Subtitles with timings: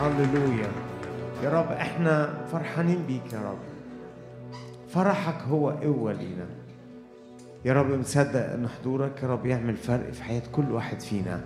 [0.00, 0.68] هللويا.
[1.42, 3.58] يا رب إحنا فرحانين بيك يا رب.
[4.88, 6.46] فرحك هو قوة لينا.
[7.64, 11.40] يا رب مصدق إن حضورك يا رب يعمل فرق في حياة كل واحد فينا.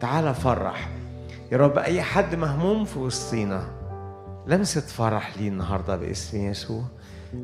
[0.00, 0.88] تعالى فرح.
[1.52, 3.62] يا رب أي حد مهموم في وسطينا
[4.46, 6.82] لمسة فرح ليه النهاردة باسم يسوع.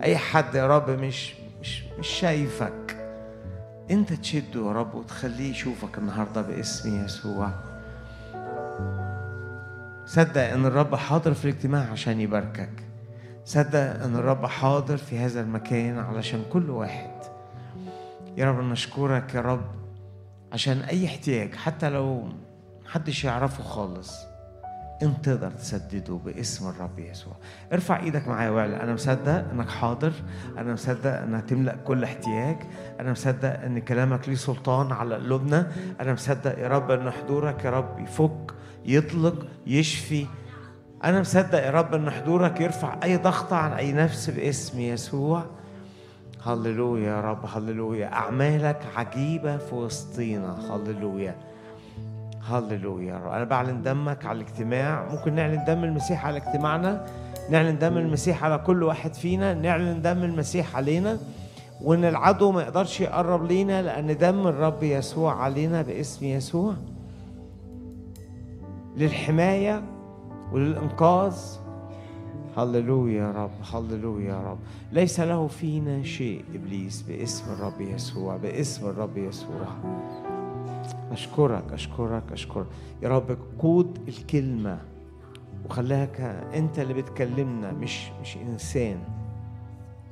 [0.03, 2.97] أي حد يا رب مش مش مش شايفك
[3.91, 7.51] أنت تشده يا رب وتخليه يشوفك النهارده باسم يسوع.
[10.07, 12.71] صدق إن الرب حاضر في الاجتماع عشان يباركك.
[13.45, 17.11] صدق إن الرب حاضر في هذا المكان علشان كل واحد.
[18.37, 19.65] يا رب نشكرك يا رب
[20.53, 22.29] عشان أي احتياج حتى لو
[22.85, 24.17] محدش يعرفه خالص
[25.03, 27.33] انت تقدر تسدده باسم الرب يسوع.
[27.73, 30.13] ارفع إيدك معايا واعلى أنا مصدق إنك حاضر
[30.59, 32.57] أنا مصدق إنك تملا كل احتياج
[33.01, 37.71] أنا مصدق إن كلامك ليه سلطان على قلوبنا أنا مصدق يا رب إن حضورك يا
[37.71, 38.53] رب يفك
[38.87, 40.27] يطلق يشفي.
[41.05, 45.43] أنا مصدق يا رب إن حضورك يرفع أي ضغط عن أي نفس باسم يسوع.
[46.45, 48.13] هللويا يا رب هللويا.
[48.13, 50.75] أعمالك عجيبة في وسطينا.
[50.75, 51.35] هللويا.
[52.49, 53.33] هللويا يا رب.
[53.33, 55.09] أنا بعلن دمك على الاجتماع.
[55.13, 57.07] ممكن نعلن دم المسيح على اجتماعنا.
[57.51, 59.55] نعلن دم المسيح على كل واحد فينا.
[59.55, 61.19] نعلن دم المسيح علينا.
[61.83, 66.75] وإن العدو ما يقدرش يقرب لينا لأن دم الرب يسوع علينا باسم يسوع.
[68.97, 69.83] للحماية
[70.53, 71.37] وللإنقاذ.
[72.57, 74.59] هللويا يا رب هللويا يا رب.
[74.93, 79.67] ليس له فينا شيء إبليس باسم الرب يسوع باسم الرب يسوع.
[81.13, 82.67] أشكرك أشكرك أشكرك.
[83.03, 84.79] يا رب قود الكلمة
[85.69, 86.21] وخليها ك-
[86.55, 88.99] أنت اللي بتكلمنا مش مش إنسان.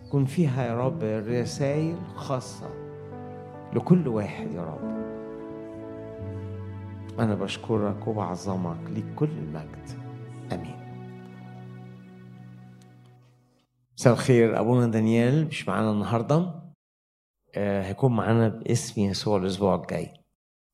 [0.06, 2.66] يكون فيها يا رب رسائل خاصة
[3.74, 5.03] لكل واحد يا رب.
[7.18, 9.88] أنا بشكرك وبعظمك ليك كل المجد.
[10.52, 10.76] آمين.
[13.98, 16.54] مساء الخير أبونا دانيال مش معانا النهاردة.
[17.54, 20.10] آه، هيكون معانا باسم يسوع الأسبوع الجاي.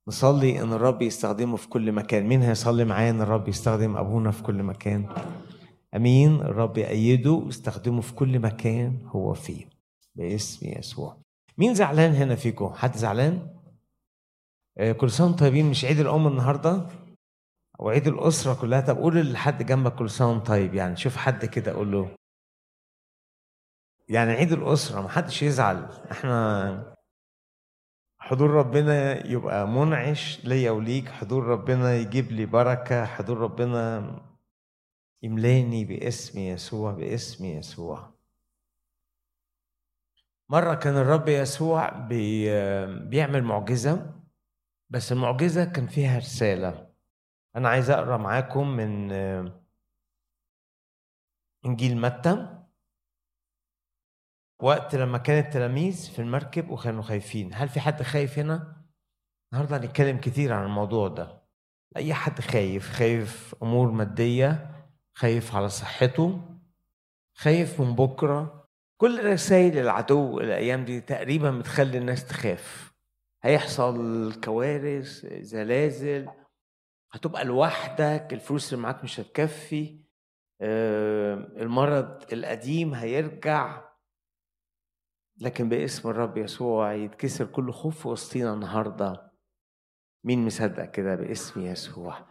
[0.08, 2.26] نصلي إن الرب يستخدمه في كل مكان.
[2.26, 5.06] مين هيصلي معايا إن الرب يستخدم أبونا في كل مكان؟
[5.96, 6.34] آمين.
[6.34, 9.64] الرب يأيده ويستخدمه في كل مكان هو فيه.
[10.14, 11.16] باسم يسوع.
[11.58, 13.59] مين زعلان هنا فيكم؟ حد زعلان؟
[15.00, 16.86] كل سنة وأنتم طيبين مش عيد الأم النهارده؟
[17.80, 21.72] أو عيد الأسرة كلها؟ طب قول لحد جنبك كل سنة طيب يعني شوف حد كده
[21.72, 22.16] قول له.
[24.08, 25.84] يعني عيد الأسرة ما حدش يزعل.
[26.10, 26.96] إحنا
[28.18, 31.08] حضور ربنا يبقى منعش ليا وليك.
[31.08, 33.04] حضور ربنا يجيب لي بركة.
[33.04, 34.10] حضور ربنا
[35.22, 38.10] يملاني باسم يسوع باسم يسوع.
[40.48, 42.44] مرة كان الرب يسوع بي
[43.08, 44.19] بيعمل معجزة.
[44.90, 46.90] بس المعجزة كان فيها رسالة.
[47.56, 49.12] أنا عايز أقرأ معاكم من
[51.66, 52.56] إنجيل متى؟
[54.62, 57.50] وقت لما كان التلاميذ في المركب وكانوا خايفين.
[57.54, 58.86] هل في حد خايف هنا؟
[59.52, 61.42] النهارده هنتكلم كتير عن الموضوع ده.
[61.96, 64.70] أي حد خايف خايف أمور مادية
[65.14, 66.40] خايف على صحته
[67.34, 68.68] خايف من بكرة.
[69.00, 72.89] كل رسائل العدو الأيام دي تقريبا بتخلي الناس تخاف.
[73.42, 76.28] هيحصل كوارث زلازل
[77.12, 80.00] هتبقى لوحدك الفلوس اللي معاك مش هتكفي
[80.60, 83.90] آه، المرض القديم هيرجع.
[85.38, 89.32] لكن باسم الرب يسوع يتكسر كل خوف وسطينا النهارده.
[90.24, 92.26] مين مصدق كده باسم يسوع؟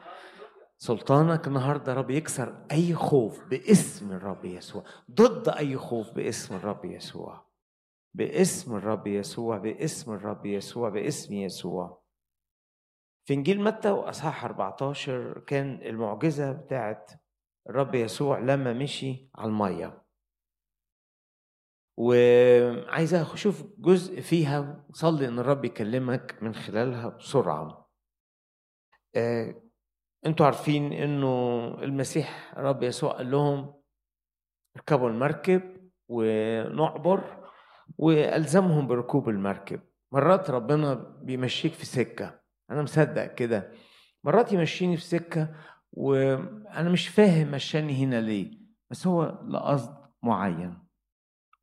[0.78, 7.49] سلطانك النهارده رب يكسر أي خوف باسم الرب يسوع ضد أي خوف باسم الرب يسوع.
[8.14, 12.02] باسم الرب يسوع باسم الرب يسوع باسم يسوع.
[13.28, 17.12] في إنجيل متى وأصحاح 14 كان المعجزة بتاعت
[17.70, 20.04] الرب يسوع لما مشي على المية.
[21.98, 27.90] وعايز أشوف جزء فيها صلي إن الرب يكلمك من خلالها بسرعة.
[29.16, 29.62] آه،
[30.26, 33.74] أنتوا عارفين إنه المسيح الرب يسوع قال لهم
[34.76, 37.39] اركبوا المركب ونعبر
[37.98, 39.80] وألزمهم بركوب المركب.
[40.12, 42.40] مرات ربنا بيمشيك في سكة.
[42.72, 43.72] أنا مصدق كده.
[44.24, 45.56] مرات يمشيني في سكة
[45.92, 48.60] وأنا مش فاهم مشاني هنا ليه.
[48.92, 50.78] بس هو لقصد معين.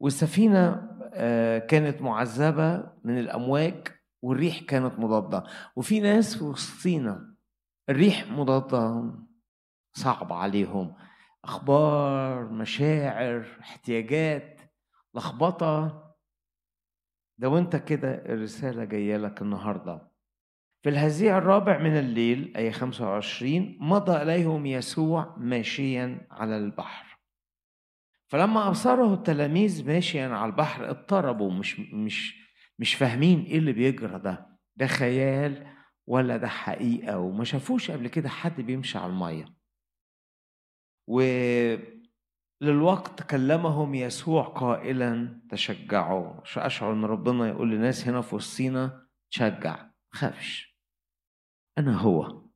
[0.00, 3.88] والسفينة آه، كانت معذبة من الأمواج
[4.22, 5.44] والريح كانت مضادة.
[5.76, 7.34] وفي ناس في وسطينا
[7.90, 9.12] الريح مضادة
[9.92, 10.94] صعب عليهم.
[11.44, 14.60] أخبار مشاعر احتياجات
[15.14, 16.05] لخبطة.
[17.38, 20.12] لو أنت كده الرسالة جاية لك النهاردة.
[20.82, 27.18] في الهزيع الرابع من الليل أي 25 مضى إليهم يسوع ماشيا على البحر.
[28.28, 32.46] فلما أبصره التلاميذ ماشيا على البحر اضطربوا مش مش
[32.78, 34.58] مش فاهمين إيه اللي بيجرى ده.
[34.76, 35.66] ده خيال
[36.06, 39.56] ولا ده حقيقة؟ وما شافوش قبل كده حد بيمشي على المية.
[42.62, 46.40] وللوقت كلمهم يسوع قائلا تشجعوا.
[46.56, 50.76] أشعر إن ربنا يقول لناس هنا في وسطينا تشجع خافش.
[51.78, 52.46] أنا هو.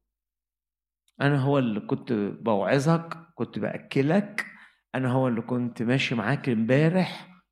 [1.20, 4.47] أنا هو اللي كنت بوعظك كنت بأكلك.
[4.94, 7.43] أنا هو اللي كنت ماشي معاك امبارح.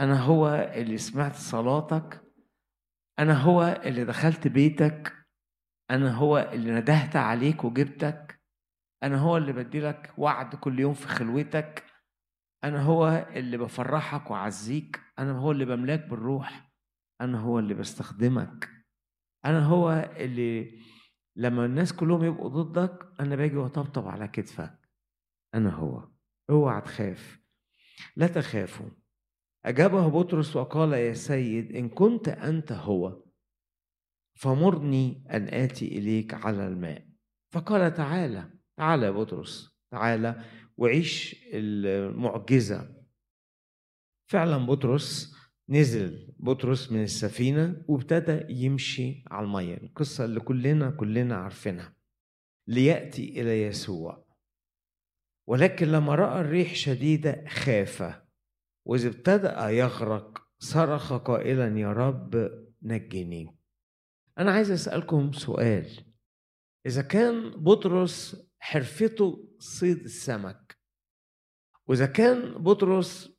[0.00, 2.22] أنا هو اللي سمعت صلاتك.
[3.18, 5.16] أنا هو اللي دخلت بيتك.
[5.90, 8.40] أنا هو اللي ندهت عليك وجبتك.
[9.02, 11.89] أنا هو اللي بديلك وعد كل يوم في خلوتك.
[12.64, 16.70] أنا هو اللي بفرحك وأعزيك أنا هو اللي بملاك بالروح
[17.20, 18.68] أنا هو اللي بستخدمك.
[19.44, 20.78] أنا هو اللي
[21.36, 24.88] لما الناس كلهم يبقوا ضدك أنا باجي وأطبطب على كتفك.
[25.54, 26.08] أنا هو.
[26.50, 27.40] اوعى تخاف.
[28.16, 28.90] لا تخافوا.
[29.64, 33.24] أجابه بطرس وقال يا سيد إن كنت أنت هو
[34.34, 37.06] فمرني أن آتي إليك على الماء.
[37.52, 40.44] فقال تعالى تعالى يا بطرس تعالى
[40.80, 42.96] وعيش المعجزة.
[44.30, 45.34] فعلا بطرس
[45.68, 49.76] نزل بطرس من السفينة وابتدى يمشي على المية.
[49.76, 51.96] القصة اللي كلنا كلنا عارفينها.
[52.66, 54.26] ليأتي إلى يسوع.
[55.48, 58.22] ولكن لما رأى الريح شديدة خاف.
[58.86, 62.50] وإذا ابتدأ يغرق صرخ قائلا يا رب
[62.82, 63.56] نجني.
[64.38, 66.04] أنا عايز أسألكم سؤال.
[66.86, 70.69] إذا كان بطرس حرفته صيد السمك
[71.90, 73.30] وإذا كان بطرس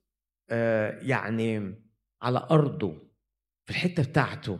[0.49, 1.75] آه يعني
[2.21, 3.09] على أرضه
[3.65, 4.59] في الحتة بتاعته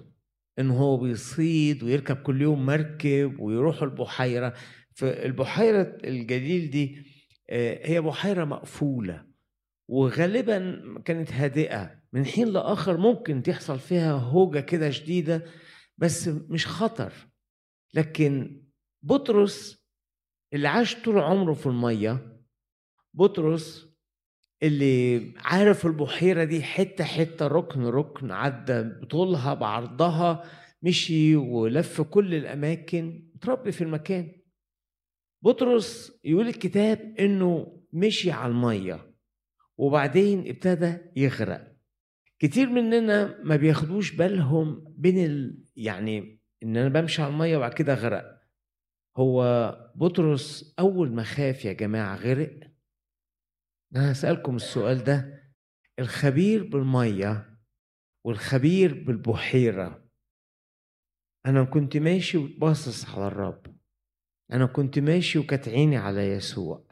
[0.60, 4.54] إن هو بيصيد ويركب كل يوم مركب ويروح البحيرة
[4.96, 7.06] فالبحيرة الجليل دي
[7.50, 9.26] آه هي بحيرة مقفولة
[9.90, 12.02] وغالبا كانت هادئة.
[12.14, 15.46] من حين لآخر ممكن تحصل فيها هوجة كده شديدة
[15.98, 17.14] بس مش خطر.
[17.94, 18.64] لكن
[19.04, 19.86] بطرس
[20.54, 22.41] اللي عاش طول عمره في المية
[23.14, 23.88] بطرس
[24.64, 30.44] اللي عارف البحيرة دي حتة حتة ركن ركن عدى بطولها بعرضها
[30.84, 34.32] مشي ولف كل الأماكن اتربي في المكان.
[35.42, 39.12] بطرس يقول الكتاب إنه مشي على المية
[39.78, 41.72] وبعدين ابتدى يغرق.
[42.40, 45.64] كتير مننا ما بياخدوش بالهم بين ال...
[45.76, 48.42] يعني إن أنا بمشي على المية وبعد كده اغرق
[49.18, 49.44] هو
[49.96, 52.71] بطرس أول ما خاف يا جماعة غرق.
[53.96, 55.44] أنا هسألكم السؤال ده
[56.00, 57.60] الخبير بالمية
[58.26, 60.10] والخبير بالبحيرة.
[61.46, 63.78] أنا كنت ماشي وباصص على الرب.
[64.52, 66.86] أنا كنت ماشي وكانت عيني على يسوع.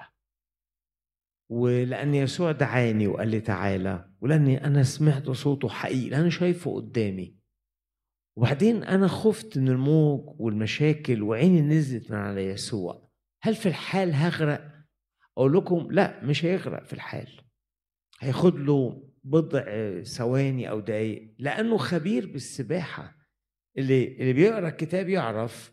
[1.51, 7.39] ولأن يسوع دعاني وقال لي تعالى ولأني أنا سمعت صوته حقيقي أنا شايفه قدامي.
[8.37, 13.09] وبعدين أنا خفت من الموج والمشاكل وعيني نزلت من على يسوع.
[13.43, 14.78] هل في الحال هغرق؟
[15.39, 17.41] أقول لكم لا مش هيغرق في الحال.
[18.19, 19.63] هياخد له بضع
[20.01, 23.15] ثواني أو دقايق لأنه خبير بالسباحة.
[23.77, 25.71] اللي اللي بيقرأ الكتاب يعرف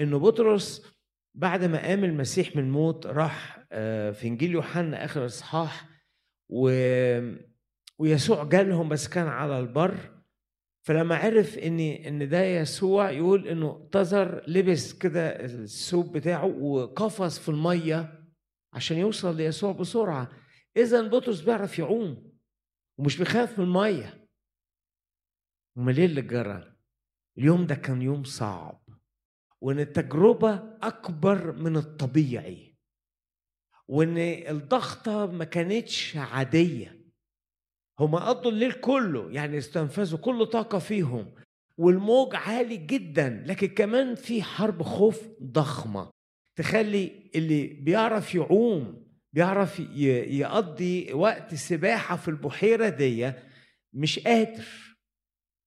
[0.00, 0.96] إنه بطرس
[1.34, 3.66] بعد ما قام المسيح من الموت راح
[4.12, 5.88] في إنجيل يوحنا آخر إصحاح
[6.48, 6.70] و...
[7.98, 9.96] ويسوع جالهم بس كان على البر.
[10.82, 17.48] فلما عرف إن إن ده يسوع يقول إنه انتظر لبس كده الثوب بتاعه وقفز في
[17.48, 18.15] المية.
[18.76, 20.30] عشان يوصل ليسوع بسرعة.
[20.76, 22.32] اذا بطرس بيعرف يعوم
[22.98, 24.28] ومش بيخاف من الميه
[25.78, 26.76] امال إيه اللي جرى
[27.38, 28.82] اليوم ده كان يوم صعب.
[29.60, 32.76] وإن التجربة أكبر من الطبيعي.
[33.88, 34.18] وإن
[34.48, 37.00] الضغطة ما كانتش عادية.
[38.00, 41.34] هما قضوا الليل كله يعني استنفذوا كل طاقة فيهم.
[41.78, 46.15] والموج عالي جدا لكن كمان في حرب خوف ضخمة.
[46.56, 53.32] تخلي اللي بيعرف يعوم بيعرف يقضي وقت سباحة في البحيرة دي
[53.92, 54.64] مش قادر.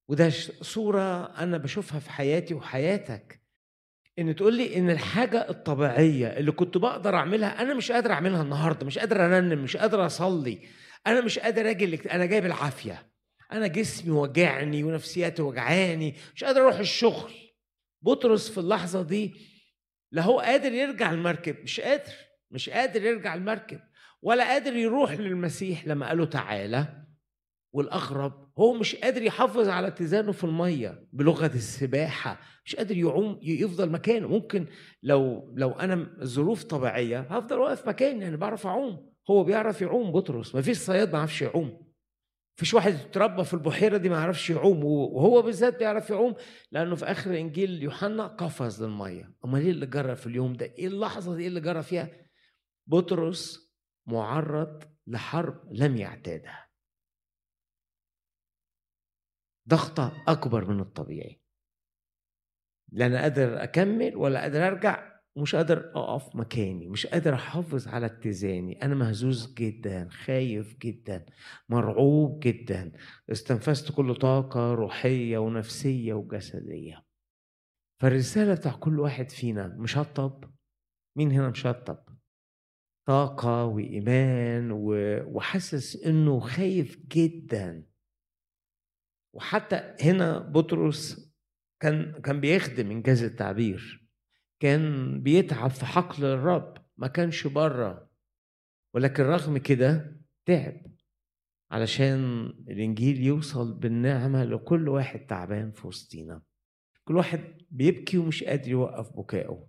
[0.08, 0.30] وده
[0.62, 3.42] صورة أنا بشوفها في حياتي وحياتك.
[4.20, 8.86] إن تقول لي إن الحاجة الطبيعية اللي كنت بقدر أعملها أنا مش قادر أعملها النهارده
[8.86, 10.60] مش قادر أرنم مش قادر أصلي
[11.08, 13.10] أنا مش قادر أجي أنا جايب العافية.
[13.52, 17.32] أنا جسمي وجعني ونفسياتي وجعاني مش قادر أروح الشغل.
[18.02, 19.49] بطرس في اللحظة دي
[20.12, 22.14] لا هو قادر يرجع المركب مش قادر
[22.52, 23.80] مش قادر يرجع المركب
[24.22, 26.88] ولا قادر يروح للمسيح لما قال له تعالى
[27.74, 33.90] والأغرب هو مش قادر يحافظ على اتزانه في المية بلغة السباحة مش قادر يعوم يفضل
[33.90, 34.28] مكانه.
[34.28, 34.66] ممكن
[35.04, 39.14] لو لو أنا ظروف طبيعية هفضل واقف مكاني أنا بعرف أعوم.
[39.30, 41.89] هو بيعرف يعوم بطرس ما فيش صياد ما يعرفش يعوم.
[42.60, 46.36] فيش واحد اتربى في البحيرة دي ما يعرفش يعوم وهو بالذات بيعرف يعوم
[46.72, 49.34] لأنه في آخر إنجيل يوحنا قفز للمية.
[49.46, 52.10] أمال إيه اللي جرى في اليوم ده؟ إيه اللحظة دي إيه اللي جرى فيها؟
[52.88, 53.72] بطرس
[54.06, 56.70] معرض لحرب لم يعتادها.
[59.70, 61.42] ضغطة أكبر من الطبيعي.
[62.92, 65.09] لا أنا قادر أكمل ولا قادر أرجع
[65.40, 68.82] ومش قادر أقف مكاني مش قادر أحافظ على اتزاني.
[68.82, 71.26] أنا مهزوز جدا خايف جدا
[71.70, 72.92] مرعوب جدا.
[73.32, 77.06] استنفذت كل طاقة روحية ونفسية وجسدية.
[78.02, 80.54] فالرسالة بتاع كل واحد فينا مشطب؟
[81.18, 82.00] مين هنا مشطب؟
[83.08, 84.72] طاقة وإيمان
[85.26, 87.86] وحاسس إنه خايف جدا.
[89.36, 91.34] وحتى هنا بطرس
[91.82, 93.99] كان كان بيخدم إنجاز التعبير.
[94.60, 98.10] كان بيتعب في حقل الرب ما كانش بره.
[98.96, 100.82] ولكن رغم كده تعب
[101.72, 106.42] علشان الإنجيل يوصل بالنعمة لكل واحد تعبان في وسطينا.
[107.08, 107.40] كل واحد
[107.72, 109.68] بيبكي ومش قادر يوقف بكائه.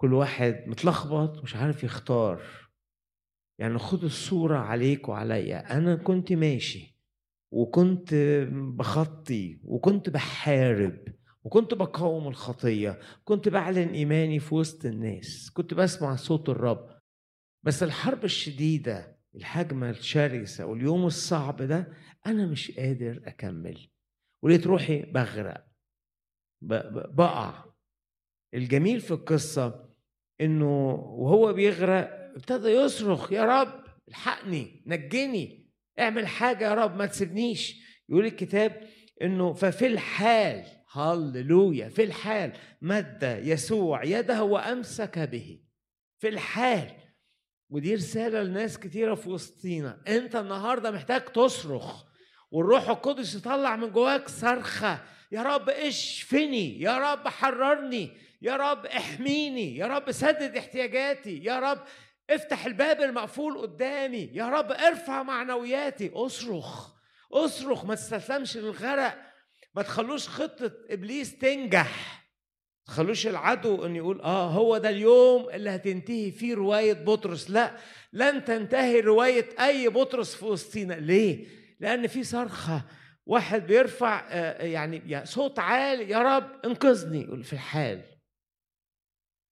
[0.00, 2.42] كل واحد متلخبط مش عارف يختار.
[3.58, 5.76] يعني خد الصورة عليك وعليا.
[5.76, 6.98] أنا كنت ماشي
[7.52, 8.14] وكنت
[8.50, 11.04] بخطي وكنت بحارب.
[11.44, 12.98] وكنت بقاوم الخطية.
[13.24, 15.50] كنت بعلن إيماني في وسط الناس.
[15.50, 16.98] كنت بسمع صوت الرب.
[17.62, 21.92] بس الحرب الشديدة الهجمة الشرسة واليوم الصعب ده
[22.26, 23.88] أنا مش قادر أكمل.
[24.42, 25.66] ولقيت روحي بغرق.
[26.60, 27.64] بقع.
[28.54, 29.90] الجميل في القصة
[30.40, 37.84] إنه وهو بيغرق ابتدى يصرخ يا رب الحقني نجني اعمل حاجة يا رب ما تسيبنيش.
[38.08, 38.88] يقول الكتاب
[39.22, 45.60] إنه ففي الحال هللويا في الحال مد يسوع يده وأمسك به.
[46.18, 46.90] في الحال.
[47.70, 50.02] ودي رسالة لناس كتيرة في وسطينا.
[50.08, 52.04] أنت النهارده محتاج تصرخ
[52.50, 55.02] والروح القدس يطلع من جواك صرخة.
[55.32, 58.10] يا رب اشفني يا رب حررني
[58.42, 61.78] يا رب احميني يا رب سدد احتياجاتي يا رب
[62.30, 64.30] افتح الباب المقفول قدامي.
[64.32, 66.10] يا رب ارفع معنوياتي.
[66.14, 66.94] اصرخ
[67.32, 69.33] اصرخ ما تستسلمش للغرق.
[69.76, 72.24] ما تخلوش خطة إبليس تنجح.
[72.88, 77.50] ما تخلوش العدو أن يقول آه هو ده اليوم اللي هتنتهي فيه رواية بطرس.
[77.50, 77.76] لا
[78.12, 80.94] لن تنتهي رواية أي بطرس في وسطينا.
[80.94, 81.46] ليه؟
[81.80, 82.84] لأن في صرخة.
[83.26, 87.22] واحد بيرفع آه، يعني صوت عالي يا رب انقذني.
[87.22, 88.02] يقول في الحال.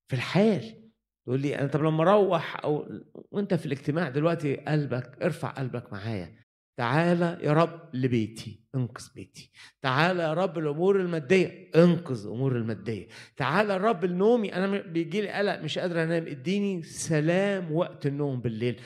[0.09, 0.91] في الحال.
[1.27, 2.89] تقول لي أنا طب لما أروح أو
[3.31, 6.42] وأنت في الاجتماع دلوقتي قلبك ارفع قلبك معايا.
[6.77, 9.51] تعالى يا رب لبيتي انقذ بيتي.
[9.83, 13.09] تعالى يا رب الأمور المادية انقذ أمور المادية.
[13.37, 16.27] تعالى يا رب لنومي أنا بيجي لي قلق مش قادر أنام.
[16.27, 18.81] اديني سلام وقت النوم بالليل.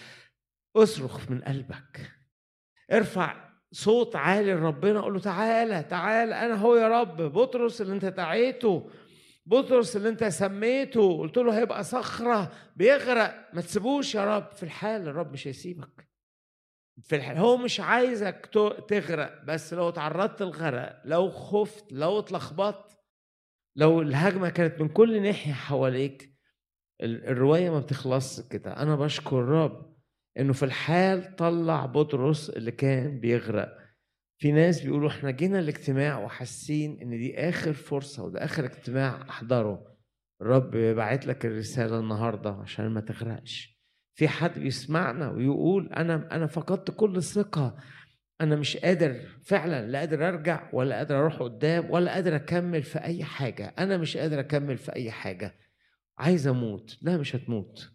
[0.76, 2.11] اصرخ من قلبك.
[2.93, 7.23] ارفع صوت عالي لربنا قول له تعالى تعالى أنا هو يا رب.
[7.23, 8.90] بطرس اللي انت دعيته
[9.47, 11.19] بطرس اللي انت سميته.
[11.19, 13.49] قلت له هيبقى صخرة بيغرق.
[13.52, 14.52] ما تسيبوش يا رب.
[14.52, 16.05] في الحال الرب مش هيسيبك.
[17.03, 18.50] في الحال هو مش عايزك
[18.88, 22.99] تغرق بس لو تعرضت للغرق لو خفت لو اتلخبطت
[23.76, 26.37] لو الهجمة كانت من كل ناحية حواليك
[27.03, 28.76] الرواية ما بتخلصش كده.
[28.83, 29.97] أنا بشكر الرب
[30.38, 33.79] إنه في الحال طلع بطرس اللي كان بيغرق.
[34.38, 39.97] في ناس بيقولوا إحنا جينا الاجتماع وحاسين إن دي آخر فرصة وده آخر اجتماع أحضره.
[40.43, 43.75] الرب باعت لك الرسالة النهارده عشان ما تغرقش.
[44.16, 47.76] في حد بيسمعنا ويقول أنا أنا فقدت كل الثقه
[48.40, 52.99] أنا مش قادر فعلا لا قادر أرجع ولا قادر أروح قدام ولا قادر أكمل في
[52.99, 55.58] أي حاجة أنا مش قادر أكمل في أي حاجة.
[56.18, 56.99] عايز أموت.
[57.02, 57.92] لا مش هتموت.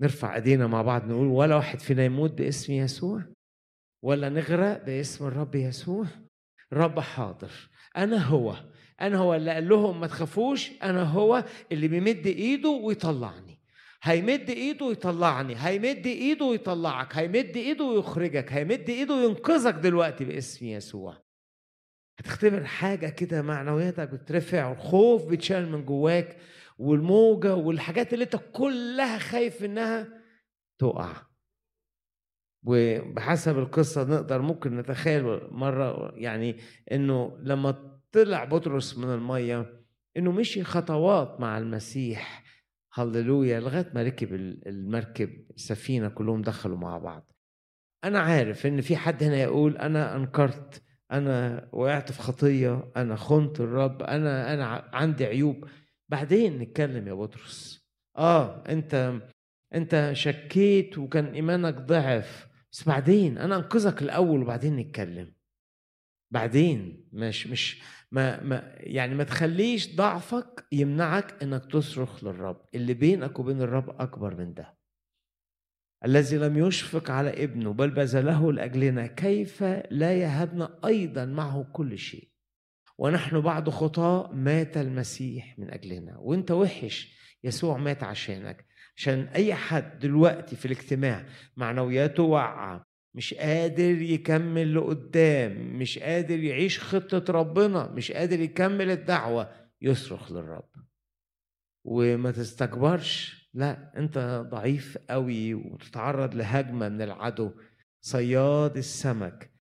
[0.00, 3.22] نرفع إيدينا مع بعض نقول ولا واحد فينا يموت باسم يسوع؟
[4.02, 6.06] ولا نغرق باسم الرب يسوع؟
[6.72, 7.70] رب حاضر.
[7.96, 8.56] أنا هو.
[9.00, 10.70] أنا هو اللي قال لهم ما تخافوش.
[10.82, 13.51] أنا هو اللي بيمد إيده ويطلعني.
[14.02, 21.22] هيمد ايده ويطلعني هيمد ايده ويطلعك هيمد ايده ويخرجك هيمد ايده وينقذك دلوقتي باسم يسوع.
[22.18, 26.38] هتختبر حاجة كده معنوياتك بترفع والخوف بيتشال من جواك
[26.78, 30.08] والموجة والحاجات اللي انت كلها خايف انها
[30.78, 31.12] تقع.
[32.64, 36.56] وبحسب القصة نقدر ممكن نتخيل مرة يعني
[36.92, 39.84] إنه لما طلع بطرس من المية
[40.16, 42.41] إنه مشي خطوات مع المسيح.
[42.94, 44.34] هللويا لغاية ما ركب
[44.66, 47.32] المركب السفينة كلهم دخلوا مع بعض.
[48.04, 50.82] أنا عارف إن في حد هنا يقول أنا أنكرت
[51.12, 55.68] أنا وقعت في خطية أنا خنت الرب أنا أنا عندي عيوب.
[56.08, 57.86] بعدين نتكلم يا بطرس.
[58.16, 59.20] آه أنت
[59.74, 62.48] أنت شكيت وكان إيمانك ضعف.
[62.72, 65.32] بس بعدين أنا أنقذك الأول وبعدين نتكلم.
[66.30, 67.82] بعدين مش مش
[68.12, 72.64] ما, ما يعني ما تخليش ضعفك يمنعك إنك تصرخ للرب.
[72.74, 74.76] اللي بينك وبين الرب أكبر من ده.
[76.04, 82.28] الذي لم يشفق على ابنه بل بذله لأجلنا كيف لا يهبنا أيضا معه كل شيء؟
[82.98, 86.18] ونحن بعد خطاة مات المسيح من أجلنا.
[86.18, 88.66] وأنت وحش يسوع مات عشانك.
[88.96, 91.26] عشان أي حد دلوقتي في الاجتماع
[91.56, 92.91] معنوياته واقعة.
[93.14, 99.52] مش قادر يكمل لقدام مش قادر يعيش خطة ربنا مش قادر يكمل الدعوة.
[99.80, 100.68] يصرخ للرب.
[101.84, 103.42] وما تستكبرش.
[103.54, 107.50] لا أنت ضعيف قوي وتتعرض لهجمة من العدو.
[108.00, 109.52] صياد السمك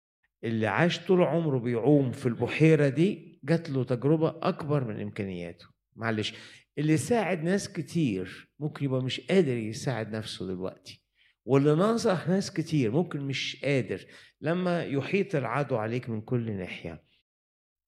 [0.45, 5.67] اللي عاش طول عمره بيعوم في البحيرة دي جات له تجربة أكبر من إمكانياته.
[5.97, 6.35] معلش
[6.79, 11.00] اللي ساعد ناس كتير ممكن يبقى مش قادر يساعد نفسه دلوقتي.
[11.45, 14.07] واللي ناصح ناس كتير ممكن مش قادر
[14.41, 17.05] لما يحيط العدو عليك من كل ناحية.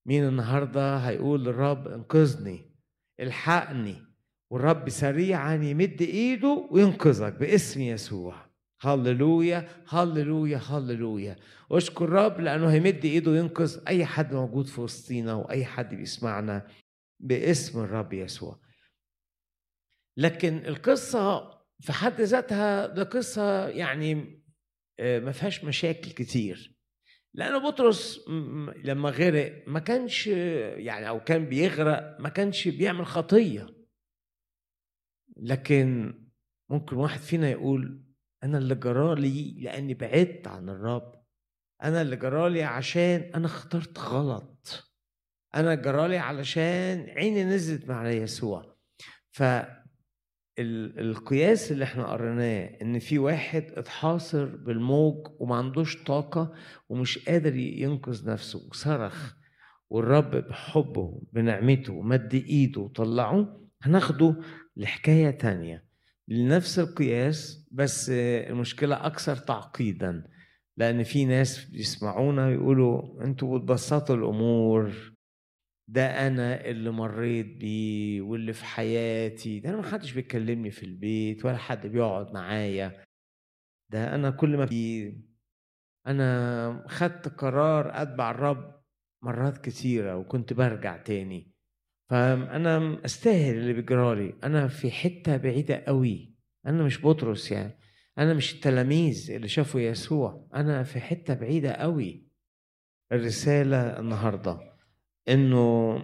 [0.07, 2.73] مين النهاردة هيقول للرب انقذني
[3.21, 4.03] الحقني
[4.51, 8.53] والرب سريعا يمد إيده وينقذك باسم يسوع.
[8.81, 11.37] هللويا هللويا هللويا.
[11.71, 16.67] أشكر الرب لأنه هيمد إيده وينقذ أي حد موجود في وسطينا وأي حد بيسمعنا
[17.21, 18.61] باسم الرب يسوع.
[20.17, 24.43] لكن القصة في حد ذاتها ده قصة يعني
[25.01, 26.79] آه، ما فيهاش مشاكل كتير.
[27.35, 28.29] لأن بطرس
[28.85, 33.67] لما غرق ما كانش يعني أو كان بيغرق ما كانش بيعمل خطية.
[35.37, 36.15] لكن
[36.71, 38.05] ممكن واحد فينا يقول
[38.45, 41.23] أنا اللي جرالي لأني بعدت عن الرب.
[41.83, 44.93] أنا اللي جرالي عشان أنا اخترت غلط.
[45.55, 48.77] أنا جرالي علشان عيني نزلت مع يسوع.
[49.31, 49.43] ف
[50.59, 56.53] القياس اللي إحنا قريناه إن في واحد اتحاصر بالموج وما عندوش طاقة
[56.89, 59.35] ومش قادر ينقذ نفسه وصرخ
[59.91, 64.37] والرب بحبه بنعمته مد إيده وطلعه هناخده
[64.77, 65.85] لحكاية تانية.
[66.29, 70.25] لنفس القياس بس المشكلة أكثر تعقيدا
[70.77, 75.12] لأن في ناس بيسمعونا يقولوا أنتوا بتبسطوا الأمور.
[75.89, 81.45] ده أنا اللي مريت بيه واللي في حياتي ده أنا ما حدش بيكلمني في البيت
[81.45, 83.05] ولا حد بيقعد معايا.
[83.93, 85.13] ده أنا كل ما في
[86.07, 88.83] أنا خدت قرار أتبع الرب
[89.23, 91.53] مرات كتيرة وكنت برجع تاني.
[92.11, 96.35] فانا أستاهل اللي بيجرالي أنا في حتة بعيدة قوي
[96.67, 97.79] أنا مش بطرس يعني.
[98.19, 100.49] أنا مش التلاميذ اللي شافوا يسوع.
[100.55, 102.29] أنا في حتة بعيدة قوي
[103.13, 104.72] الرسالة النهارده.
[105.29, 105.97] إنه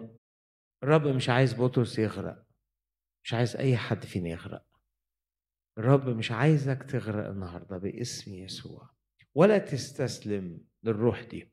[0.82, 2.46] الرب مش عايز بطرس يغرق
[3.24, 4.66] مش عايز أي حد فينا يغرق.
[5.78, 8.90] الرب مش عايزك تغرق النهارده باسم يسوع
[9.34, 11.52] ولا تستسلم للروح دي.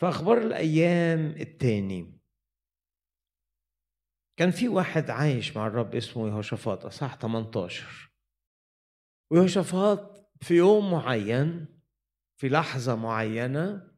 [0.00, 2.20] فأخبار الأيام التاني.
[4.38, 8.10] كان في واحد عايش مع الرب اسمه يهوشافاط اصح 18
[9.32, 11.66] ويهوشافاط في يوم معين
[12.40, 13.89] في لحظة معينة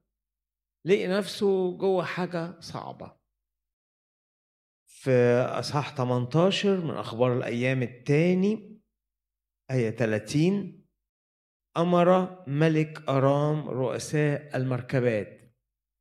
[0.84, 3.16] لقي نفسه جوه حاجة صعبة.
[4.86, 5.10] في
[5.48, 8.80] أصحاح 18 من أخبار الأيام الثاني
[9.70, 10.86] آية 30
[11.76, 15.54] أمر ملك أرام رؤساء المركبات.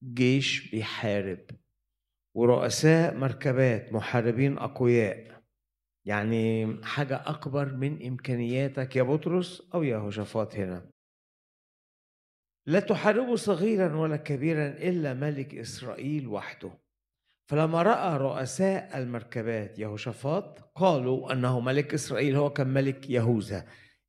[0.03, 1.45] جيش بيحارب
[2.35, 5.41] ورؤساء مركبات محاربين أقوياء.
[6.05, 10.91] يعني حاجة أكبر من إمكانياتك يا بطرس أو يا هوشافاط هنا.
[12.65, 16.71] لا تحاربوا صغيرا ولا كبيرا إلا ملك إسرائيل وحده.
[17.49, 23.67] فلما رأى رؤساء المركبات يهوشافاط قالوا أنه ملك إسرائيل هو كان ملك يهوذا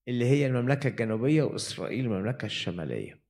[0.09, 3.23] اللي هي المملكة الجنوبية وإسرائيل المملكة الشمالية.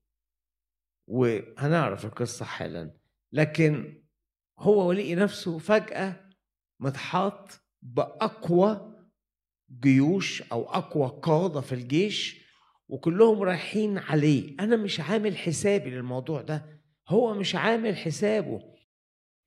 [1.09, 2.91] وهنعرف القصة حالا.
[3.33, 4.03] لكن
[4.59, 6.31] هو ولقي نفسه فجأة
[6.81, 8.93] متحاط بأقوى
[9.81, 12.42] جيوش أو أقوى قادة في الجيش
[12.89, 14.57] وكلهم رايحين عليه.
[14.61, 16.67] أنا مش عامل حسابي للموضوع ده.
[17.09, 18.73] هو مش عامل حسابه.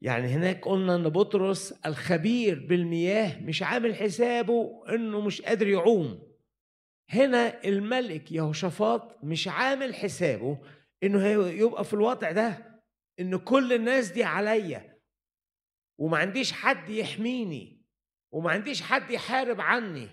[0.01, 6.35] يعني هناك قلنا إن بطرس الخبير بالمياه مش عامل حسابه إنه مش قادر يعوم.
[7.09, 10.57] هنا الملك يهوشافاط مش عامل حسابه
[11.03, 12.81] إنه يبقى في الوضع ده
[13.19, 14.99] إن كل الناس دي عليا.
[15.99, 17.85] وما عنديش حد يحميني.
[18.33, 20.07] وما عنديش حد يحارب عني.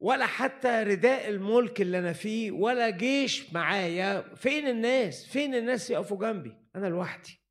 [0.00, 4.34] ولا حتى رداء الملك اللي أنا فيه ولا جيش معايا.
[4.34, 7.42] فين الناس؟ فين الناس يقفوا جنبي؟ أنا لوحدي.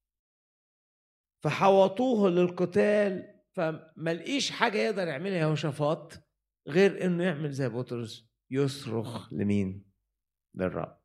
[1.44, 6.14] فحوطوه للقتال فما لقيش حاجة يقدر يعملها يهوشافاط
[6.68, 9.92] غير إنه يعمل زي بطرس يصرخ لمين؟
[10.56, 10.98] للرب.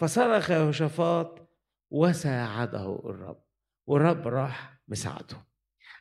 [0.00, 1.48] فصرخ يهوشافاط
[1.90, 3.44] وساعده الرب.
[3.86, 5.46] والرب راح مساعده.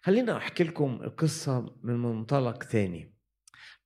[0.01, 3.16] خلينا أحكي لكم القصة من منطلق تاني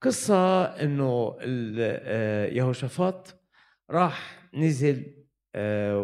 [0.02, 3.36] قصة إنه آه، يهوشافاط
[3.90, 6.02] راح نزل آه،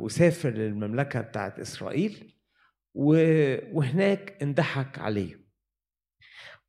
[0.00, 2.34] وسافر للمملكة بتاعت إسرائيل
[2.94, 5.48] وهناك اندحك عليه.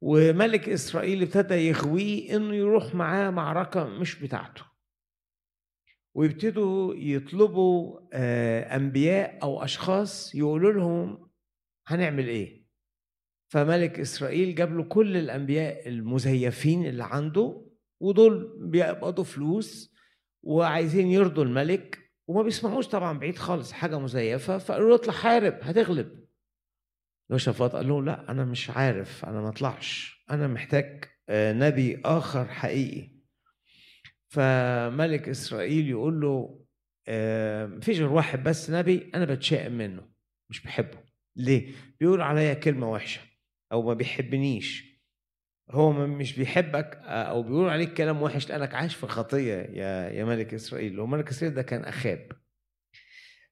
[0.01, 4.63] وملك إسرائيل ابتدى يغويه إنه يروح معاه معركة مش بتاعته.
[6.15, 11.29] ويبتدوا يطلبوا آه، أنبياء أو أشخاص يقولوا لهم
[11.87, 12.58] هنعمل إيه؟
[13.49, 17.65] فملك إسرائيل جاب له كل الأنبياء المزيفين اللي عنده
[17.99, 19.93] ودول بيقبضوا فلوس
[20.43, 26.25] وعايزين يرضوا الملك وما بيسمعوش طبعا بعيد خالص حاجة مزيفة فقالوا له اطلع حارب هتغلب.
[27.29, 32.45] يوشافاط قال له لا أنا مش عارف أنا ما اطلعش أنا محتاج آه، نبي آخر
[32.47, 33.09] حقيقي.
[34.27, 36.65] فملك إسرائيل يقول له
[37.07, 40.09] آه، مفيش غير واحد بس نبي أنا بتشائم منه
[40.49, 40.97] مش بحبه.
[41.35, 43.28] ليه؟ بيقول عليا كلمة وحشة.
[43.71, 44.99] أو ما بيحبنيش.
[45.71, 50.25] هو مش بيحبك آه، أو بيقول عليك كلام وحش لأنك عايش في خطية يا يا
[50.25, 50.99] ملك إسرائيل.
[50.99, 52.31] هو ملك إسرائيل ده كان أخاب.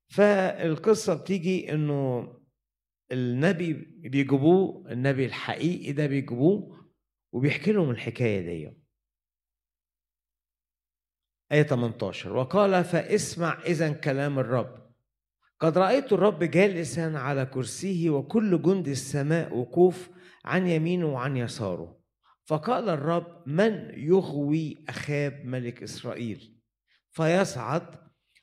[0.07, 2.33] فالقصة بتيجي إنه
[3.11, 3.73] النبي
[4.09, 6.91] بيجيبوه النبي الحقيقي ده بيجيبوه
[7.33, 8.77] وبيحكي لهم الحكاية دي.
[11.51, 14.86] آية 18 وقال فاسمع إذا كلام الرب.
[15.59, 20.09] قد رأيت الرب جالسا على كرسيه وكل جند السماء وقوف
[20.45, 21.97] عن يمينه وعن يساره.
[22.45, 26.57] فقال الرب من يغوي أخاب ملك إسرائيل؟
[27.11, 27.95] فيصعد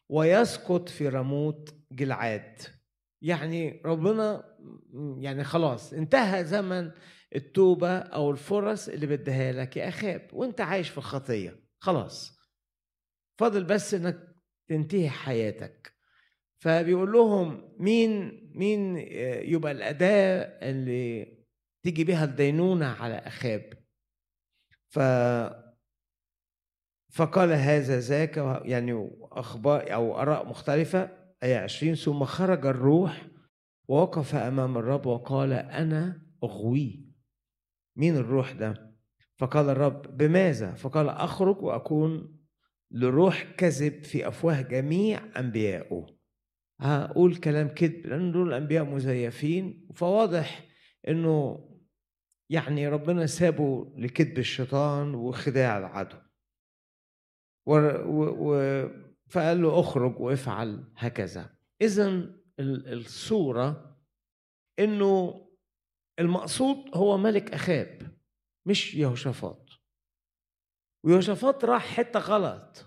[0.08, 2.62] ويسقط في رموت جلعاد.
[3.22, 4.56] يعني ربنا
[5.18, 6.90] يعني خلاص انتهى زمن
[7.34, 11.60] التوبة أو الفرص اللي بديها لك يا أخاب وأنت عايش في الخطية.
[11.80, 12.38] خلاص.
[13.38, 14.36] فاضل بس إنك
[14.68, 15.93] تنتهي حياتك.
[16.64, 18.96] فبيقول لهم مين مين
[19.52, 21.26] يبقى الأداة اللي
[21.82, 23.72] تيجي بها الدينونة على أخاب.
[24.88, 24.98] ف
[27.12, 31.10] فقال هذا ذاك يعني أخبار أو آراء مختلفة.
[31.42, 33.26] آية 20 ثم خرج الروح
[33.88, 37.08] ووقف أمام الرب وقال أنا أغوي.
[37.96, 38.94] مين الروح ده؟
[39.36, 42.38] فقال الرب بماذا؟ فقال أخرج وأكون
[42.90, 46.23] لروح كذب في أفواه جميع أنبيائه
[46.80, 49.88] هقول كلام كذب لأن دول الأنبياء مزيفين.
[49.94, 50.68] فواضح
[51.08, 51.68] إنه
[52.50, 56.16] يعني ربنا سابه لكذب الشيطان وخداع العدو.
[57.66, 57.74] و...
[58.06, 58.54] و...
[59.28, 61.58] فقال له اخرج وافعل هكذا.
[61.82, 63.98] اذا الصورة
[64.78, 65.44] إنه
[66.18, 68.18] المقصود هو ملك أخاب
[68.66, 69.68] مش يهوشافاط.
[71.04, 72.86] ويهوشافاط راح حتة غلط.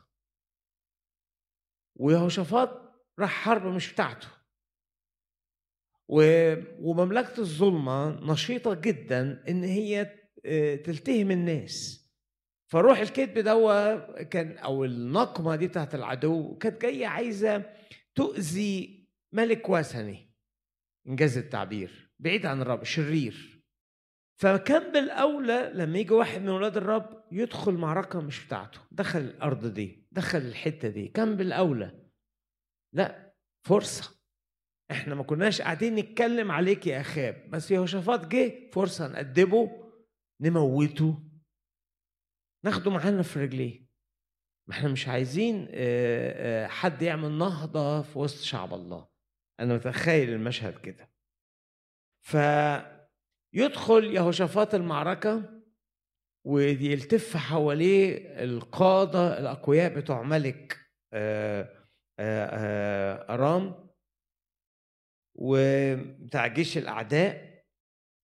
[1.96, 2.87] ويهوشافاط
[3.20, 4.28] راح حرب مش بتاعته.
[6.80, 12.08] ومملكة الظلمة نشيطة جدا إن هي آه، تلتهم الناس.
[12.72, 17.64] فروح الكذب دوا كان أو النقمة دي بتاعت العدو كانت جاية عايزة
[18.16, 20.34] تؤذي ملك وثني
[21.08, 23.64] إنجاز التعبير بعيد عن الرب شرير.
[24.40, 28.80] فكان بالأولى لما يجي واحد من أولاد الرب يدخل معركة مش بتاعته.
[28.92, 31.08] دخل الأرض دي دخل الحتة دي.
[31.08, 32.07] كان بالأولى.
[32.94, 33.36] لا
[33.68, 34.18] فرصة.
[34.92, 37.50] إحنا ما كناش قاعدين نتكلم عليك يا أخاب.
[37.50, 39.92] بس يهوشافاط جه فرصة نقدمه
[40.42, 41.24] نموته.
[42.66, 43.88] ناخده معانا في رجليه.
[44.70, 45.68] ما إحنا مش عايزين
[46.68, 49.08] حد يعمل نهضة في وسط شعب الله.
[49.60, 51.10] أنا متخيل المشهد كده.
[52.26, 55.62] فيدخل يهوشافاط المعركة
[56.46, 60.78] ويلتف حواليه القادة الأقوياء بتوع ملك
[62.20, 63.90] أرام
[65.36, 67.66] وبتاع جيش الأعداء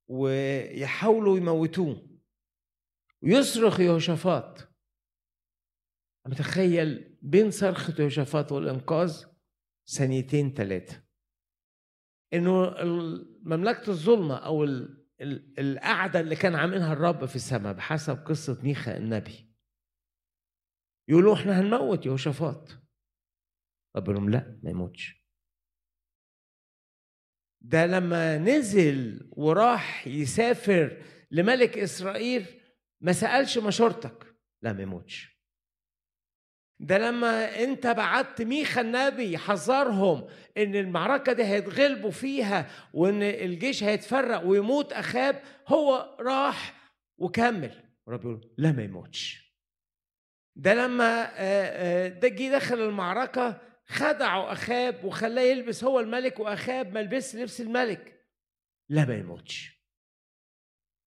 [0.10, 2.10] ويحاولوا يموتوه.
[3.23, 4.67] ويصرخ يهوشافاط.
[6.27, 9.25] متخيل بين صرخة يهوشافاط والإنقاذ؟
[9.97, 11.03] ثانيتين ثلاثة
[12.34, 12.75] إنه
[13.43, 14.63] مملكة الظلمة أو
[15.60, 19.53] القعدة اللي كان عاملها الرب في السماء بحسب قصة ميخا النبي.
[21.10, 22.83] يقولوا إحنا هنموت يهوشافاط.
[23.95, 25.23] رب لهم لا ما يموتش.
[27.62, 32.45] ده لما نزل وراح يسافر لملك إسرائيل
[33.01, 35.34] ما سألش مشورتك لا ما يموتش.
[36.79, 40.27] ده لما أنت بعت ميخا النبي حذرهم
[40.58, 47.84] إن المعركة دي هيتغلبوا فيها وإن الجيش هيتفرق ويموت أخاب هو راح وكمل.
[48.08, 49.53] ورب يقول لا ما يموتش.
[50.56, 51.23] ده لما
[52.08, 53.62] ده جه دخل المعركة
[53.93, 58.25] خدعوا أخاب وخلاه يلبس هو الملك وأخاب ما لبس لبس الملك.
[58.89, 59.73] لا ما يموتش.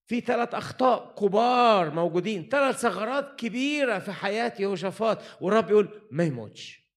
[0.09, 6.87] في ثلاث أخطاء كبار موجودين ثلاث ثغرات كبيرة في حياة يهوشافاط والرب يقول ما يموتش.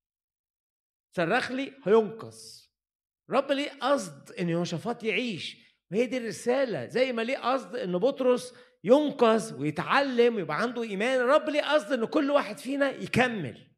[1.17, 2.37] صرخ لي هينقذ
[3.31, 5.57] رب ليه قصد إن يهوشافاط يعيش؟
[5.91, 6.87] وهي دي الرسالة.
[6.87, 12.05] زي ما ليه قصد إن بطرس ينقذ ويتعلم ويبقى عنده إيمان الرب ليه قصد إن
[12.05, 13.70] كل واحد فينا يكمل؟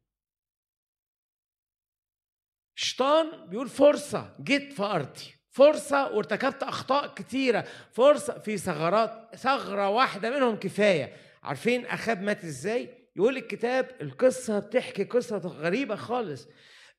[2.77, 5.35] الشيطان بيقول فرصة جيت في أرضي.
[5.49, 7.67] فرصة وارتكبت أخطاء كتيرة.
[7.91, 11.13] فرصة في ثغرات ثغرة واحدة منهم كفاية.
[11.43, 16.47] عارفين أخاب مات إزاي؟ يقول الكتاب القصة بتحكي قصة غريبة خالص.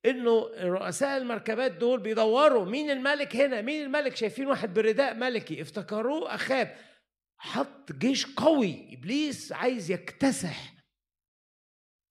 [0.07, 5.63] إنه رؤساء المركبات دول بيدوروا مين الملك هنا مين الملك؟ شايفين واحد برداء ملكي.
[5.63, 6.77] افتكروه أخاب.
[7.39, 8.89] حط جيش قوي.
[8.93, 10.75] إبليس عايز يكتسح.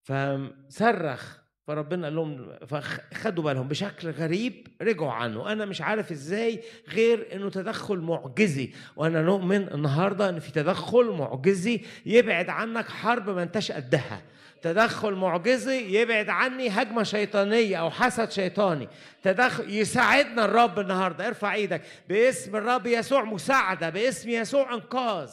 [0.04, 1.43] فصرخ.
[1.68, 5.52] فربنا قال لهم فخدوا بالهم بشكل غريب رجعوا عنه.
[5.52, 8.72] أنا مش عارف إزاي غير إنه تدخل معجزي.
[8.96, 14.22] وأنا نؤمن النهارده إن في تدخل معجزي يبعد عنك حرب ما أنتش قدها.
[14.62, 18.88] تدخل معجزي يبعد عني هجمة شيطانية أو حسد شيطاني.
[19.24, 21.28] تدخل يساعدنا الرب النهارده.
[21.28, 21.82] ارفع إيدك.
[22.10, 25.32] باسم الرب يسوع مساعدة باسم يسوع إنقاذ.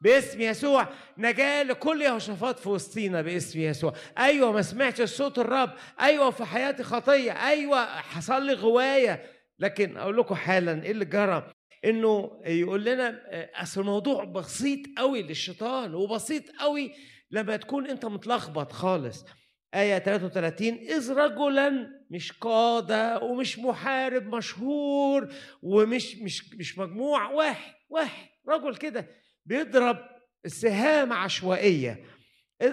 [0.00, 0.88] باسم يسوع.
[1.18, 3.92] نجاة لكل يهوشافاط في وسطينا باسم يسوع.
[4.18, 5.70] أيوة ما سمعتش صوت الرب.
[6.00, 7.32] أيوة في حياتي خطية.
[7.32, 9.22] أيوة حصل لي غواية.
[9.58, 11.52] لكن أقول لكم حالا إيه اللي جرى؟
[11.84, 13.20] إنه يقول لنا
[13.62, 16.92] أصل الموضوع بسيط قوي للشيطان وبسيط قوي
[17.30, 19.24] لما تكون أنت متلخبط خالص.
[19.74, 25.28] آية 33 إذ رجلا مش قادة ومش محارب مشهور
[25.62, 29.06] ومش مش مش مجموع واحد واحد رجل كده.
[29.48, 29.98] بيضرب
[30.44, 32.04] السهام عشوائية.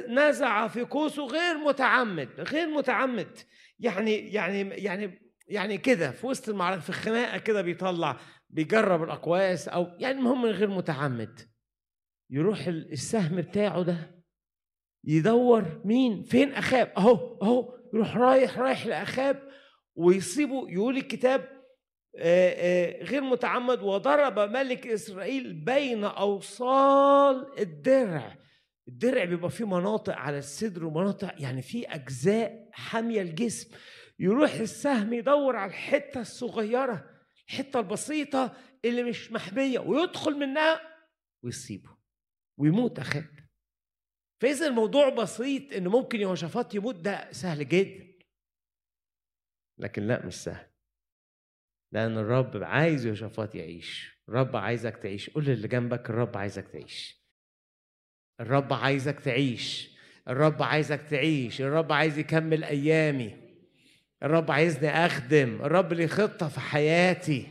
[0.09, 3.38] نزع في قوسه غير متعمد غير متعمد.
[3.79, 8.17] يعني يعني يعني يعني كده في وسط المعركة في الخناقة كده بيطلع
[8.49, 11.39] بيجرب الأقواس أو يعني المهم غير متعمد.
[12.29, 14.15] يروح السهم بتاعه ده
[15.03, 19.49] يدور مين؟ فين أخاب؟ أهو أهو يروح رايح رايح لأخاب
[19.95, 21.54] ويصيبه يقول الكتاب
[23.04, 28.38] غير متعمد وضرب ملك إسرائيل بين أوصال الدرع.
[28.88, 33.75] الدرع بيبقى فيه مناطق على الصدر ومناطق يعني فيه أجزاء حامية الجسم.
[34.19, 37.10] يروح السهم يدور على الحتة الصغيرة
[37.47, 40.82] الحتة البسيطة اللي مش محمية ويدخل منها
[41.43, 41.89] ويصيبه
[42.58, 43.25] ويموت اخاب
[44.41, 48.06] فإذا الموضوع بسيط إن ممكن يهوشافاط يموت ده سهل جدا.
[49.78, 50.67] لكن لا مش سهل.
[51.91, 54.15] لأن الرب عايز يوشافاط يعيش.
[54.30, 55.30] الرب عايزك تعيش.
[55.30, 57.26] قول اللي جنبك الرب عايزك تعيش.
[58.41, 59.95] الرب عايزك تعيش.
[60.28, 61.62] الرب عايزك تعيش.
[61.62, 63.36] الرب عايز يكمل أيامي.
[64.24, 65.62] الرب عايزني أخدم.
[65.62, 67.48] الرب ليه خطة في حياتي.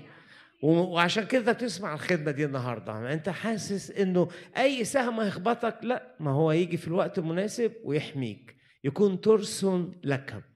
[0.62, 3.12] وعشان كده بتسمع الخدمة دي النهاردة.
[3.12, 6.16] أنت حاسس إنه أي سهم هيخبطك؟ لا.
[6.20, 8.56] ما هو يجي في الوقت المناسب ويحميك.
[8.84, 9.66] يكون ترس
[10.04, 10.53] لك.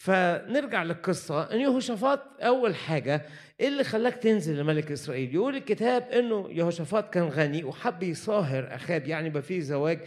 [0.00, 1.42] فنرجع للقصة.
[1.42, 3.26] إن يهوشافاط أول حاجة
[3.60, 9.06] إيه اللي خلاك تنزل لملك إسرائيل؟ يقول الكتاب إنه يهوشافاط كان غني وحب يصاهر أخاب
[9.06, 10.00] يعني يبقى زواج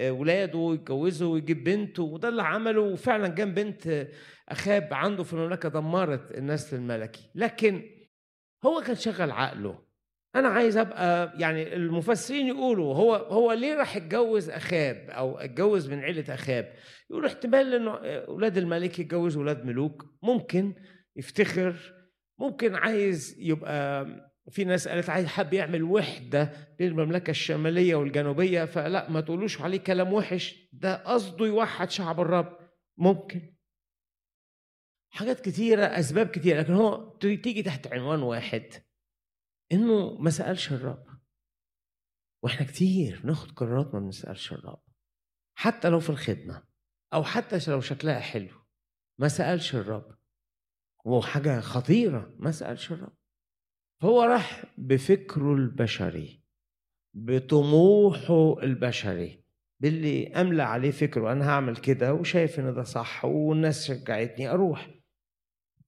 [0.00, 2.80] ولاده يتجوزوا ويجيب بنته وده اللي عمله.
[2.80, 4.08] وفعلا جاب بنت
[4.48, 7.30] أخاب عنده في المملكة دمرت النسل الملكي.
[7.34, 7.82] لكن
[8.64, 9.85] هو كان شغل عقله.
[10.38, 15.98] أنا عايز أبقى يعني المفسرين يقولوا هو هو ليه راح يتجوز أخاب أو اتجوز من
[15.98, 16.72] عيلة أخاب؟
[17.10, 20.04] يقولوا احتمال إنه أولاد الملك يتجوزوا أولاد ملوك.
[20.22, 20.74] ممكن
[21.16, 21.94] يفتخر.
[22.38, 24.06] ممكن عايز يبقى
[24.50, 28.64] في ناس قالت عايز حب يعمل وحدة للمملكة الشمالية والجنوبية.
[28.64, 30.68] فلا ما تقولوش عليه كلام وحش.
[30.72, 32.58] ده قصده يوحد شعب الرب.
[32.98, 33.52] ممكن.
[35.10, 36.60] حاجات كتيرة أسباب كتيرة.
[36.60, 38.85] لكن هو تيجي تحت عنوان واحد.
[39.72, 41.06] إنه ما سألش الرب.
[42.42, 44.82] وإحنا كتير بناخد قرارات ما بنسألش الرب.
[45.58, 46.62] حتى لو في الخدمة
[47.14, 48.54] أو حتى لو شكلها حلو
[49.18, 50.18] ما سألش الرب.
[51.04, 53.16] وحاجه خطيرة ما سألش الرب.
[54.02, 56.42] فهو راح بفكره البشري
[57.14, 59.44] بطموحه البشري
[59.80, 64.90] باللي أملى عليه فكره أنا هعمل كده وشايف إن ده صح والناس شجعتني أروح.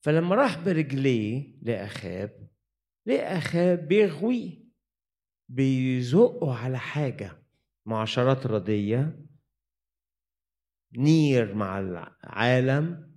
[0.00, 2.47] فلما راح برجليه لأخاب
[3.08, 4.68] ليه أخاب بيغوي
[5.48, 7.42] بيزقه على حاجة.
[7.86, 9.26] معاشرات ردية
[10.96, 13.16] نير مع العالم.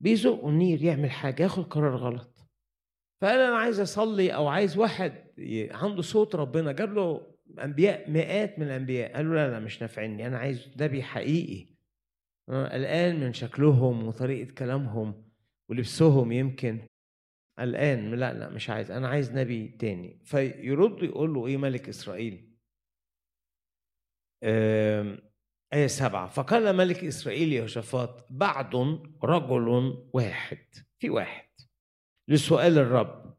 [0.00, 2.46] بيزقوا النير يعمل حاجة ياخد قرار غلط.
[3.20, 5.12] فقال أنا عايز أصلي أو عايز واحد
[5.70, 6.72] عنده صوت ربنا.
[6.72, 9.16] جاب له أنبياء مئات من الأنبياء.
[9.16, 10.26] قال له لا لا مش نافعني.
[10.26, 11.74] أنا عايز نبي حقيقي.
[12.48, 15.30] أنا قلقان من شكلهم وطريقة كلامهم
[15.68, 16.89] ولبسهم يمكن.
[17.60, 20.20] قلقان لا لا مش عايز أنا عايز نبي تاني.
[20.24, 22.50] فيرد يقول له إيه ملك إسرائيل؟
[25.74, 28.74] آية سبعة فقال ملك إسرائيل يهوشافاط بعد
[29.24, 30.58] رجل واحد
[30.98, 31.48] في واحد
[32.28, 33.36] لسؤال الرب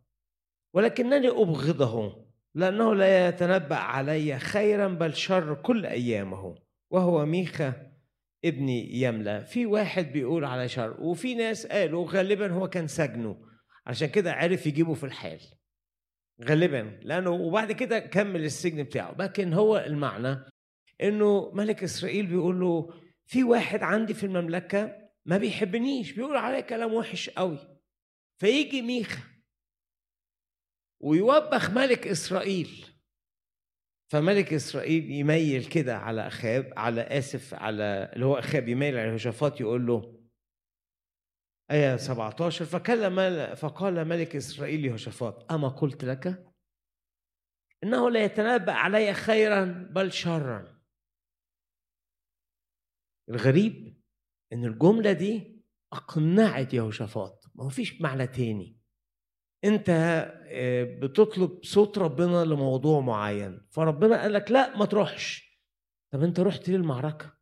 [0.75, 6.55] ولكنني أبغضه لأنه لا يتنبأ علي خيرا بل شر كل أيامه
[6.91, 7.91] وهو ميخا
[8.45, 13.50] ابني يملى في واحد بيقول على شر وفي ناس قالوا غالبا هو كان سجنه.
[13.85, 15.39] عشان كده عرف يجيبه في الحال
[16.43, 19.15] غالبا لأنه وبعد كده كمل السجن بتاعه.
[19.19, 20.39] لكن هو المعنى
[21.01, 22.93] إنه ملك إسرائيل بيقول له
[23.25, 27.79] في واحد عندي في المملكة ما بيحبنيش بيقول عليا كلام وحش قوي
[28.37, 29.21] فيجي ميخا
[30.99, 32.85] ويوبخ ملك إسرائيل.
[34.11, 39.61] فملك إسرائيل يميل كده على أخاب على آسف على اللي هو أخاب يميل على يهوشافاط
[39.61, 40.20] يقول له
[41.71, 46.51] آية 17 فكلم فقال ملك إسرائيل يهوشافاط أما قلت لك؟
[47.83, 50.81] إنه لا يتنبأ علي خيرا بل شرا.
[53.29, 54.01] الغريب
[54.53, 55.61] إن الجملة دي
[55.93, 57.51] أقنعت يهوشافاط.
[57.55, 58.77] ما فيش معنى تاني.
[59.63, 59.89] أنت
[60.47, 65.51] آه، بتطلب صوت ربنا لموضوع معين فربنا قال لك لا ما تروحش.
[66.13, 67.33] طب أنت رحت ليه المعركه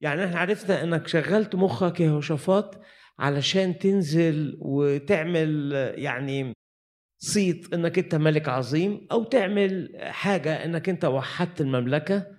[0.00, 2.80] يعني إحنا عرفنا إنك شغلت مخك يا هوشافاط
[3.18, 6.52] علشان تنزل وتعمل يعني
[7.18, 12.36] صيت إنك أنت ملك عظيم أو تعمل حاجة إنك أنت وحدت المملكة.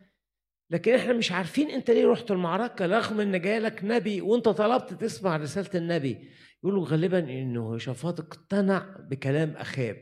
[0.72, 5.38] لكن إحنا مش عارفين أنت ليه رحت المعركة رغم إن جالك نبي وأنت طلبت تسمع
[5.38, 6.30] رسالة النبي.
[6.64, 9.98] يقولوا غالبا انه يهوشافاط اقتنع بكلام أخاب.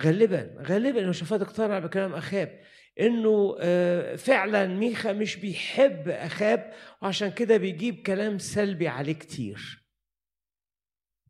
[0.00, 2.60] غالبا غالبا يهوشافاط اقتنع بكلام أخاب.
[3.00, 6.72] إنه آه، فعلا ميخا مش بيحب أخاب
[7.02, 9.77] وعشان كده بيجيب كلام سلبي عليه كتير.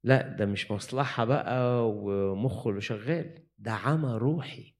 [0.09, 4.77] لا ده مش مصلحة بقى ومخه اللي شغال ده عمى روحي.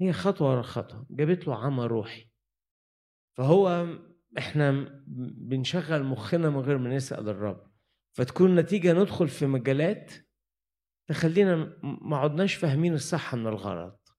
[0.00, 2.30] هي خطوة ورا خطوة جابت له عمى روحي.
[3.36, 3.86] فهو
[4.38, 4.70] إحنا
[5.36, 7.72] بنشغل مخنا من غير ما نسأل الرب.
[8.16, 10.12] فتكون نتيجة ندخل في مجالات
[11.08, 14.18] تخلينا ما عدناش فاهمين الصح من الغلط.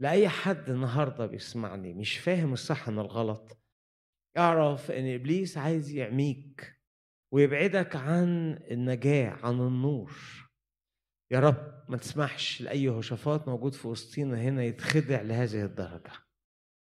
[0.00, 3.58] لأي حد النهاردة بيسمعني مش فاهم الصح من الغلط
[4.38, 6.73] أعرف إن إبليس عايز يعميك.
[7.34, 10.12] ويبعدك عن النجاة عن النور.
[11.30, 16.12] يا رب ما تسمحش لأي يهوشافاط موجود في وسطينا هنا يتخدع لهذه الدرجة.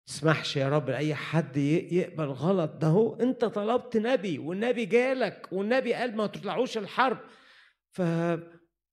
[0.07, 2.71] تسمحش يا رب لأي حد يقبل غلط.
[2.71, 7.17] ده هو أنت طلبت نبي والنبي جالك والنبي قال ما تطلعوش الحرب.
[7.91, 8.01] ف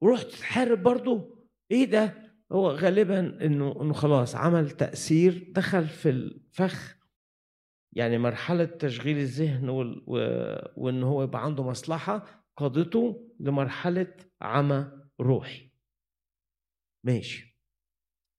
[0.01, 2.15] ورحت تحارب برضه؟ إيه ده؟
[2.53, 6.98] هو غالبا إنه إنه خلاص عمل تأثير دخل في الفخ
[7.99, 9.69] يعني مرحلة تشغيل الذهن.
[9.69, 9.81] و...
[10.77, 15.73] وإن هو يبقى عنده مصلحة قادته لمرحلة عمى روحي.
[17.07, 17.59] ماشي.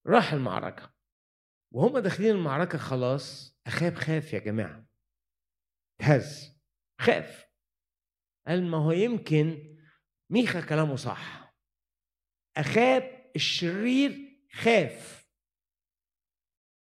[0.08, 0.94] راح المعركة.
[1.74, 4.86] وهم داخلين المعركة خلاص اخاب خاف يا جماعة.
[6.02, 6.60] هز
[7.02, 7.50] خاف.
[8.48, 9.78] قال ما هو يمكن
[10.32, 11.56] ميخا كلامه صح.
[12.58, 14.12] اخاب الشرير
[14.54, 15.30] خاف.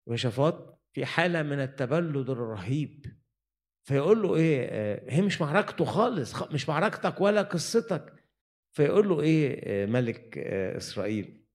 [0.07, 3.05] وشافات في حالة من التبلد الرهيب.
[3.87, 8.13] فيقول له إيه آه، هي مش معركته خالص مش معركتك ولا قصتك.
[8.75, 11.45] فيقول له إيه آه، ملك آه، إسرائيل.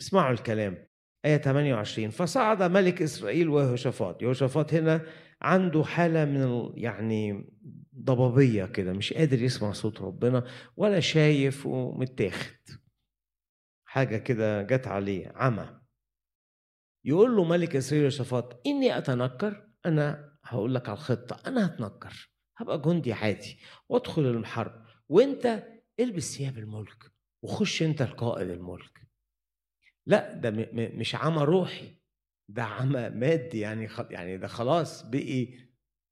[0.00, 0.86] اسمعوا الكلام.
[1.24, 4.22] آية 28 فصعد ملك إسرائيل ويهوشافاط.
[4.22, 5.06] يهوشافاط هنا
[5.42, 7.50] عنده حالة من يعني
[7.96, 10.44] ضبابية كده مش قادر يسمع صوت ربنا
[10.76, 12.56] ولا شايف ومتاخد.
[13.84, 15.81] حاجة كده جت عليه عمى.
[17.04, 22.82] يقول له ملك إسرائيل يهوشافاط إني أتنكر أنا هقول لك على الخطة أنا هتنكر هبقى
[22.82, 25.62] جندي عادي وادخل الحرب وأنت
[26.00, 29.02] البس ثياب الملك وخش أنت القائد الملك.
[30.06, 31.98] لا ده مش عمى روحي
[32.48, 35.48] ده عمى مادي يعني يعني ده خلاص بقي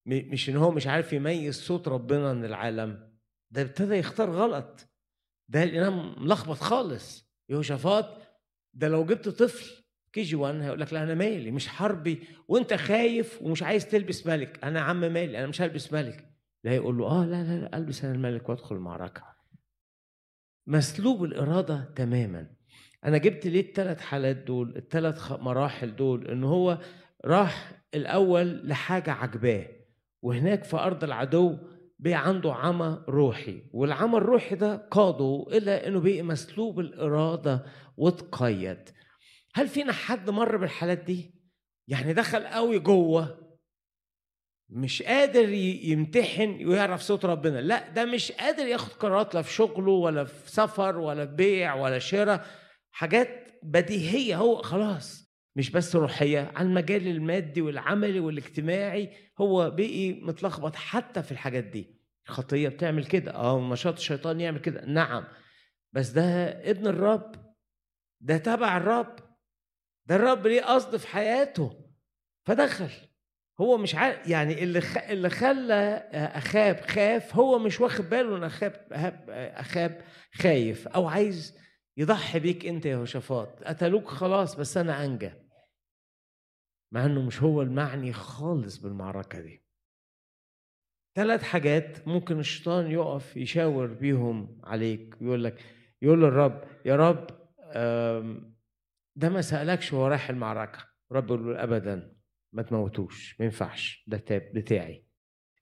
[0.07, 3.11] مش إن هو مش عارف يميز صوت ربنا من العالم.
[3.51, 4.89] ده ابتدى يختار غلط.
[5.49, 7.31] ده الامام ملخبط خالص.
[7.49, 8.19] يهوشافاط
[8.75, 9.80] ده لو جبت طفل
[10.13, 14.27] كي جي 1 هيقول لك لا أنا مالي مش حربي وأنت خايف ومش عايز تلبس
[14.27, 14.65] ملك.
[14.65, 16.27] أنا عم مالي أنا مش هلبس ملك.
[16.65, 19.23] لا يقول له آه لا لا لا ألبس أنا الملك وأدخل المعركة.
[20.67, 22.47] مسلوب الإرادة تماما.
[23.05, 26.79] أنا جبت ليه الثلاث حالات دول الثلاث مراحل دول؟ إن هو
[27.25, 29.67] راح الأول لحاجة عجباه
[30.23, 31.59] وهناك في أرض العدو
[31.99, 37.65] بقى عنده عمى روحي والعمى الروحي ده قاده إلى إنه بقي مسلوب الإرادة
[37.97, 38.79] واتقيد
[39.55, 41.35] هل فينا حد مر بالحالات دي؟
[41.89, 43.51] يعني دخل قوي جوه
[44.69, 47.61] مش قادر يمتحن ويعرف صوت ربنا.
[47.61, 51.75] لا ده مش قادر ياخد قرارات لا في شغله ولا في سفر ولا في بيع
[51.75, 52.47] ولا شراء.
[52.91, 54.37] حاجات بديهية.
[54.37, 61.33] هو خلاص مش بس روحية على المجال المادي والعملي والاجتماعي هو بقي متلخبط حتى في
[61.33, 62.01] الحاجات دي.
[62.29, 63.35] الخطيه بتعمل كده.
[63.35, 64.85] آه نشاط الشيطان يعمل كده.
[64.85, 65.25] نعم.
[65.93, 66.23] بس ده
[66.71, 67.35] ابن الرب.
[68.21, 69.30] ده تبع الرب.
[70.11, 71.85] ده الرب ليه قصد في حياته.
[72.47, 72.91] فدخل.
[73.61, 74.99] هو مش عارف يعني اللي خ...
[74.99, 78.87] اللي خلى أخاب خاف هو مش واخد باله إن أخاب
[79.57, 81.59] أخاب خايف أو عايز
[81.97, 83.63] يضحي بيك أنت يا هوشافاط.
[83.63, 85.33] قتلوك خلاص بس أنا أنجى.
[86.93, 89.63] مع إنه مش هو المعني خالص بالمعركة دي.
[91.17, 95.17] ثلاث حاجات ممكن الشيطان يقف يشاور بيهم عليك.
[95.21, 95.65] يقول لك
[96.03, 97.27] يقول للرب يا رب
[99.17, 100.79] ده ما سألكش وهو رايح المعركة.
[101.13, 102.13] رب يقول له ابدا
[102.53, 105.05] ما تموتوش ما ينفعش ده تاب بتاعي.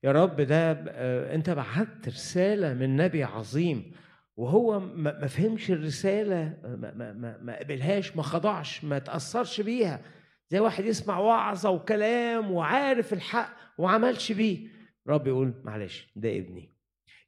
[0.03, 3.91] يا رب ده آه، أنت بعت رسالة من نبي عظيم
[4.35, 10.01] وهو ما فهمش الرسالة ما, ما, ما قبلهاش ما خضعش ما تأثرش بيها.
[10.49, 14.67] زي واحد يسمع وعظة وكلام وعارف الحق وعملش بيه.
[15.07, 16.75] رب يقول معلش ده ابني.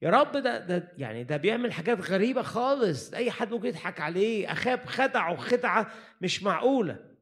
[0.01, 3.13] يا رب ده ده يعني ده بيعمل حاجات غريبة خالص.
[3.13, 4.51] أي حد ممكن يضحك عليه.
[4.51, 7.17] أخاب خدعه خدعه مش معقولة.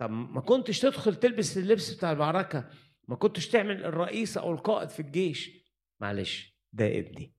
[0.00, 2.70] طب ما كنتش تدخل تلبس اللبس بتاع المعركه
[3.08, 5.50] ما كنتش تعمل الرئيس أو القائد في الجيش.
[6.00, 7.34] معلش ده ابني.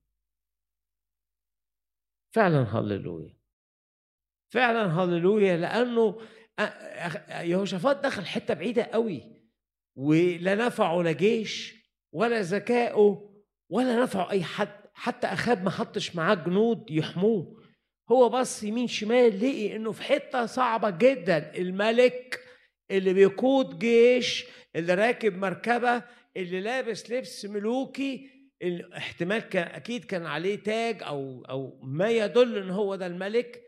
[2.34, 3.40] فعلا هللويا.
[4.52, 6.20] فعلا هللويا لأنه
[7.30, 9.40] يهوشافاط دخل حتة بعيدة قوي.
[9.96, 13.29] ولا نفعه لا جيش ولا ذكائه
[13.70, 17.60] ولا نفعه أي حد حتى أخاب ما حطش معاه جنود يحموه.
[18.10, 21.56] هو بص يمين شمال لقي إنه في حتة صعبة جدا.
[21.56, 22.40] الملك
[22.90, 24.46] اللي بيقود جيش
[24.76, 26.02] اللي راكب مركبة
[26.36, 28.30] اللي لابس لبس ملوكي
[28.96, 33.62] احتمال كان أكيد كان عليه تاج أو أو ما يدل إن هو ده الملك.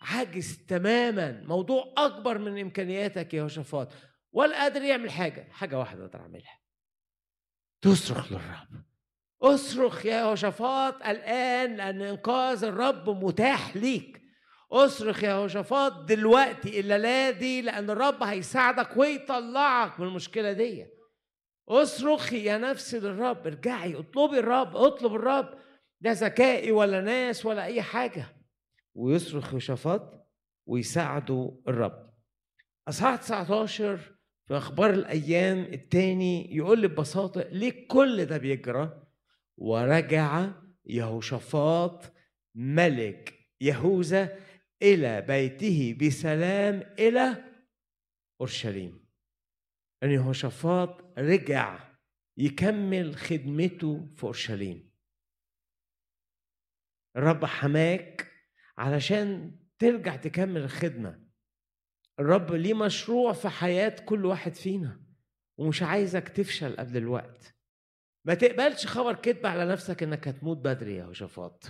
[0.00, 1.42] عاجز تماما.
[1.46, 3.92] موضوع أكبر من إمكانياتك يا يهوشافاط
[4.32, 5.48] ولا قادر يعمل حاجة.
[5.50, 6.58] حاجة واحدة أقدر أعملها.
[7.82, 8.84] تصرخ للرب.
[9.44, 14.22] أصرخ يا يهوشافاط الآن لأن إنقاذ الرب متاح ليك.
[14.72, 20.86] أصرخ يا يهوشافاط دلوقتي الليلة دي لأن الرب هيساعدك ويطلعك من المشكلة دي.
[21.68, 25.58] أصرخي يا نفسي للرب ارجعي اطلبي الرب اطلب الرب.
[26.00, 28.26] لا ذكائي ولا ناس ولا أي حاجة.
[28.94, 30.28] ويصرخ يهوشافاط
[30.66, 32.10] ويساعدوا الرب.
[32.88, 33.96] أصحاح 19
[34.46, 39.03] في أخبار الأيام الثاني يقول لي ببساطة ليه كل ده بيجرى؟
[39.56, 40.50] ورجع
[40.86, 42.12] يهوشافاط
[42.54, 44.38] ملك يهوذا
[44.82, 47.44] إلى بيته بسلام إلى
[48.40, 49.04] أورشليم.
[50.02, 51.94] ان يهوشافاط رجع
[52.36, 54.90] يكمل خدمته في أورشليم.
[57.16, 58.32] الرب حماك
[58.78, 61.24] علشان ترجع تكمل الخدمة.
[62.20, 65.00] الرب ليه مشروع في حياة كل واحد فينا
[65.58, 67.53] ومش عايزك تفشل قبل الوقت.
[68.26, 71.64] ما تقبلش خبر كذب على نفسك إنك هتموت بدري يا هوشافاط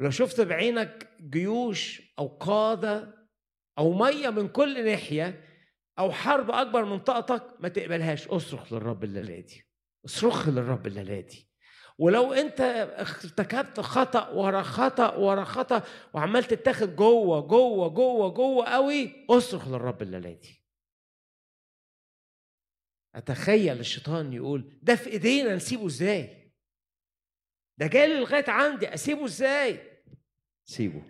[0.00, 3.22] ولو شفت بعينك جيوش أو قادة
[3.78, 5.44] أو مية من كل ناحية
[5.98, 8.28] أو حرب أكبر من طاقتك ما تقبلهاش.
[8.28, 9.66] أصرخ للرب الليلة دي.
[10.06, 11.48] أصرخ للرب الليلة دي.
[11.98, 12.60] ولو أنت
[12.98, 15.82] ارتكبت خطأ ورا خطأ ورا خطأ
[16.14, 20.61] وعمال تتاخد جوه جوه جوه جوه قوي أصرخ للرب الليلة دي.
[23.14, 26.52] أتخيل الشيطان يقول ده في إيدينا نسيبه إزاي؟
[27.78, 29.80] ده جاي لغاية عندي أسيبه إزاي؟
[30.64, 31.02] سيبه.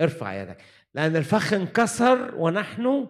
[0.00, 0.62] ارفع يدك.
[0.94, 3.08] لأن الفخ انكسر ونحن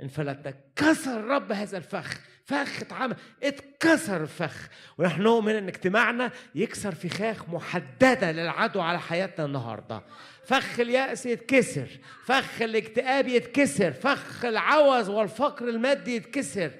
[0.00, 0.54] انفلتنا.
[0.76, 2.20] كسر رب هذا الفخ.
[2.44, 3.16] فخ اتعمل.
[3.42, 4.68] اتكسر الفخ.
[4.98, 10.02] ونحن نؤمن إن اجتماعنا يكسر فخاخ محددة للعدو على حياتنا النهارده.
[10.44, 11.88] فخ اليأس يتكسر.
[12.24, 13.92] فخ الاكتئاب يتكسر.
[13.92, 16.70] فخ العوز والفقر المادي يتكسر.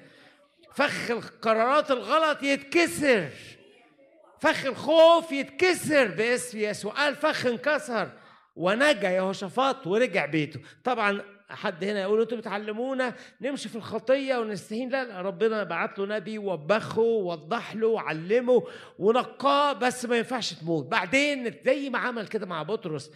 [0.73, 3.29] فخ القرارات الغلط يتكسر.
[4.39, 6.93] فخ الخوف يتكسر باسم يسوع.
[6.93, 8.09] قال فخ انكسر
[8.55, 10.59] ونجا يهوشافاط ورجع بيته.
[10.83, 14.89] طبعا حد هنا يقول أنتوا بتعلمونا نمشي في الخطية ونستهين.
[14.89, 18.63] لا ربنا بعت له نبي وبخه ووضح له وعلمه
[18.99, 20.85] ونقاه بس ما ينفعش تموت.
[20.85, 23.11] بعدين زي ما عمل كده مع بطرس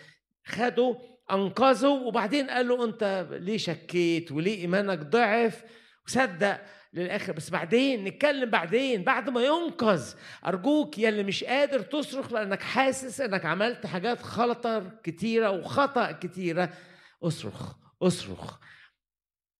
[0.45, 0.97] خده
[1.32, 5.64] أنقذه وبعدين قال له أنت ليه شكيت وليه إيمانك ضعف؟
[6.08, 6.62] وصدق
[6.96, 7.34] للآخر.
[7.34, 10.14] بس بعدين نتكلم بعدين بعد ما ينقذ
[10.46, 16.70] أرجوك يا اللي مش قادر تصرخ لأنك حاسس إنك عملت حاجات خطر كتيرة وخطا كتيرة
[17.24, 18.58] اصرخ اصرخ.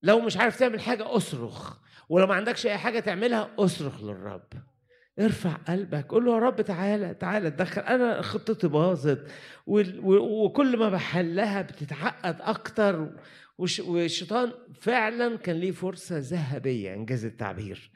[0.04, 1.78] لو مش عارف تعمل حاجة اصرخ.
[2.10, 4.50] ولو ما عندكش أي حاجة تعملها اصرخ للرب.
[5.20, 7.82] ارفع قلبك قول له يا رب تعالى تعالى اتدخل.
[7.82, 9.32] أنا خطتي باظت
[9.68, 13.10] وكل ما بحلها بتتعقد أكتر.
[13.58, 17.91] والشيطان فعلا كان ليه فرصة ذهبية إنجاز التعبير.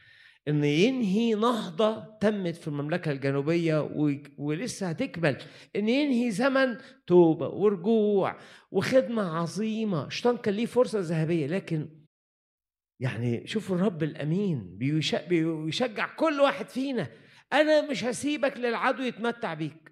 [0.47, 3.89] إن ينهي نهضة تمت في المملكة الجنوبية
[4.38, 5.38] ولسه هتكمل.
[5.76, 8.39] إن ينهي زمن توبة ورجوع
[8.72, 10.07] وخدمة عظيمة.
[10.07, 11.89] الشيطان كان ليه فرصة ذهبية لكن
[12.99, 17.07] يعني شوفوا الرب الأمين بيشجع كل واحد فينا.
[17.53, 19.89] أنا مش هسيبك للعدو يتمتع بيك.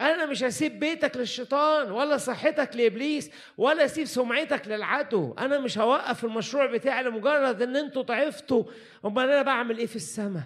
[0.00, 5.34] أنا مش هسيب بيتك للشيطان ولا صحتك لإبليس ولا أسيب سمعتك للعدو.
[5.38, 8.64] أنا مش هوقف المشروع بتاعي لمجرد إن أنتوا ضعفتوا
[9.04, 10.42] أمال أنا بعمل إيه في السماء؟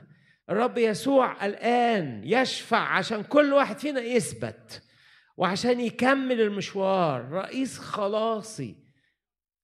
[0.51, 4.83] الرب يسوع الآن يشفع عشان كل واحد فينا يثبت
[5.37, 7.29] وعشان يكمل المشوار.
[7.31, 8.77] رئيس خلاصي.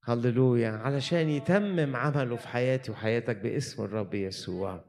[0.05, 0.70] هللويا.
[0.70, 4.85] علشان يتمم عمله في حياتي وحياتك باسم الرب يسوع.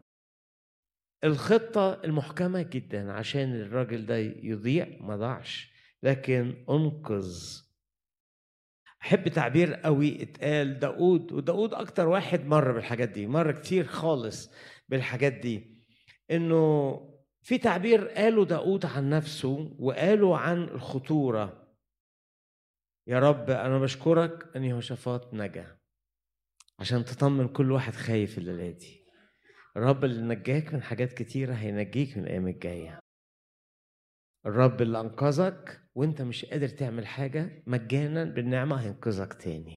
[1.26, 5.72] الخطة المحكمة جدا عشان الراجل ده يضيع ما ضاعش.
[6.04, 7.62] لكن انقذ.
[9.02, 14.52] أحب تعبير قوي اتقال داود وداود أكتر واحد مر بالحاجات دي مر كتير خالص
[14.90, 15.76] بالحاجات دي
[16.32, 16.96] إنه
[17.42, 21.68] في تعبير قاله داود عن نفسه وقاله عن الخطورة.
[23.08, 25.78] يا رب أنا بشكرك أن يهوشافاط نجا
[26.80, 29.05] عشان تطمن كل واحد خايف الليلة دي.
[29.78, 33.00] الرب اللي نجاك من حاجات كتيرة هينجيك من الأيام الجاية.
[34.46, 39.76] الرب اللي أنقذك وأنت مش قادر تعمل حاجة مجانا بالنعمة هينقذك تاني.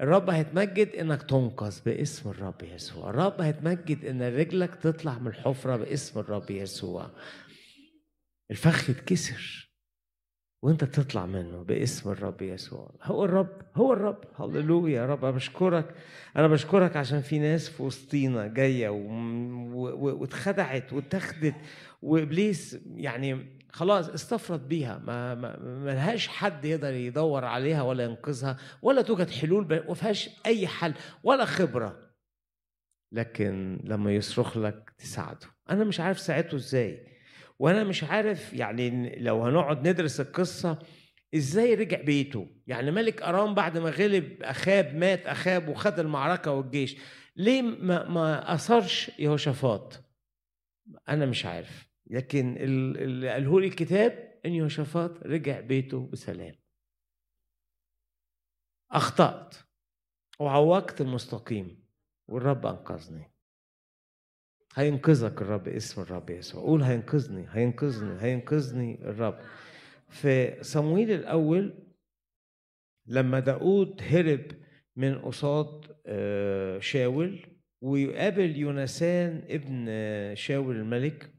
[0.00, 3.10] الرب هيتمجد إنك تنقذ باسم الرب يسوع.
[3.10, 7.10] الرب هيتمجد إن رجلك تطلع من الحفرة باسم الرب يسوع.
[8.50, 9.63] الفخ يتكسر.
[10.64, 12.94] وانت تطلع منه باسم الرب يسوع.
[13.02, 14.24] هو الرب هو الرب.
[14.36, 14.96] هللويا.
[14.96, 15.94] يا رب أنا بشكرك.
[16.36, 21.54] أنا بشكرك عشان في ناس في وسطينا جاية واتخدعت واتخذت
[22.02, 24.98] وإبليس يعني خلاص استفرد بيها.
[24.98, 30.66] ما, ما, لهاش حد يقدر يدور عليها ولا ينقذها ولا توجد حلول ما فيهاش أي
[30.66, 31.98] حل ولا خبرة.
[33.12, 35.46] لكن لما يصرخ لك تساعده.
[35.70, 37.13] أنا مش عارف ساعته إزاي.
[37.58, 40.78] وأنا مش عارف يعني لو هنقعد ندرس القصة
[41.34, 46.96] إزاي رجع بيته؟ يعني ملك أرام بعد ما غلب أخاب مات أخاب وخد المعركة والجيش
[47.36, 50.04] ليه ما, ما أثرش يهوشافاط؟
[51.08, 51.88] أنا مش عارف.
[52.06, 56.54] لكن اللي قاله لي الكتاب إن يهوشافاط رجع بيته بسلام.
[58.90, 59.54] أخطأت.
[60.38, 61.84] وعوقت المستقيم.
[62.28, 63.33] والرب أنقذني.
[64.74, 66.62] هينقذك الرب اسم الرب يسوع.
[66.62, 69.38] قول هينقذني هينقذني هينقذني الرب.
[70.08, 71.74] في صمويل الأول
[73.06, 74.46] لما داود هرب
[74.96, 77.46] من قصاد آه، شاول
[77.82, 79.86] ويقابل يونسان ابن
[80.34, 81.34] شاول الملك.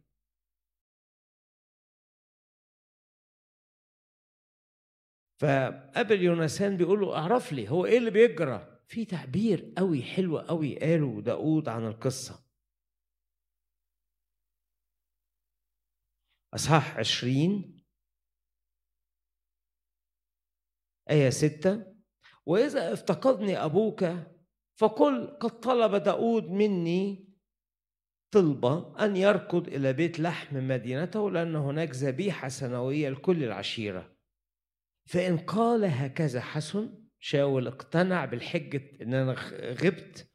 [5.41, 10.79] فقابل يونسان بيقول له اعرف لي هو إيه اللي بيجرى؟ في تعبير قوي حلو قوي
[10.79, 12.44] قاله داود عن القصة.
[16.55, 17.83] أصحاح عشرين.
[21.09, 21.95] آية ستة.
[22.45, 24.05] وإذا افتقدني أبوك
[24.79, 27.29] فقل قد طلب داود مني
[28.31, 34.15] طلبة أن يركض إلى بيت لحم مدينته لأن هناك ذبيحة سنوية لكل العشيرة.
[35.09, 39.33] فإن قال هكذا حسن شاول اقتنع بالحجة إن أنا
[39.83, 40.31] غبت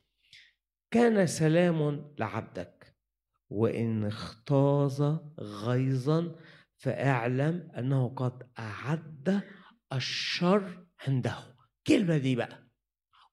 [0.90, 2.79] كان سلام لعبدك.
[3.50, 6.34] وإن اختاظ غيظا
[6.76, 9.42] فاعلم أنه قد أعد
[9.92, 11.34] الشر عنده.
[11.86, 12.68] كلمة دي بقى.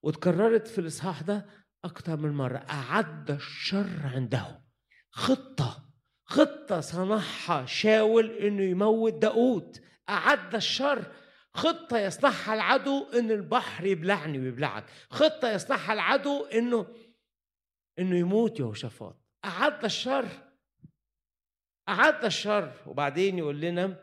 [0.02, 1.46] واتكررت في الإصحاح ده
[1.84, 2.56] أكتر من مرة.
[2.58, 4.62] أعد الشر عنده.
[5.10, 5.88] خطة.
[6.24, 11.12] خطة صنعها شاول إنه يموت داود أعد الشر.
[11.54, 14.84] خطة يصنعها العدو إن البحر يبلعني ويبلعك.
[15.10, 16.86] خطة يصنعها العدو إنه
[17.98, 19.27] إنه يموت يهوشافاط.
[19.44, 20.26] أعد الشر
[21.88, 22.72] أعد الشر.
[22.86, 23.94] وبعدين يقول لنا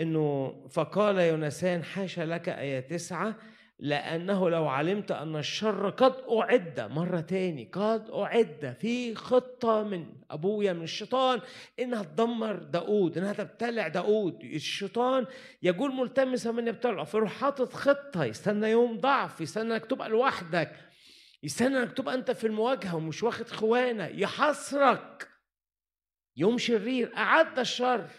[0.00, 3.34] إنه فقال يونسان حاشا لك آية تسعة
[3.78, 10.72] لأنه لو علمت أن الشر قد أعد مرة تاني قد أعد في خطة من أبويا
[10.72, 11.40] من الشيطان
[11.78, 15.26] إنها تدمر داود إنها تبتلع داود الشيطان
[15.62, 20.89] يقول ملتمسا من يبتلعه فيروح حاطط خطة يستنى يوم ضعف يستنى إنك تبقى لوحدك.
[21.44, 25.28] يستنى إنك تبقى أنت في المواجهة ومش واخد خوانه يحصرك
[26.36, 28.10] يوم شرير أعد الشر.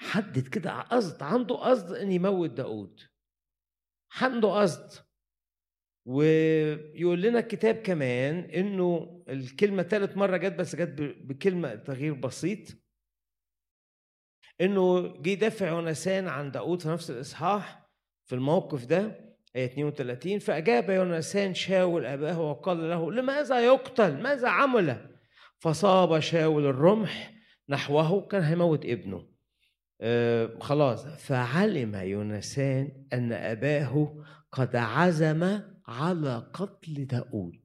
[0.00, 3.00] حدد كده قصد عنده قصد إن يموت داود
[4.20, 5.06] عنده قصد.
[6.08, 12.68] ويقول لنا الكتاب كمان إنه الكلمة ثالث مرة جت بس جت بكلمة تغيير بسيط.
[14.60, 17.90] إنه جه دافع يونسان عن داود في نفس الإصحاح
[18.28, 19.29] في الموقف ده.
[19.56, 25.16] آية 32 فأجاب يونسان شاول أباه وقال له لماذا يقتل؟ ماذا عمل؟
[25.58, 27.34] فصاب شاول الرمح
[27.68, 29.28] نحوه كان هيموت ابنه.
[30.00, 37.60] آه خلاص فعلم يونسان أن أباه قد عزم على قتل داود.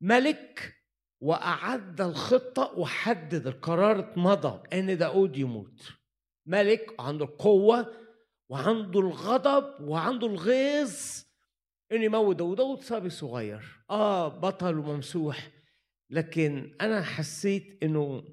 [0.00, 0.74] ملك
[1.20, 5.92] وأعد الخطة وحدد القرار اتمضى أن داود يموت.
[6.46, 8.03] ملك عنده القوة
[8.48, 10.96] وعنده الغضب وعنده الغيظ
[11.92, 13.84] إنه يموت داود داود صبي صغير.
[13.90, 15.50] آه بطل وممسوح.
[16.10, 18.24] لكن أنا حسيت إنه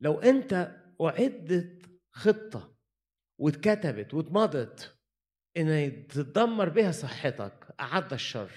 [0.00, 2.74] لو أنت أعدت خطة
[3.38, 4.94] واتكتبت واتمضت
[5.56, 8.50] ان تتدمر بها صحتك أعد الشر.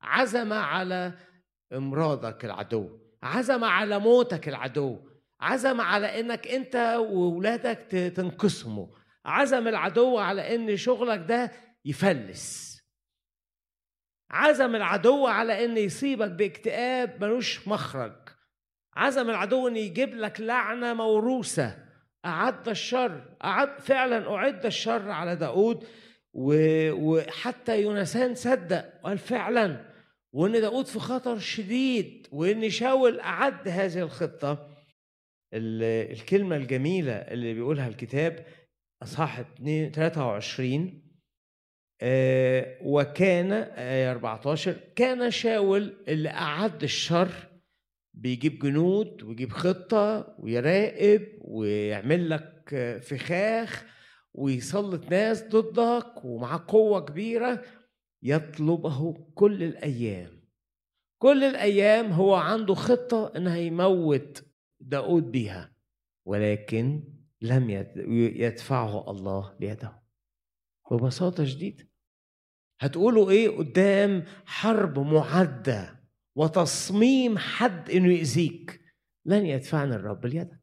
[0.00, 1.12] عزم على
[1.72, 2.98] إمراضك العدو.
[3.22, 5.08] عزم على موتك العدو.
[5.40, 8.86] عزم على إنك أنت وولادك تنقسموا.
[9.28, 11.52] عزم العدو على إن شغلك ده
[11.84, 12.78] يفلس.
[14.30, 18.28] عزم العدو على إن يصيبك باكتئاب ملوش مخرج.
[18.94, 21.88] عزم العدو إن يجيب لك لعنة موروثة.
[22.24, 25.84] أعد الشر أعد فعلا أعد الشر على داود
[26.32, 29.84] وحتى يونسان صدق قال فعلا
[30.32, 34.78] وإن داود في خطر شديد وإن شاول أعد هذه الخطة.
[35.52, 38.46] الكلمة الجميلة اللي بيقولها الكتاب
[39.02, 39.42] أصحاح
[39.92, 41.02] 23
[42.00, 47.30] آه وكان آية 14 كان شاول اللي أعد الشر
[48.14, 53.84] بيجيب جنود ويجيب خطة ويراقب ويعمل لك فخاخ
[54.34, 57.62] ويسلط ناس ضدك ومعاه قوة كبيرة
[58.22, 60.38] يطلبه كل الأيام.
[61.22, 64.44] كل الأيام هو عنده خطة إنه هيموت
[64.80, 65.72] داود بيها.
[66.26, 67.02] ولكن
[67.40, 70.02] لم يدفعه الله بيده.
[70.90, 71.88] ببساطة شديدة.
[72.80, 76.04] هتقولوا إيه قدام حرب معدة
[76.36, 78.80] وتصميم حد إنه يأذيك؟
[79.24, 80.60] لن يدفعني الرب ليدك.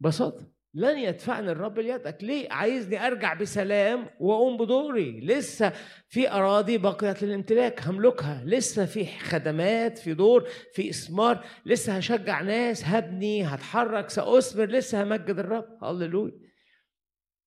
[0.00, 0.55] ببساطة.
[0.76, 2.18] لن يدفعني الرب ليدك.
[2.22, 5.20] ليه؟ عايزني أرجع بسلام وأقوم بدوري.
[5.20, 5.72] لسه
[6.08, 8.42] في أراضي بقيت للامتلاك هملكها.
[8.44, 11.44] لسه في خدمات في دور في إسمار.
[11.66, 15.84] لسه هشجع ناس هبني هتحرك سأثمر لسه همجد الرب.
[15.84, 16.32] هللويا.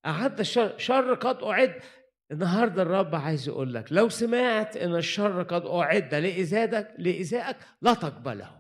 [0.06, 1.74] أعد الشر شر قد أعد.
[2.32, 8.59] النهارده الرب عايز يقول لك لو سمعت إن الشر قد أعد لايذائك لايذائك لا تقبله.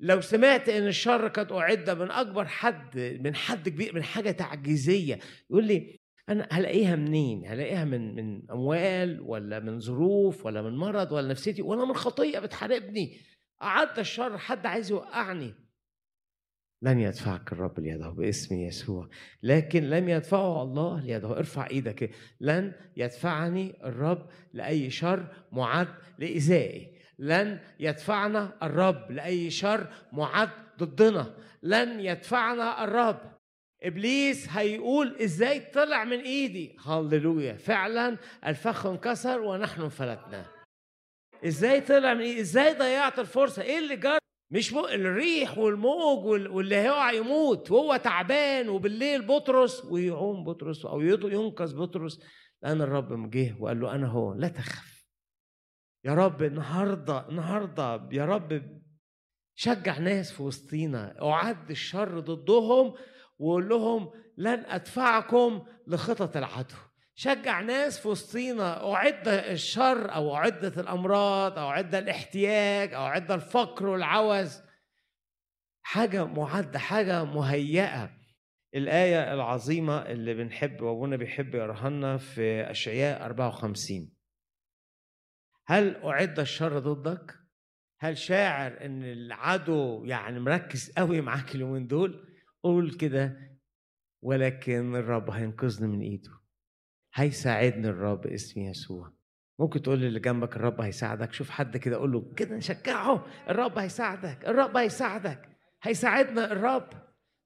[0.00, 5.18] لو سمعت إن الشر قد أعد من أكبر حد من حد كبير من حاجة تعجيزية
[5.50, 11.12] يقول لي أنا هلاقيها منين؟ هلاقيها من من أموال ولا من ظروف ولا من مرض
[11.12, 13.20] ولا نفسيتي ولا من خطيه بتحاربني.
[13.62, 15.54] أعد الشر حد عايز يوقعني.
[16.82, 19.08] لن يدفعك الرب ليده باسم يسوع.
[19.42, 21.38] لكن لم يدفعه الله ليده.
[21.38, 22.10] ارفع إيدك.
[22.40, 25.88] لن يدفعني الرب لأي شر معد
[26.18, 26.97] لإيذائي.
[27.18, 31.34] لن يدفعنا الرب لأي شر معد ضدنا.
[31.62, 33.38] لن يدفعنا الرب.
[33.82, 38.16] إبليس هيقول إزاي طلع من إيدي؟ هللويا فعلا
[38.46, 40.46] الفخ انكسر ونحن انفلتنا.
[41.46, 44.18] إزاي طلع من إيدي؟ إزاي ضيعت الفرصة؟ إيه اللي جرى
[44.50, 44.78] مش م...
[44.78, 47.70] الريح والموج واللي هيقع يموت.
[47.70, 52.20] وهو تعبان وبالليل بطرس ويعوم بطرس أو ينقذ بطرس.
[52.62, 54.97] لأن الرب جه وقال له أنا هو لا تخف.
[56.08, 58.80] يا رب النهارده النهارده يا رب
[59.54, 62.94] شجع ناس في وسطينا أعد الشر ضدهم
[63.38, 66.74] وقول لهم لن أدفعكم لخطط العدو.
[67.14, 73.86] شجع ناس في وسطينا أعد الشر أو أعدت الأمراض أو أعد الاحتياج أو أعد الفقر
[73.86, 74.62] والعوز.
[75.82, 78.10] حاجة معدة حاجة مهيئة.
[78.74, 84.17] الآية العظيمة اللي بنحب وأبونا بيحب يقراها لنا في أشعياء 54
[85.68, 87.34] هل أعد الشر ضدك؟
[88.00, 92.24] هل شاعر إن العدو يعني مركز قوي معاك اليومين دول؟
[92.62, 93.36] قول كده
[94.22, 96.30] ولكن الرب هينقذني من إيده.
[97.14, 99.12] هيساعدني الرب باسم يسوع.
[99.58, 101.32] ممكن تقول للي جنبك الرب هيساعدك.
[101.32, 103.26] شوف حد كده قول له كده نشجعه.
[103.48, 104.48] الرب هيساعدك.
[104.48, 105.48] الرب هيساعدك.
[105.82, 106.90] هيساعدنا الرب.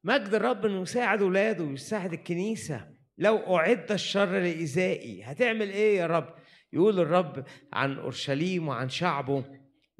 [0.05, 2.93] مجد الرب إنه يساعد اولاده ويساعد الكنيسة.
[3.19, 6.35] لو أعد الشر لإيذائي هتعمل إيه يا رب؟
[6.73, 9.45] يقول الرب عن أورشليم وعن شعبه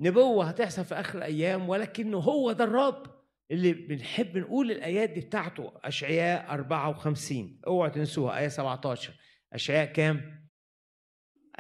[0.01, 3.07] نبوة هتحصل في آخر الأيام ولكنه هو ده الرب
[3.51, 9.13] اللي بنحب نقول الآيات دي بتاعته أشعياء 54 أوعوا تنسوها آية 17
[9.53, 10.49] أشعياء كام؟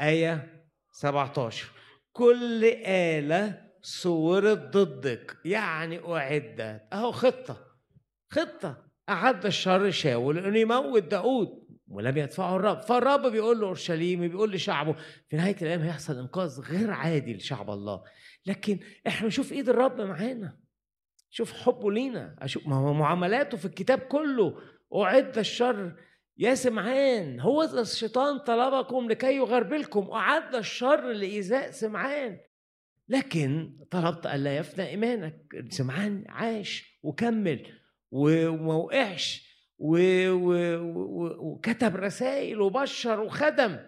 [0.01, 1.71] آية 17
[2.13, 6.83] كل آلة صورت ضدك يعني أعدت.
[6.93, 7.57] أهو خطة
[8.31, 8.87] خطة.
[9.09, 11.62] أعد الشر شاول أنه يموت داود.
[11.93, 14.97] ولم يدفعه الرب فالرب بيقول له أورشليم بيقول لشعبه
[15.29, 18.03] في نهاية الأيام هيحصل إنقاذ غير عادي لشعب الله.
[18.47, 20.59] لكن إحنا نشوف إيد الرب معانا.
[21.31, 22.37] شوف حبه لينا.
[22.39, 24.59] أشوف معاملاته في الكتاب كله.
[24.95, 25.97] أعد الشر.
[26.39, 30.11] يا سمعان هو الشيطان طلبكم لكي يغربلكم.
[30.11, 32.39] أعد الشر لإيذاء سمعان.
[33.09, 35.65] لكن طلبت ألا يفنى إيمانك.
[35.69, 37.67] سمعان عاش وكمل.
[38.11, 39.52] وما وقعش
[41.41, 43.79] وكتب رسائل وبشر وخدم.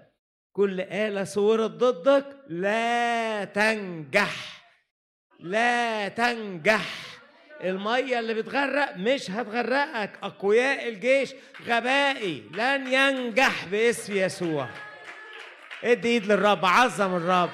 [0.53, 4.65] كل آلة صورت ضدك لا تنجح
[5.41, 6.87] لا تنجح.
[7.65, 10.11] المية اللي بتغرق مش هتغرقك.
[10.23, 11.35] أقوياء الجيش
[11.67, 14.69] غبائي لن ينجح باسم يسوع.
[15.85, 17.51] ادي ايد للرب عظم الرب.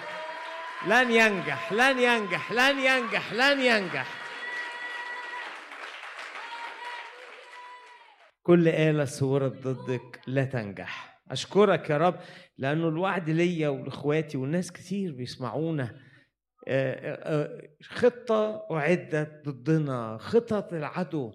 [0.87, 4.20] لن ينجح لن ينجح لن ينجح لن ينجح.
[8.43, 11.23] كل آلة صورت ضدك لا تنجح.
[11.31, 12.17] أشكرك يا رب
[12.59, 15.97] لأنه الوعد ليا ولإخواتي والناس كتير بيسمعونا.
[17.83, 21.33] خطة أعدت ضدنا خطط العدو.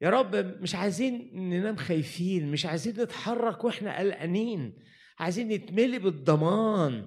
[0.00, 4.78] يا رب مش عايزين ننام خايفين مش عايزين نتحرك وإحنا قلقانين.
[5.18, 7.06] عايزين نتملي بالضمان.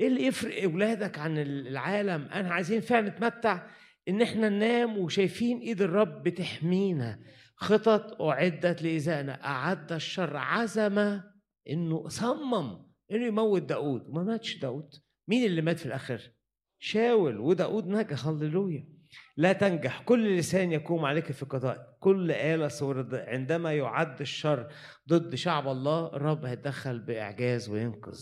[0.00, 3.66] إيه اللي يفرق اولادك عن العالم؟ أنا عايزين فعلا نتمتع
[4.08, 7.18] إن إحنا ننام وشايفين إيد الرب بتحمينا.
[7.60, 11.20] خطط أعدت لايذائنا أعد الشر عزم
[11.70, 12.88] إنه صمم.
[13.12, 14.94] إنه يموت داود وما ماتش داود
[15.28, 16.20] مين اللي مات في الآخر
[16.78, 18.88] شاول وداود نجح هللويا.
[19.36, 20.02] لا تنجح.
[20.02, 21.96] كل لسان يقوم عليك في قضاء.
[22.00, 24.72] كل آلة صور عندما يعد الشر
[25.08, 28.20] ضد شعب الله الرب هيتدخل بإعجاز وينقذ.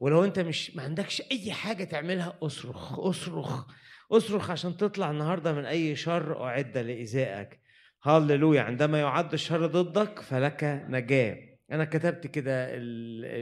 [0.00, 3.66] ولو أنت مش ما عندكش أي حاجة تعملها أصرخ أصرخ
[4.12, 7.60] أصرخ عشان تطلع النهارده من أي شر أعد لايذائك
[8.02, 11.38] هللويا عندما يعد الشر ضدك فلك نجاة.
[11.72, 12.68] أنا كتبت كده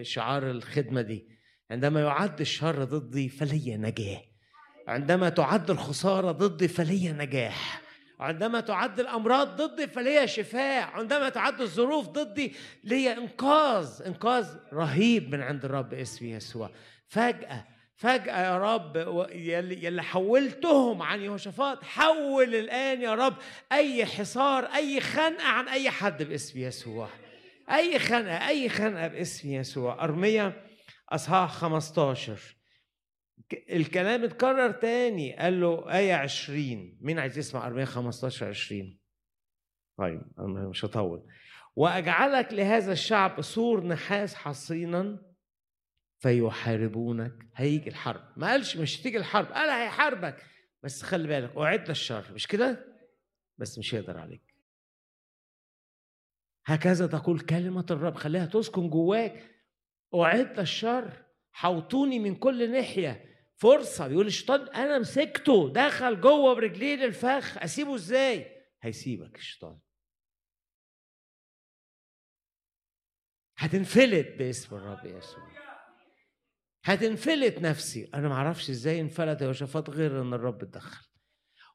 [0.03, 1.29] شعار الخدمة دي.
[1.71, 4.21] عندما يعد الشر ضدي فلي نجاة.
[4.89, 7.83] عندما تعد الخسارة ضدي فلي نجاح.
[8.21, 10.83] عندما تعد الأمراض ضدي فلي شفاء.
[10.83, 12.55] عندما تعد الظروف ضدي
[12.85, 14.03] لي إنقاذ.
[14.07, 16.71] إنقاذ رهيب من عند الرب اسم يسوع.
[17.07, 17.65] فجأة
[17.99, 18.97] فجأة يا رب
[19.33, 23.35] يلي حولتهم عن يهوشافاط حول الآن يا رب
[23.73, 27.09] أي حصار أي خنقة عن أي حد باسم يسوع.
[27.71, 30.05] أي خنقة أي خنقة باسم يسوع.
[30.05, 30.65] أرمية
[31.09, 32.57] أصحاح 15
[33.71, 35.37] الكلام اتكرر تاني.
[35.37, 38.99] قال له آية 20 مين عايز يسمع أرمية 15 20
[39.99, 41.27] طيب أنا مش هطول.
[41.77, 45.28] وأجعلك لهذا الشعب سور نحاس حصينا
[46.19, 47.49] فيحاربونك.
[47.55, 48.33] هيجي الحرب.
[48.37, 49.53] ما قالش مش هتيجي الحرب.
[49.53, 50.47] قال هيحاربك.
[50.83, 52.33] بس خلي بالك أعد للشر.
[52.35, 52.85] مش كده؟
[53.59, 54.55] بس مش هيقدر عليك.
[56.67, 58.15] هكذا تقول كلمة الرب.
[58.15, 59.55] خليها تسكن جواك.
[60.15, 63.25] أعد الشر حوطوني من كل ناحية.
[63.57, 64.09] فرصة.
[64.09, 65.73] بيقول الشيطان أنا مسكته.
[65.73, 67.59] دخل جوه برجليه للفخ.
[67.59, 69.79] أسيبه إزاي؟ هيسيبك الشيطان.
[73.57, 75.68] هتنفلت باسم الرب يسوع.
[76.89, 78.11] هتنفلت نفسي.
[78.15, 81.09] أنا ما أعرفش إزاي انفلت يا شفاط غير إن الرب اتدخل.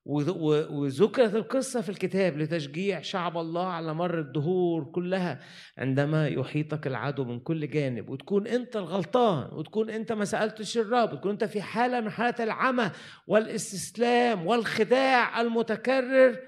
[0.06, 5.40] وذكرت القصة في الكتاب لتشجيع شعب الله على مر الدهور كلها.
[5.78, 11.32] عندما يحيطك العدو من كل جانب وتكون أنت الغلطان وتكون أنت ما سألتش الرب وتكون
[11.32, 12.92] أنت في حالة من حالات العمى
[13.28, 16.40] والاستسلام والخداع المتكرر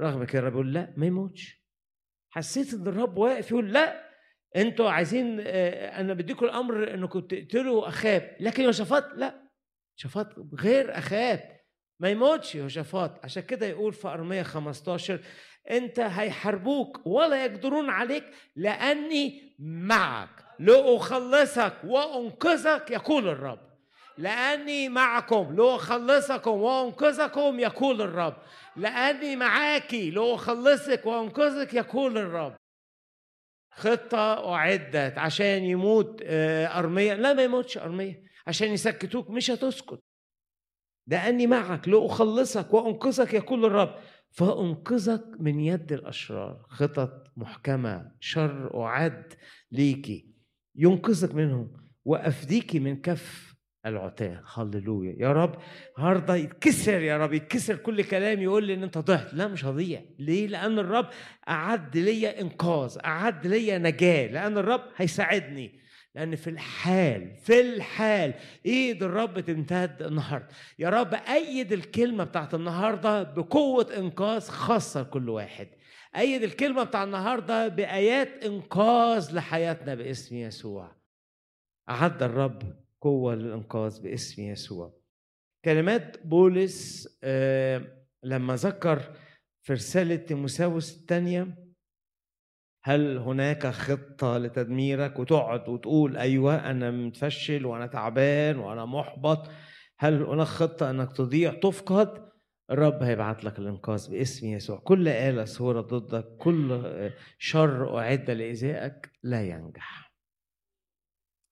[0.00, 1.64] رغم كده الرب يقول لا ما يموتش.
[2.30, 4.04] حسيت إن الرب واقف يقول لا
[4.56, 8.36] أنتوا عايزين آه، أنا بديكم الامر انكم تقتلوا اخاب.
[8.40, 9.34] لكن يوشفات لا.
[9.96, 10.26] شفاط
[10.60, 11.40] غير اخاب.
[12.00, 15.20] ما يموتش يهوشافاط عشان كده يقول في أرمية 15
[15.70, 18.24] أنت هيحاربوك ولا يقدرون عليك
[18.56, 20.28] لأني معك.
[20.58, 23.58] لأخلصك وأنقذك يقول الرب.
[24.18, 28.36] لأني معكم لأخلصكم وأنقذكم يقول الرب.
[28.76, 32.56] لأني معاكي لأخلصك وأنقذك يقول الرب.
[33.76, 37.14] خطة أعدت عشان يموت آه، أرمية.
[37.14, 38.22] لا ما يموتش أرمية.
[38.46, 40.00] عشان يسكتوك مش هتسكت.
[41.06, 43.94] لأني معك لأخلصك وأنقذك يقول الرب.
[44.30, 46.66] فأنقذك من يد الأشرار.
[46.68, 49.34] خطط محكمة شر أعد
[49.72, 50.34] ليكي.
[50.76, 51.72] ينقذك منهم
[52.04, 53.53] وافديك من كف
[53.86, 55.16] العتاه هللويا.
[55.18, 55.54] يا رب
[55.98, 59.34] النهارده يتكسر يا رب يتكسر كل كلام يقول لي إن أنت ضعت.
[59.34, 60.02] لا مش هضيع.
[60.18, 61.06] ليه؟ لأن الرب
[61.48, 65.80] أعد ليا إنقاذ أعد ليا نجاة لأن الرب هيساعدني.
[66.14, 68.34] لأن في الحال في الحال
[68.66, 70.48] إيد الرب تمتد النهارده.
[70.78, 75.68] يا رب أيد الكلمة بتاعت النهارده بقوة إنقاذ خاصة لكل واحد.
[76.16, 80.96] أيد الكلمة بتاع النهارده بآيات إنقاذ لحياتنا باسم يسوع.
[81.90, 85.00] أعد الرب قوة للإنقاذ باسم يسوع.
[85.64, 89.16] كلمات بولس آه لما ذكر
[89.62, 91.64] في رسالة تيموساوس الثانية
[92.84, 99.48] هل هناك خطة لتدميرك؟ وتقعد وتقول أيوة أنا متفشل وأنا تعبان وأنا محبط.
[99.98, 102.30] هل هناك خطة أنك تضيع تفقد؟
[102.70, 104.78] الرب هيبعت لك الإنقاذ باسم يسوع.
[104.78, 106.82] كل آلة صورة ضدك كل
[107.38, 110.13] شر أعد لإيذائك لا ينجح.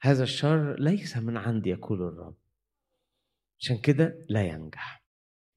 [0.05, 2.37] هذا الشر ليس من عندي يقول الرب.
[3.61, 5.05] عشان كده لا ينجح.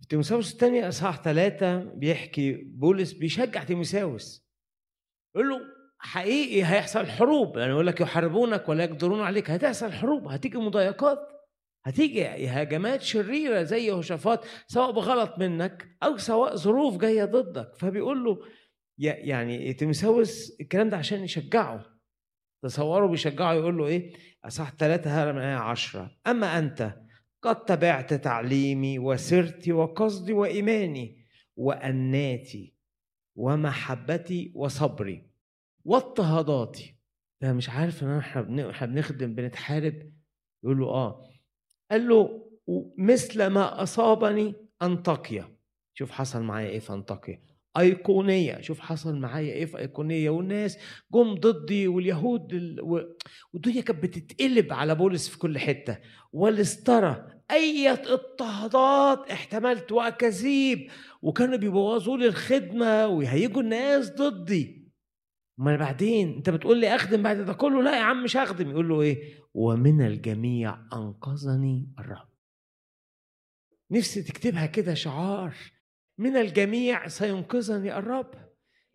[0.01, 4.47] في تيموساوس الثانية إصحاح ثلاثة بيحكي بولس بيشجع تيموساوس.
[5.35, 5.59] يقول له
[5.99, 11.19] حقيقي هيحصل حروب يعني يقول لك يحاربونك ولا يقدرون عليك هتحصل حروب هتيجي مضايقات
[11.85, 17.75] هتيجي هجمات شريرة زي يهوشافاط سواء بغلط منك أو سواء ظروف جاية ضدك.
[17.75, 18.39] فبيقول له
[18.97, 21.95] يعني تيموساوس الكلام ده عشان يشجعه.
[22.63, 24.13] تصوروا بيشجعه يقول له إيه؟
[24.47, 26.11] أصح ثلاثة هذا من آية عشرة.
[26.27, 26.95] أما أنت
[27.41, 31.25] قد تبعت تعليمي وسرتي وقصدي وإيماني
[31.55, 32.75] وأناتي
[33.35, 35.29] ومحبتي وصبري
[35.83, 36.95] واضطهاداتي.
[37.41, 38.17] ده مش عارف إن
[38.59, 40.11] إحنا بنخدم بنتحارب.
[40.63, 41.29] يقول له آه.
[41.91, 42.45] قال له
[42.97, 45.55] مثل ما أصابني انطاكيا
[45.93, 47.41] شوف حصل معايا إيه في انطاكيا
[47.77, 48.61] أيقونية.
[48.61, 50.29] شوف حصل معايا إيه في أيقونية.
[50.29, 50.77] والناس
[51.13, 53.05] جم ضدي واليهود ال...
[53.53, 55.97] والدنيا كانت بتتقلب على بولس في كل حتة.
[56.33, 60.89] والاسترى أية اضطهادات احتملت وأكاذيب.
[61.21, 64.85] وكانوا بيبوظوا لي الخدمة ويهيجوا الناس ضدي.
[65.57, 68.71] ما بعدين أنت بتقول لي أخدم بعد ده كله؟ لا يا عم مش هخدم.
[68.71, 72.29] يقول له إيه؟ ومن الجميع أنقذني الرب.
[73.91, 75.55] نفسي تكتبها كده شعار.
[76.17, 78.31] من الجميع سينقذني الرب.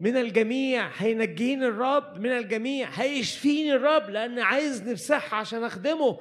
[0.00, 2.18] من الجميع هينجيني الرب.
[2.20, 6.18] من الجميع هيشفيني الرب لأن عايزني بصحة عشان أخدمه.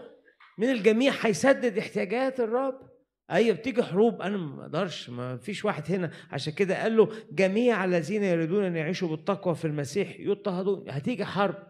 [0.57, 2.89] من الجميع هيسدد احتياجات الرب.
[3.31, 4.21] أيوه بتيجي حروب.
[4.21, 5.09] أنا ما أقدرش.
[5.09, 6.11] ما فيش واحد هنا.
[6.31, 10.89] عشان كده قال له جميع الذين يريدون أن يعيشوا بالتقوى في المسيح يضطهدون.
[10.89, 11.67] هتيجي حرب.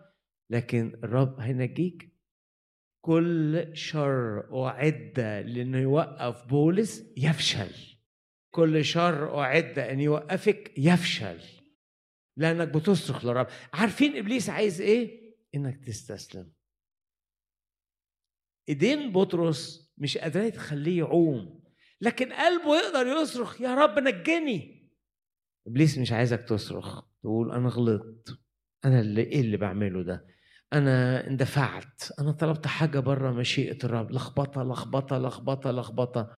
[0.49, 2.09] لكن الرب هينجيك.
[3.01, 7.98] كل شر أعد لأنه يوقف بولس يفشل.
[8.51, 11.39] كل شر أعد أن يوقفك يفشل
[12.37, 16.51] لأنك بتصرخ للرب عارفين إبليس عايز إيه؟ إنك تستسلم.
[18.69, 21.63] إيدين بطرس مش قادرة تخليه يعوم
[22.01, 24.89] لكن قلبه يقدر يصرخ يا رب نجني.
[25.67, 28.39] إبليس مش عايزك تصرخ تقول أنا غلطت
[28.85, 30.27] أنا اللي إيه اللي بعمله ده؟
[30.73, 34.11] أنا اندفعت أنا طلبت حاجة بره مشيئة الرب.
[34.11, 36.37] لخبطة لخبطة لخبطة لخبطة.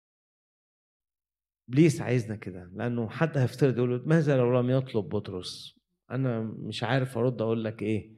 [1.70, 5.80] ابليس عايزنا كده لأنه حد هيفترض يقول ماذا لو لم يطلب بطرس؟
[6.12, 8.14] أنا مش عارف أرد أقول لك إيه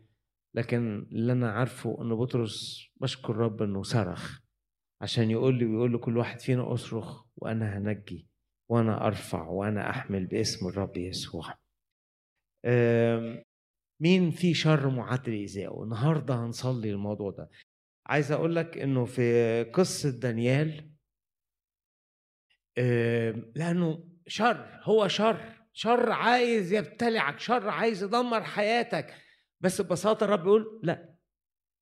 [0.56, 4.39] لكن اللي أنا عارفه إن بطرس بشكر رب إنه صرخ
[5.02, 8.28] عشان يقول لي ويقول لكل واحد فينا أصرخ وأنا هنجي
[8.70, 11.58] وأنا أرفع وأنا أحمل باسم الرب يسوع.
[14.02, 17.50] مين في شر معد لايذائه النهارده هنصلي الموضوع ده.
[18.06, 20.89] عايز أقول لك إنه في قصة دانيال
[23.55, 25.53] لأنه شر هو شر.
[25.74, 29.15] شر عايز يبتلعك شر عايز يدمر حياتك.
[29.59, 31.15] بس ببساطة الرب يقول لا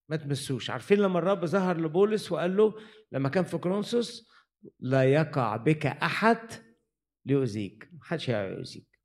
[0.09, 0.69] ما تمسوش.
[0.69, 2.73] عارفين لما الرب ظهر لبولس وقال له
[3.11, 4.31] لما كان في كرونسوس
[4.79, 6.49] لا يقع بك أحد
[7.25, 7.89] ليؤذيك.
[7.93, 8.99] محدش هيؤذيك.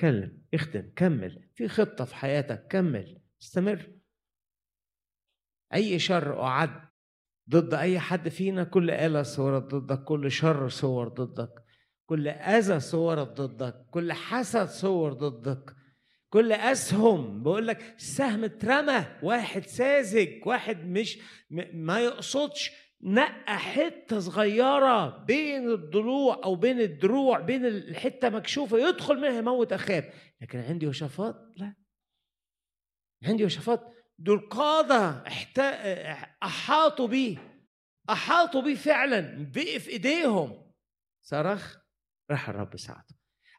[0.00, 1.48] كلم اخدم كمل.
[1.54, 3.22] في خطة في حياتك كمل.
[3.42, 3.92] استمر.
[5.74, 6.88] أي شر أعد
[7.50, 11.50] ضد أي حد فينا كل آلة صورت ضدك كل شر صور ضدك
[12.06, 15.74] كل أذى صورت ضدك كل حسد صور ضدك
[16.28, 17.42] كل أسهم.
[17.42, 21.18] بقول لك السهم اترمى واحد ساذج واحد مش
[21.74, 22.84] ما يقصدش.
[23.02, 30.12] نقى حتة صغيرة بين الضلوع أو بين الدروع بين الحتة مكشوفة يدخل منها يموت اخاه
[30.40, 31.74] لكن عندي وشفات لا.
[33.24, 33.80] عندي وشفات
[34.24, 35.24] دول قاده
[36.42, 37.38] أحاطوا بيه
[38.10, 40.72] أحاطوا بيه فعلا بقي في إيديهم.
[41.22, 41.76] صرخ
[42.30, 43.14] راح الرب ساعده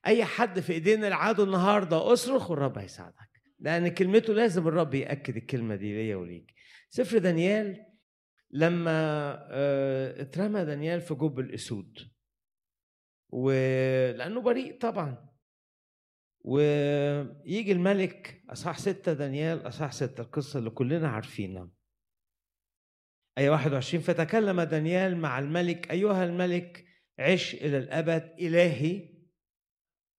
[0.07, 3.41] أي حد في إيدينا العدو النهارده أصرخ والرب هيساعدك.
[3.59, 6.53] لأن كلمته لازم الرب يأكد الكلمة دي ليا وليك.
[6.89, 7.85] سفر دانيال
[8.51, 8.91] لما
[9.51, 11.99] آه، اترمى دانيال في جب الاسود
[13.29, 15.24] ولأنه بريء طبعا.
[16.47, 21.69] ويجي الملك أصحاح ستة دانيال أصحاح ستة القصة اللي كلنا عارفينها.
[23.37, 26.85] آية 21 فتكلم دانيال مع الملك أيها الملك
[27.19, 29.09] عش إلى الأبد إلهي.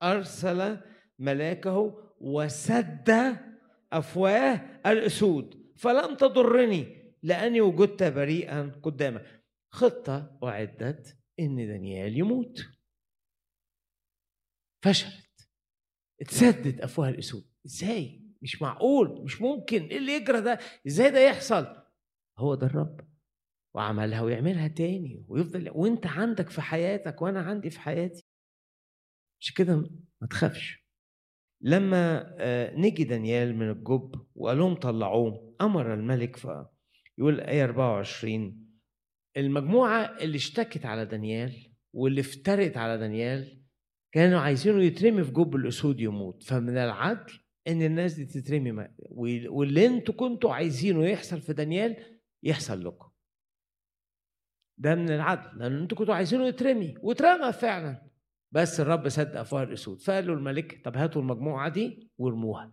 [0.03, 0.81] أرسل
[1.19, 3.37] ملاكه وسد
[3.93, 5.73] أفواه الأسود.
[5.77, 9.45] فلم تضرني لأني وجدت بريئا قدامك.
[9.73, 12.67] خطة أعدت إن دانيال يموت.
[14.85, 15.26] فشلت.
[16.21, 21.67] اتسدد أفواه الأسود إزاي؟ مش معقول مش ممكن إيه اللي يجرى ده؟ إزاي ده يحصل؟
[22.39, 23.01] هو ده الرب
[23.75, 28.25] وعملها ويعملها تاني ويفضل وأنت عندك في حياتك وأنا عندي في حياتي
[29.41, 29.77] مش كده
[30.21, 30.87] ما تخافش
[31.61, 36.49] لما آه، نجي دانيال من الجب وقال لهم طلعوه أمر الملك ف
[37.19, 38.67] يقول آية 24
[39.37, 43.56] المجموعة اللي اشتكت على دانيال واللي افترت على دانيال
[44.17, 46.43] كانوا عايزينه يترمي في جب الأسود يموت.
[46.43, 47.33] فمن العدل
[47.69, 48.89] إن الناس دي تترمي
[49.49, 51.97] واللي أنتوا كنتوا عايزينه يحصل في دانيال
[52.43, 53.09] يحصل لكم.
[54.79, 58.03] ده من العدل لأن أنتوا كنتوا عايزينه يترمي واترمى فعلا.
[58.53, 60.01] بس الرب صدق أفواه الأسود.
[60.01, 62.73] فقال له الملك طب هاتوا المجموعة دي وارموها.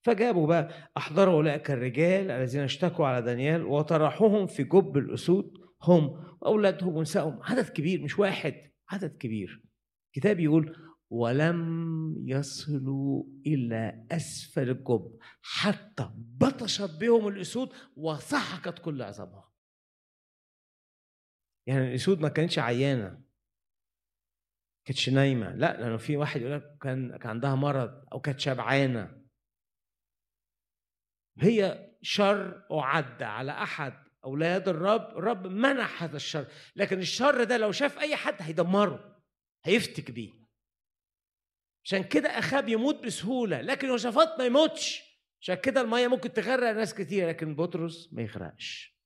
[0.00, 5.58] فجابوا بقى أحضروا أولئك الرجال الذين اشتكوا على دانيال وطرحوهم في جب الأسود.
[5.82, 6.04] هم
[6.40, 7.38] واولادهم ونسائهم.
[7.42, 8.54] عدد كبير مش واحد
[8.90, 9.71] عدد كبير.
[10.16, 19.52] الكتاب يقول ولم يصلوا إلى أسفل الجب حتى بطشت بهم الأسود وسحقت كل عظامها
[21.66, 23.22] يعني الأسود ما كانتش عيانة
[24.84, 29.22] كانتش نايمة لا لأنه في واحد يقول لك كان كان عندها مرض أو كانت شبعانة.
[31.38, 33.94] هي شر أعد على أحد
[34.24, 36.46] أولاد الرب الرب منح هذا الشر
[36.76, 39.21] لكن الشر ده لو شاف أي حد هيدمره.
[39.64, 40.30] هيفتك بيه.
[41.84, 45.02] عشان كده أخاب يموت بسهولة لكن يوشافاط ما يموتش.
[45.40, 48.96] عشان كده المية ممكن تغرق ناس كتير لكن بطرس ما يغرقش.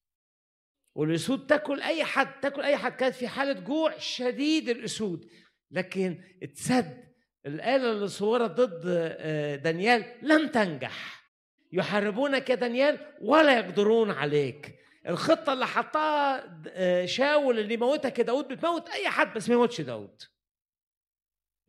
[0.95, 2.93] والأسود تاكل أي حد تاكل أي حد.
[2.93, 5.29] كانت في حالة جوع شديد الأسود.
[5.71, 7.07] لكن اتسد.
[7.47, 11.27] الآلة اللي صورت ضد آه، دانيال لم تنجح.
[11.73, 14.79] يحاربونك يا دانيال ولا يقدرون عليك.
[15.09, 19.81] الخطة اللي حطها آه، شاول اللي موتك يا داود بتموت أي حد بس ما يموتش
[19.81, 20.23] داود.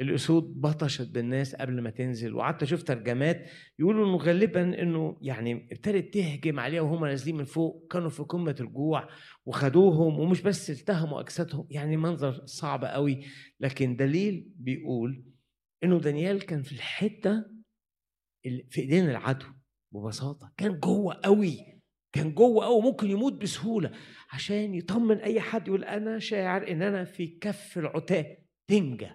[0.01, 6.13] الأسود بطشت بالناس قبل ما تنزل وقعدت أشوف ترجمات يقولوا إنه غالبا إنه يعني ابتدت
[6.13, 9.09] تهجم عليها وهم نازلين من فوق كانوا في قمة الجوع
[9.45, 11.67] وخدوهم ومش بس التهموا أجسادهم.
[11.69, 13.25] يعني منظر صعب قوي.
[13.59, 15.25] لكن دليل بيقول
[15.83, 17.45] إنه دانيال كان في الحتة
[18.69, 19.45] في إيدين العدو
[19.93, 20.53] ببساطة.
[20.57, 21.77] كان جوه قوي
[22.15, 23.91] كان جوه قوي ممكن يموت بسهولة
[24.31, 28.37] عشان يطمن أي حد يقول أنا شاعر إن أنا في كف العتاة
[28.67, 29.09] تنجى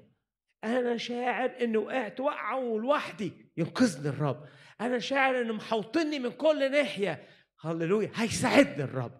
[0.64, 4.44] أنا شاعر اني وقعت وقعه لوحدي ينقذني الرب.
[4.80, 7.22] أنا شاعر إنه محوطني من كل ناحية.
[7.60, 8.10] هللويا.
[8.14, 9.12] هيساعدني الرب.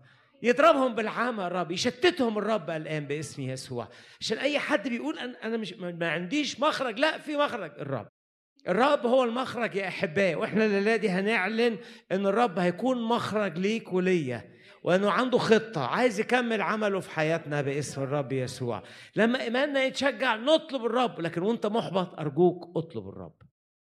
[0.43, 1.71] يضربهم بالعامة الرب.
[1.71, 3.89] يشتتهم الرب الآن باسم يسوع.
[4.21, 6.99] عشان أي حد بيقول أنا مش ما عنديش مخرج.
[6.99, 7.73] لا في مخرج.
[7.79, 8.09] الرب.
[8.69, 11.79] الرب هو المخرج يا أحبائي وإحنا الليلة دي هنعلن
[12.13, 14.52] إن الرب هيكون مخرج ليك وليا.
[14.83, 18.83] وأنه عنده خطة عايز يكمل عمله في حياتنا باسم الرب يسوع.
[19.17, 23.43] لما إيماننا يتشجع نطلب الرب لكن وأنت محبط أرجوك اطلب الرب.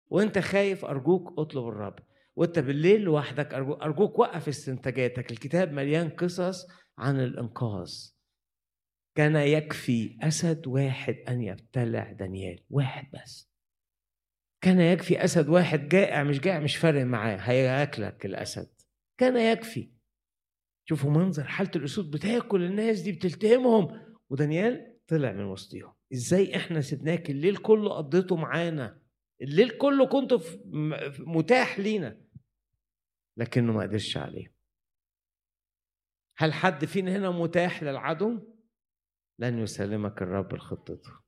[0.08, 2.00] وأنت خايف أرجوك اطلب الرب.
[2.36, 5.32] وأنت بالليل لوحدك ارجوك, أرجوك وقف استنتاجاتك.
[5.32, 6.68] الكتاب مليان قصص
[6.98, 7.94] عن الإنقاذ.
[9.16, 13.52] كان يكفي أسد واحد أن يبتلع دانيال واحد بس.
[14.62, 18.70] كان يكفي أسد واحد جائع مش جائع مش فارق معاه هياكلك الأسد.
[19.18, 19.95] كان يكفي.
[20.86, 24.16] شوفوا منظر حالة الأسود بتاكل الناس دي بتلتهمهم.
[24.30, 29.02] ودانيال طلع من وسطهم إزاي إحنا سيبناك الليل كله قضيته معانا؟
[29.42, 30.34] الليل كله كنت
[31.20, 32.22] متاح لينا.
[33.38, 34.54] لكنه ما قدرش عليه.
[36.38, 38.56] هل حد فينا هنا متاح للعدو؟
[39.40, 41.25] لن يسلمك الرب لخطته.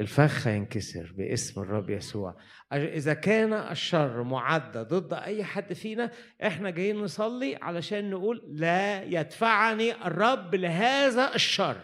[0.00, 2.36] الفخ هينكسر باسم الرب يسوع.
[2.72, 6.10] إذا كان الشر معدى ضد أي حد فينا
[6.46, 11.76] إحنا جايين نصلي علشان نقول لا يدفعني الرب لهذا الشر.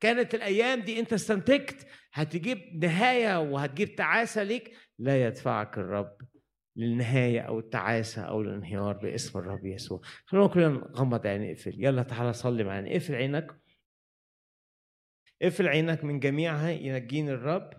[0.00, 4.72] كانت الأيام دي أنت استنتجت هتجيب نهاية وهتجيب تعاسة ليك.
[4.98, 6.16] لا يدفعك الرب
[6.76, 10.00] للنهاية أو التعاسة أو الانهيار باسم الرب يسوع.
[10.26, 11.74] خلونا كلنا نغمض عيني اقفل.
[11.76, 13.57] يلا تعالى صلي معانا اقفل عينك
[15.42, 17.70] اقفل عينك من جميعها ينجيني الرب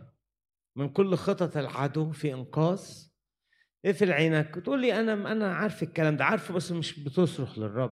[0.77, 3.09] من كل خطط العدو في انقاذ
[3.85, 7.89] اقفل عينك تقول لي أنا أنا عارف الكلام ده عارفه بس مش بتصرخ للرب.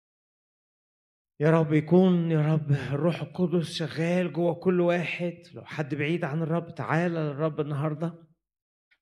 [1.41, 5.43] يا رب يكون يا رب الروح القدس شغال جوه كل واحد.
[5.55, 8.15] لو حد بعيد عن الرب تعالى للرب النهارده.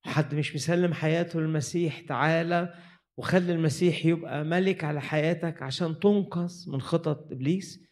[0.07, 2.75] حد مش مسلم حياته للمسيح تعالى
[3.19, 7.85] وخلي المسيح يبقى ملك على حياتك عشان تنقذ من خطط إبليس.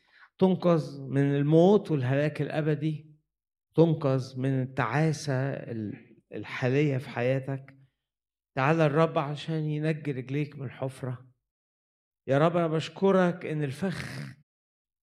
[0.43, 3.07] تنقذ من الموت والهلاك الأبدي
[3.74, 5.34] تنقذ من التعاسة
[6.32, 7.76] الحالية في حياتك.
[8.57, 11.26] تعالى الرب عشان ينجي رجليك من الحفرة.
[12.28, 14.26] يا رب أنا بشكرك إن الفخ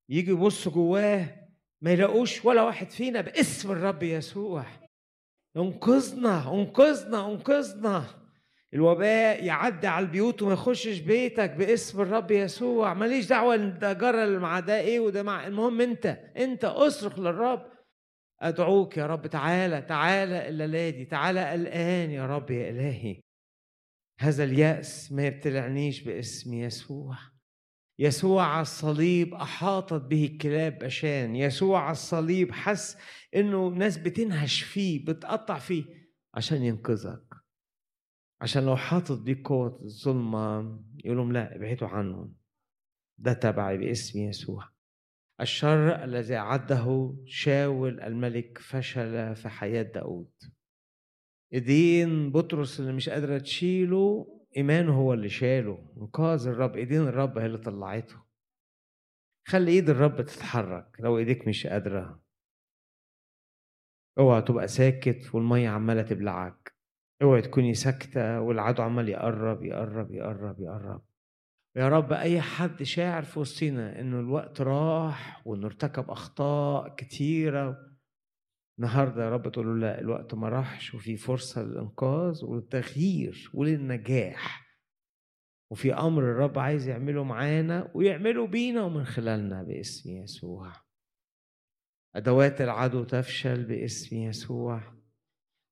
[0.09, 1.49] يجي يبص جواه
[1.81, 4.65] ما يلاقوش ولا واحد فينا باسم الرب يسوع.
[5.57, 8.18] انقذنا انقذنا انقذنا.
[8.74, 12.93] الوباء يعدي على البيوت وما يخشش بيتك باسم الرب يسوع.
[12.93, 15.47] ماليش دعوة ده جرى مع ده إيه وده مع.
[15.47, 16.05] المهم أنت
[16.38, 17.65] أنت اصرخ للرب.
[18.41, 23.22] أدعوك يا رب تعالى تعالى الليلة دي تعالى الآن يا رب يا إلهي.
[24.20, 27.17] هذا اليأس ما يبتلعنيش باسم يسوع.
[27.99, 31.36] يسوع على الصليب أحاطت به الكلاب بشان.
[31.36, 32.97] يسوع على الصليب حس
[33.36, 35.84] إنه ناس بتنهش فيه بتقطع فيه
[36.34, 37.28] عشان ينقذك.
[38.41, 42.35] عشان لو حاطط بيك قوة الظلمة يقولهم لا ابعدوا عنهم.
[43.17, 44.69] ده تبعي باسم يسوع.
[45.41, 50.31] الشر الذي أعده شاول الملك فشل في حياة داود.
[51.53, 54.27] إيدين بطرس اللي مش قادرة تشيله
[54.57, 55.93] ايمانه هو اللي شاله.
[55.97, 58.23] انقاذ الرب إيدين الرب هي اللي طلعته.
[59.47, 62.23] خلي إيد الرب تتحرك لو إيديك مش قادرة.
[64.19, 66.59] اوعى تبقى ساكت والمية عمالة تبلعك.
[67.22, 71.01] اوعى تكوني ساكتة والعدو عمال يقرب يقرب يقرب يقرب.
[71.76, 77.89] يا رب أي حد شاعر في وسطينا إنه الوقت راح وإنه ارتكب أخطاء كتيرة.
[78.80, 84.70] النهارده يا رب تقول له لا الوقت ما راحش وفي فرصة للإنقاذ والتغيير وللنجاح.
[85.72, 90.74] وفي أمر الرب عايز يعمله معانا ويعمله بينا ومن خلالنا باسم يسوع.
[92.15, 94.98] أدوات العدو تفشل باسم يسوع.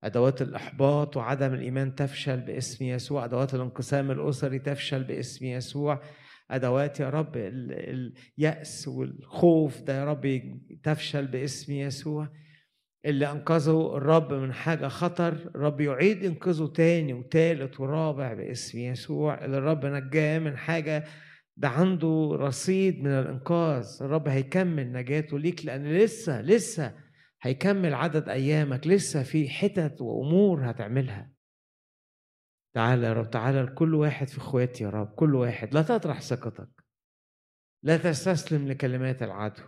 [0.04, 3.26] أدوات الإحباط وعدم الإيمان تفشل باسم يسوع.
[3.26, 6.02] أدوات الانقسام الأسري تفشل باسم يسوع.
[6.52, 10.42] أدوات يا رب اليأس والخوف ده يا رب
[10.84, 12.30] تفشل باسم يسوع.
[13.06, 19.46] اللي أنقذه الرب من حاجة خطر الرب يعيد إنقاذه تاني وتالت ورابع باسم يسوع.
[19.46, 21.04] اللي الرب نجاه من حاجة
[21.58, 23.86] ده عنده رصيد من الإنقاذ.
[24.02, 27.07] الرب هيكمل نجاته ليك لأن لسه لسه
[27.42, 31.32] هيكمل عدد أيامك لسه في حتت وأمور هتعملها.
[32.76, 35.74] تعالى يا رب تعالى لكل واحد في إخواتي يا رب كل واحد.
[35.74, 36.70] لا تطرح ثقتك.
[37.84, 39.64] لا تستسلم لكلمات العدو.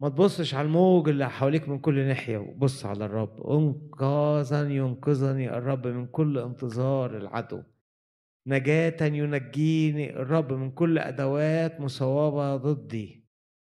[0.00, 2.38] ما تبصش على الموج اللي حواليك من كل ناحية.
[2.38, 3.46] وبص على الرب.
[3.46, 7.62] انقاذا ينقذني الرب من كل انتظار العدو.
[8.46, 13.23] نجاة ينجيني الرب من كل أدوات مصوبة ضدي.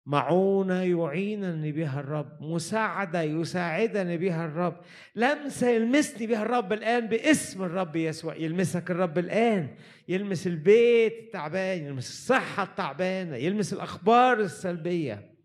[0.06, 4.82] معونة يعينني بها الرب مساعدة يساعدني بها الرب.
[5.16, 8.36] لمسة يلمسني بها الرب الآن باسم الرب يسوع.
[8.36, 9.76] يلمسك الرب الآن.
[10.08, 15.36] يلمس البيت التعبان يلمس الصحة التعبانة يلمس الأخبار السلبية.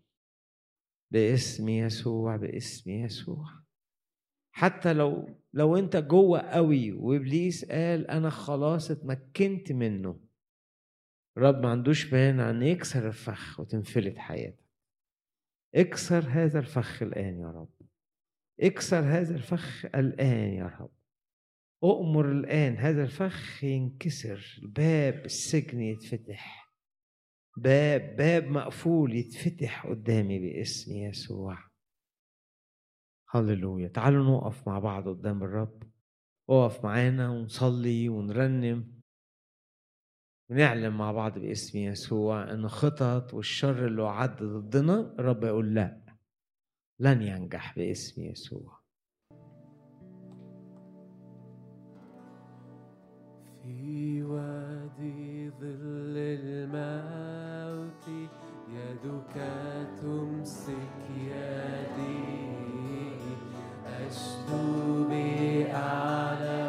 [1.11, 3.45] باسم يسوع باسم يسوع.
[4.51, 10.26] حتى لو لو أنت جوه قوي وإبليس قال أنا خلاص اتمكنت منه.
[11.37, 14.67] رب ما عندوش مانع إن يكسر الفخ وتنفلت حياتك.
[15.75, 17.87] اكسر هذا الفخ الآن يا رب.
[18.59, 20.91] اكسر هذا الفخ الآن يا رب.
[21.83, 26.73] أؤمر الآن هذا الفخ ينكسر باب السجن يتفتح.
[27.57, 31.57] باب باب مقفول يتفتح قدامي باسم يسوع.
[33.29, 33.87] هللويا.
[33.87, 35.83] تعالوا نقف مع بعض قدام الرب.
[36.49, 38.96] اقف معانا ونصلي ونرنم.
[40.49, 46.01] ونعلم مع بعض باسم يسوع إن خطط والشر اللي عد ضدنا الرب يقول لا.
[46.99, 48.79] لن ينجح باسم يسوع.
[53.63, 57.87] في وادي ظل الماء
[58.69, 59.35] يدك
[60.01, 62.37] تمسك يدي.
[63.87, 66.66] أشدو بأعلى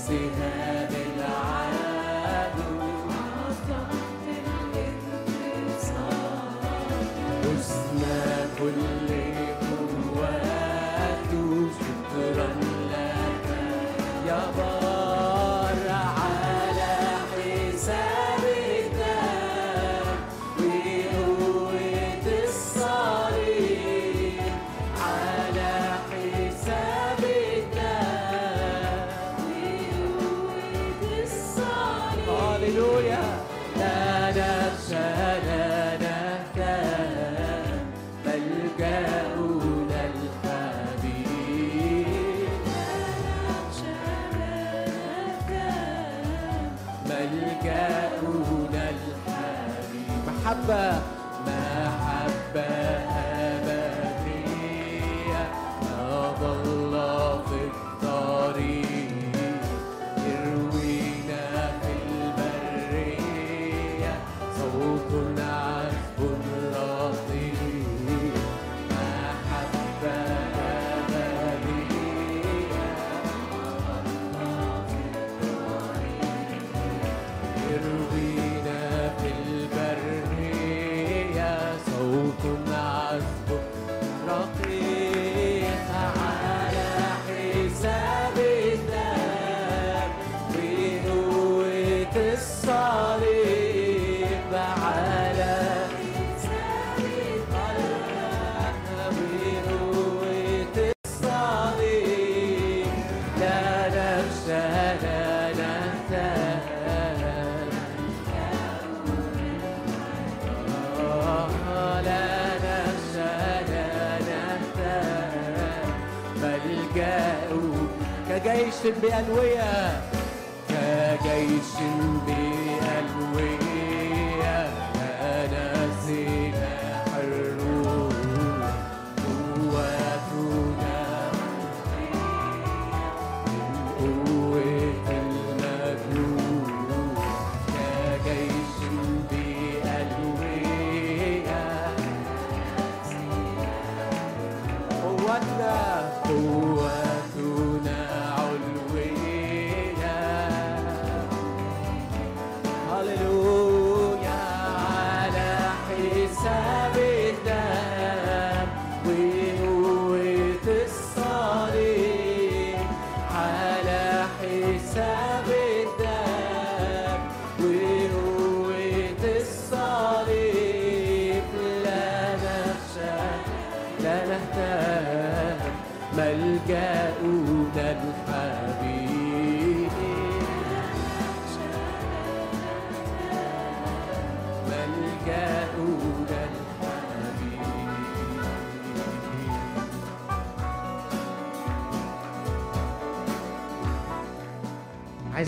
[0.00, 0.59] كسرت سهام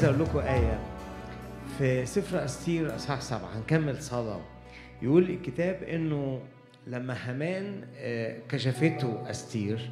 [0.02, 0.80] عايز أقول لكم آية.
[1.78, 4.40] في سفر أستير أصحاح سبعة هنكمل صلاة.
[5.02, 6.40] يقول الكتاب إنه
[6.86, 9.90] لما هامان آه، كشفته أستير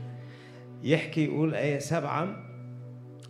[0.82, 2.36] يحكي يقول آية سبعة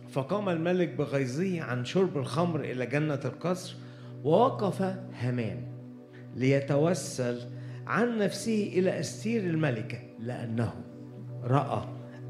[0.09, 3.75] فقام الملك بغيظه عن شرب الخمر إلى جنة القصر
[4.23, 4.81] ووقف
[5.19, 5.63] هامان
[6.35, 7.39] ليتوسل
[7.87, 10.73] عن نفسه إلى أستير الملكة لأنه
[11.43, 11.87] رأى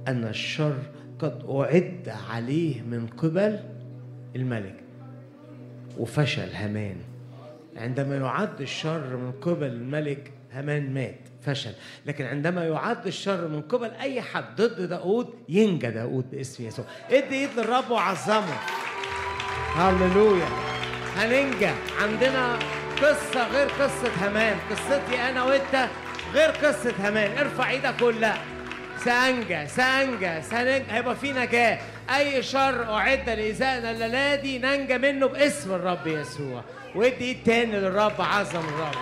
[0.07, 0.77] أن الشر
[1.19, 3.59] قد أعد عليه من قبل
[4.35, 4.75] الملك.
[5.97, 6.95] وفشل هامان.
[7.77, 11.73] عندما يعد الشر من قبل الملك هامان مات فشل.
[12.05, 16.85] لكن عندما يعد الشر من قبل أي حد ضد داود ينجى داود باسم يسوع.
[17.09, 18.57] ادي ايد للرب وعظمه.
[19.75, 20.47] هللويا.
[21.17, 21.71] هننجى.
[22.01, 22.59] عندنا
[23.01, 24.57] قصة غير قصة هامان.
[24.71, 25.87] قصتي أنا وأنت
[26.33, 27.37] غير قصة هامان.
[27.37, 28.33] ارفع إيدك قول لا
[28.97, 31.79] سأنجى سأنجى سأنجى هيبقى في نجاة.
[32.17, 36.63] أي شر أعد لإيذائنا الليلة دي ننجى منه باسم الرب يسوع.
[36.95, 38.95] وادي إيد تاني للرب عظم الرب.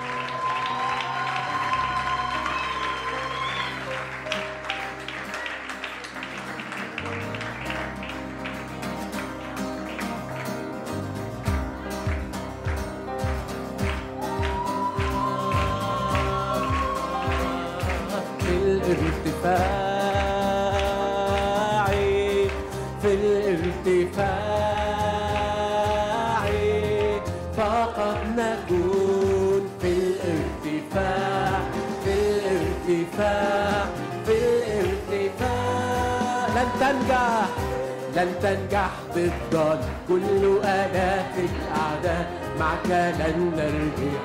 [39.53, 42.89] ضد كل آلاف الأعداء معك
[43.19, 44.23] لن نرجع.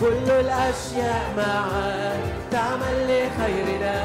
[0.00, 2.16] كل الأشياء معا
[2.50, 3.98] تعمل لخيرنا.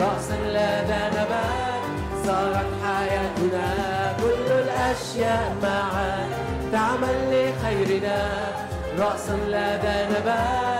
[0.00, 1.82] رأسا لدى نبات
[2.26, 3.66] صارت حياتنا.
[4.22, 6.28] كل الأشياء معا
[6.72, 8.28] تعمل لخيرنا.
[8.98, 10.77] رأسا لدى نبات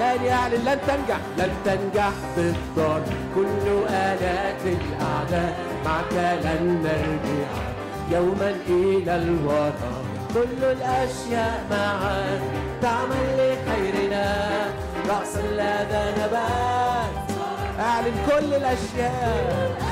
[0.00, 1.20] تاني أعلن لن تنجح.
[1.38, 3.02] لن تنجح بالضر
[3.34, 6.12] كل آلات الأعداء معك
[6.44, 7.50] لن نرجع
[8.10, 9.72] يوما إلى الوراء.
[10.34, 12.40] كل الأشياء معا
[12.82, 14.26] تعمل لخيرنا.
[15.08, 17.14] رأسا لدى نبات
[17.80, 19.89] أعلن كل الأشياء.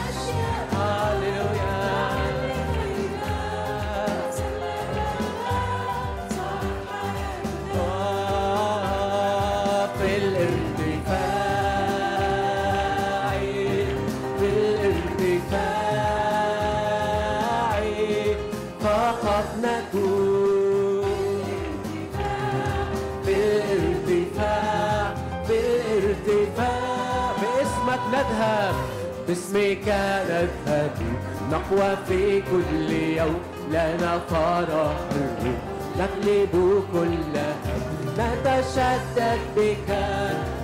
[29.28, 29.88] باسمك
[30.28, 30.90] نذهب
[31.50, 33.40] نقوى في كل يوم.
[33.70, 34.96] لنا فرح
[35.98, 37.34] نغلب كل
[38.18, 39.88] نتشدد بك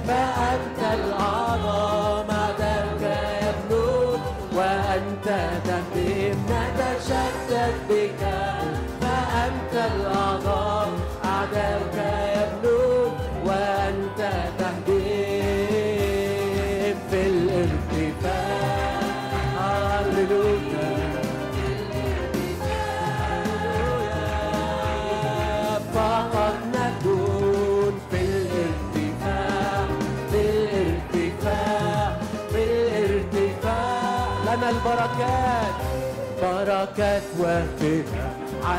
[0.09, 2.31] فأنت الأعظم.
[2.31, 4.20] عدلك يبنون
[4.57, 5.27] وأنت
[5.65, 8.04] تهدم نتشدد بك.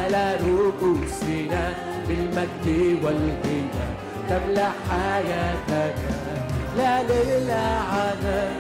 [0.06, 1.74] على رؤوسنا
[2.08, 2.68] بالمجد
[3.04, 3.86] والغنى
[4.30, 5.94] تملأ حياتنا
[6.78, 8.52] لا للعنة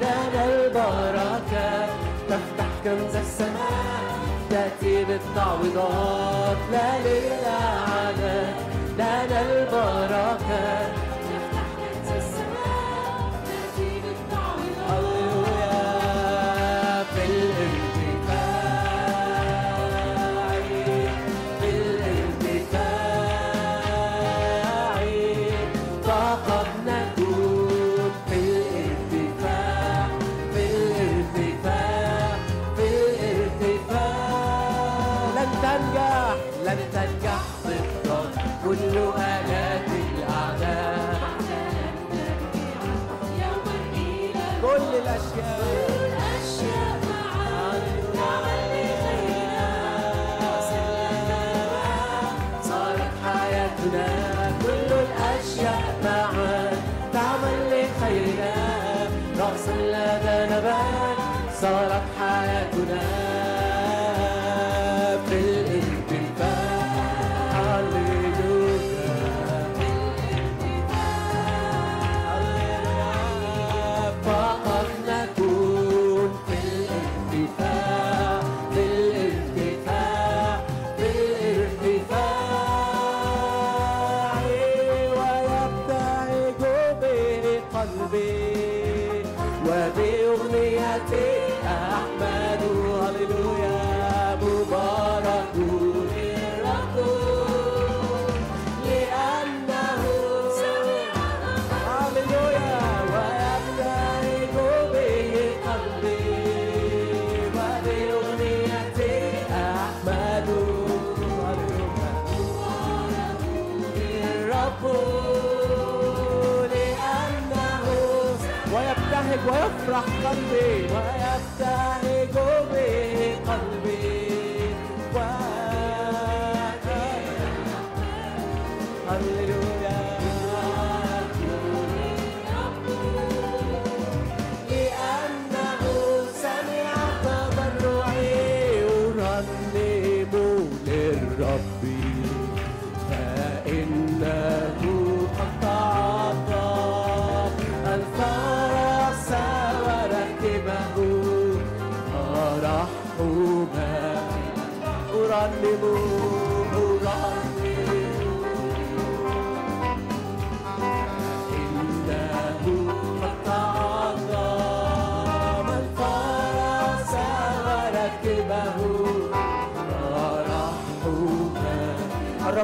[0.00, 1.88] لنا البركات
[2.28, 4.04] تفتح كنز السماء
[4.50, 8.54] تأتي بالتعويضات لا للعنة
[8.98, 11.03] لنا البركات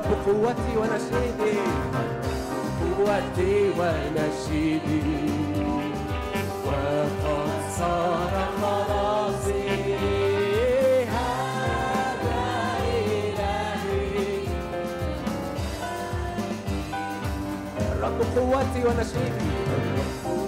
[0.00, 1.56] الرب قوتي ونشيدي.
[2.80, 5.02] قوتي ونشيدي.
[6.66, 9.68] وقد صار خلاصي
[11.16, 12.42] هذا
[13.20, 14.16] إلهي.
[17.80, 19.50] الرب قوتي ونشيدي.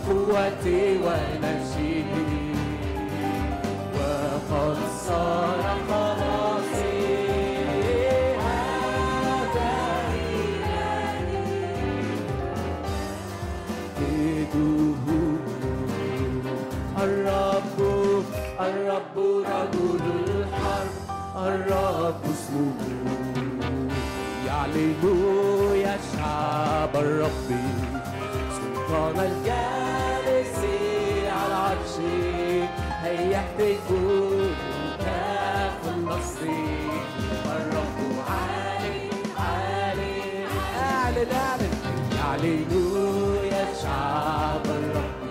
[0.09, 2.27] قوتي ونشيدي.
[3.95, 5.62] وقد صار
[22.53, 23.89] الرب اسمه
[24.47, 27.49] يعلن يا شعب الرب
[28.57, 30.59] سلطان الجالس
[31.29, 31.95] على العرش
[33.03, 34.51] هيا اهتفوا
[34.99, 36.47] كاف النصر
[37.47, 37.99] الرب
[38.29, 39.09] عالي
[39.39, 40.47] عالي
[40.81, 41.71] اعلن اعلن
[42.19, 42.73] يعلن
[43.53, 45.23] يا شعب الرب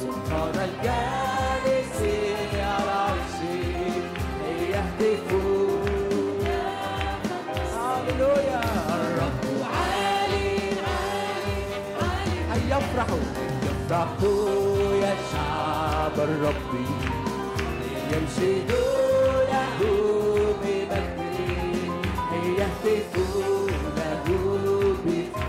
[0.00, 1.27] سلطان الجالس
[14.18, 16.72] يفرحوا يا شعب الرب.
[18.12, 19.78] ينشدوا له
[20.62, 21.18] بمجد.
[22.58, 23.66] يهتفوا
[23.96, 24.26] له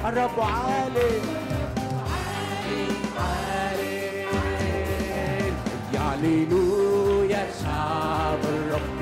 [0.05, 1.13] الرب عالي
[5.93, 8.99] يعلنوا يا شعب الرب.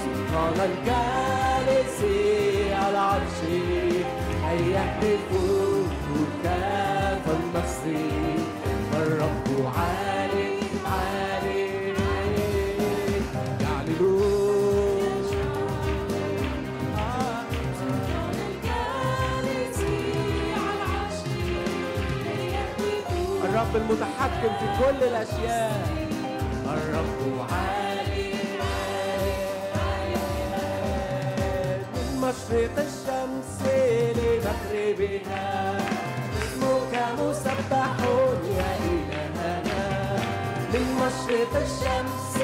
[0.00, 1.98] سلطان الجالس
[24.20, 25.88] المتحكم في كل الأشياء.
[26.66, 28.32] الرب عالي
[31.94, 33.62] من مشرق الشمس
[34.16, 35.78] لمغربها
[36.42, 37.96] اسمك مسبح
[38.58, 39.80] يا إلهنا.
[40.72, 42.34] من مشرق الشمس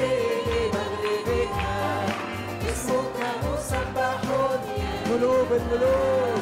[0.47, 2.05] لمغربها.
[2.71, 4.21] اسمك مسبح
[4.77, 6.41] يا قلوب الملوك.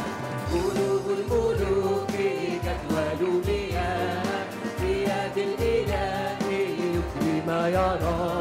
[0.52, 2.12] قلوب الملوك
[2.66, 4.25] جدول ليها
[7.66, 8.35] Sayara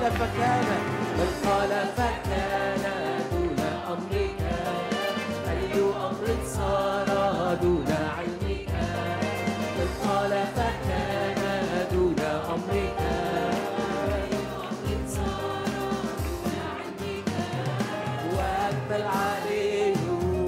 [0.00, 0.68] قال فكان
[1.18, 2.84] من قال فكان
[3.32, 3.58] دون
[3.88, 4.40] أمرك.
[5.48, 7.08] أي أمر صار
[7.62, 8.72] دون علمك.
[9.76, 11.42] من قال فكان
[11.92, 12.20] دون
[12.54, 13.00] أمرك.
[18.34, 19.94] وأنت العلي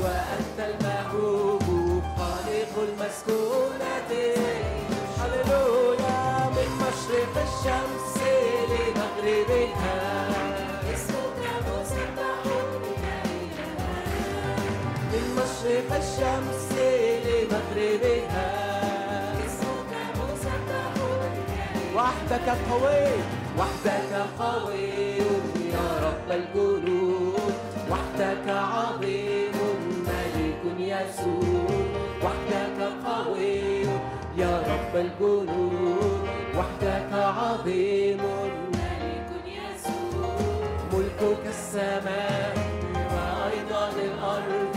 [0.03, 4.13] وأنت المهوب خالق المسكونة.
[5.19, 6.21] هللويا
[6.57, 7.92] من مشرق الشمس
[16.03, 16.73] الشمس
[17.27, 18.51] لمغربها
[19.47, 19.93] اسمك
[21.97, 23.07] وحدك قوي
[23.59, 24.89] وحدك قوي
[25.75, 27.55] يا رب الجنود
[27.91, 29.53] وحدك عظيم
[30.07, 31.67] ملك يسوع
[32.25, 33.87] وحدك قوي
[34.37, 38.72] يا رب الجنود وحدك عظيم.
[41.33, 42.55] ملكك السماء
[42.95, 44.75] وأيضا الأرض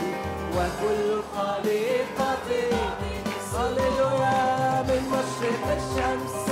[0.56, 2.48] وكل خليقة.
[3.56, 6.48] هللويا من مشرق الشمس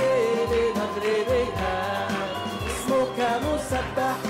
[0.50, 2.08] لمغربها
[2.66, 4.20] اسمك مسبح.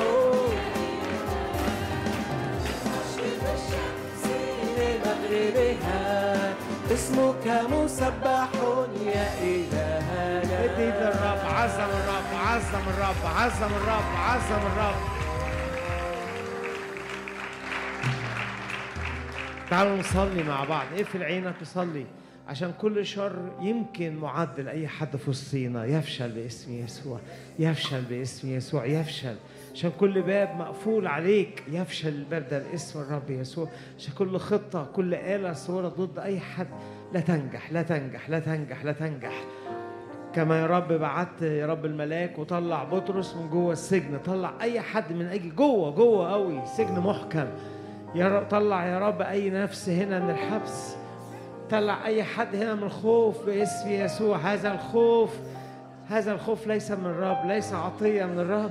[4.79, 6.03] لمغربها
[6.95, 8.49] اسمك مسبح.
[9.07, 10.65] يا إلهنا.
[10.65, 15.24] ادي للرب عظم الرب عظم الرب عظم الرب عظم الرب.
[19.71, 20.87] تعالوا نصلي مع بعض.
[20.97, 22.07] اقفل عينك وصلي.
[22.49, 25.85] عشان كل شر يمكن معد لأي حد في وسطينا.
[25.85, 27.19] يفشل باسم يسوع.
[27.59, 28.85] يفشل باسم يسوع.
[28.85, 29.37] يفشل.
[29.75, 31.63] عشان كل باب مقفول عليك.
[31.69, 33.69] يفشل الباب ده باسم الرب يسوع.
[33.99, 36.69] عشان كل خطة كل آلة صورة ضد أي حد.
[37.13, 39.45] لا تنجح لا تنجح لا تنجح لا تنجح.
[40.35, 44.19] كما يا رب بعت يا رب الملاك وطلع بطرس من جوه السجن.
[44.25, 46.67] طلع أي حد من أجل جوه جوه قوي.
[46.67, 47.47] سجن محكم.
[48.15, 50.97] يا رب طلع يا رب أي نفس هنا من الحبس.
[51.71, 54.37] طلع أي حد هنا من الخوف باسم يسوع.
[54.37, 55.31] هذا الخوف
[56.09, 58.71] هذا الخوف ليس من الرب ليس عطية من الرب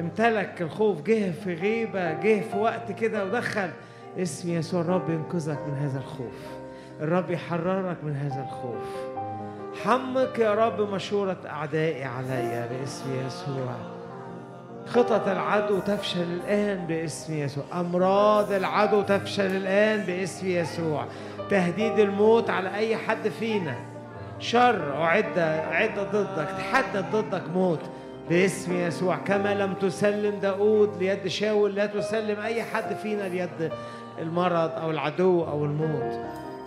[0.00, 3.70] امتلك الخوف جه في غيبة جه في وقت كده ودخل.
[4.18, 6.46] اسم يسوع الرب ينقذك من هذا الخوف.
[7.00, 9.18] الرب يحررك من هذا الخوف.
[9.84, 13.97] حمق يا رب مشورة أعدائي عليا باسم يسوع.
[14.88, 17.64] خطط العدو تفشل الآن باسم يسوع.
[17.72, 21.04] أمراض العدو تفشل الآن باسم يسوع.
[21.50, 23.74] تهديد الموت على أي حد فينا.
[24.38, 26.48] شر أعد أعد ضدك.
[26.58, 27.80] تحدد ضدك موت
[28.30, 29.16] باسم يسوع.
[29.16, 33.72] كما لم تسلم داود ليد شاول لا تسلم أي حد فينا ليد
[34.18, 36.18] المرض أو العدو أو الموت.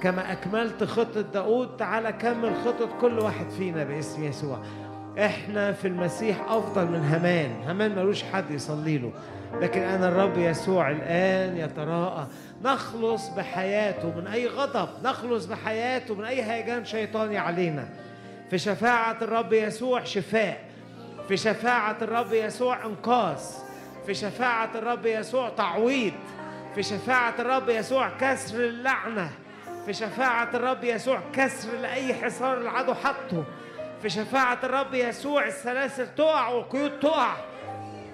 [0.01, 4.57] كما أكملت خطة داود تعالى كمل خطة كل واحد فينا باسم يسوع.
[5.19, 9.11] إحنا في المسيح افضل من همان همان ملوش حد يصلي له.
[9.61, 12.27] لكن أنا الرب يسوع الآن يتراءى
[12.63, 17.89] نخلص بحياته من أي غضب نخلص بحياته من أي هيجان شيطاني علينا
[18.49, 20.57] في شفاعة الرب يسوع شفاء.
[21.27, 23.39] في شفاعة الرب يسوع إنقاذ.
[24.05, 26.13] في شفاعة الرب يسوع تعويض.
[26.75, 29.29] في شفاعة الرب يسوع كسر اللعنة.
[29.85, 33.43] في شفاعة الرب يسوع كسر لأي حصار العدو حطه.
[34.01, 37.35] في شفاعة الرب يسوع السلاسل تقع والقيود تقع.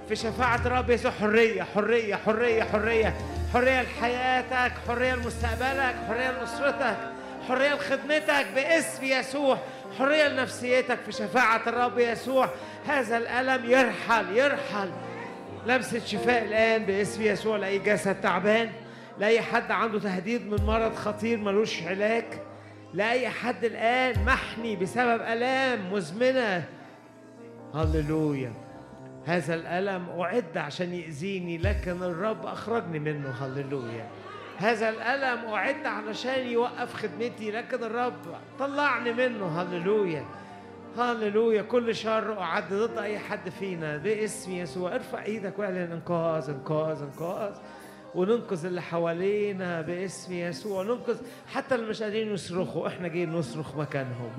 [0.09, 3.13] في شفاعة الرب يسوع حرية حرية حرية حرية.
[3.53, 6.97] حرية لحياتك حرية لمستقبلك حرية لأسرتك
[7.47, 9.57] حرية لخدمتك باسم يسوع.
[9.99, 12.49] حرية لنفسيتك في شفاعة الرب يسوع.
[12.87, 14.91] هذا الألم يرحل يرحل.
[15.65, 18.71] لمسة شفاء الآن باسم يسوع لأي جسد تعبان
[19.19, 22.25] لأي حد عنده تهديد من مرض خطير ملوش علاج.
[22.93, 26.63] لأي حد الآن محني بسبب آلام مزمنة.
[27.75, 28.53] هللويا.
[29.25, 33.29] هذا الألم أعد عشان يأذيني لكن الرب أخرجني منه.
[33.29, 34.07] هللويا.
[34.57, 38.13] هذا الألم أعد علشان يوقف خدمتي لكن الرب
[38.59, 39.61] طلعني منه.
[39.61, 40.25] هللويا.
[40.97, 41.61] هللويا.
[41.61, 43.97] كل شر أعد ضد أي حد فينا.
[43.97, 47.55] باسم يسوع ارفع إيدك وإعلن إنقاذ إنقاذ إنقاذ.
[48.17, 51.17] وننقذ اللي حوالينا باسم يسوع ننقذ
[51.47, 54.31] حتى اللي مش قادرين يصرخوا إحنا جايين نصرخ مكانهم.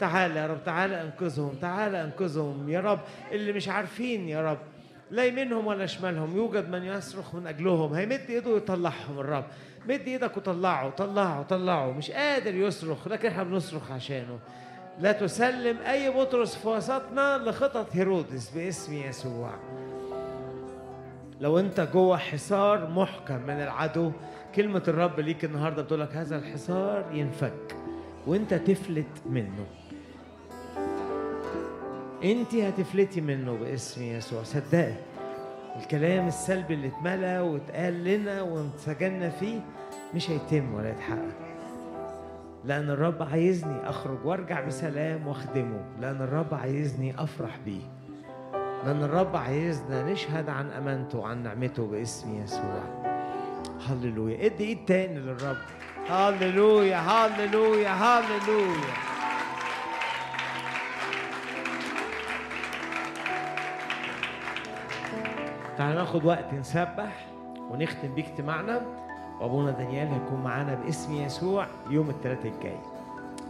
[0.00, 2.68] تعالى يا رب تعالى أنقذهم تعالى أنقذهم.
[2.68, 3.00] يا رب
[3.32, 4.58] اللي مش عارفين يا رب
[5.10, 7.94] لا يمينهم ولا شمالهم يوجد من يصرخ من أجلهم.
[7.94, 9.44] هيمد إيده ويطلعهم الرب.
[9.88, 11.92] مد إيدك وطلعه طلعه طلعه.
[11.92, 14.38] مش قادر يصرخ لكن إحنا بنصرخ عشانه.
[15.00, 19.54] لا تسلم أي بطرس في وسطنا لخطط هيرودس باسم يسوع.
[21.40, 24.12] لو انت جوه حصار محكم من العدو
[24.54, 27.76] كلمة الرب ليك النهارده بتقول لك هذا الحصار ينفك
[28.26, 29.66] وانت تفلت منه.
[32.24, 34.42] انت هتفلتي منه باسم يسوع.
[34.42, 34.92] صدقي
[35.80, 39.60] الكلام السلبي اللي اتملى واتقال لنا وانسجنا فيه
[40.14, 41.36] مش هيتم ولا يتحقق.
[42.64, 45.84] لأن الرب عايزني أخرج وأرجع بسلام وأخدمه.
[46.00, 47.95] لأن الرب عايزني أفرح بيه.
[48.84, 52.82] لأن الرب عايزنا نشهد عن أمانته وعن نعمته باسم يسوع.
[53.88, 54.46] هللويا.
[54.46, 55.56] إدي إيد تاني للرب.
[56.10, 58.96] هللويا هللويا هللويا.
[65.78, 67.26] تعالوا ناخد وقت نسبح
[67.70, 68.80] ونختم بيه اجتماعنا
[69.40, 72.78] وأبونا دانيال هيكون معانا باسم يسوع يوم الثلاثاء الجاي.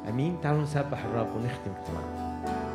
[0.09, 0.41] آمين.
[0.43, 2.66] تعالوا نسبح الرب ونختم اجتماعنا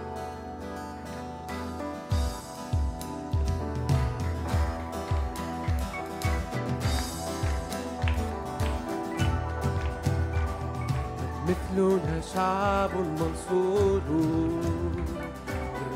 [11.71, 14.01] مثلنا شعب منصور.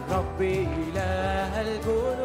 [0.09, 2.24] الرب إله الجنود.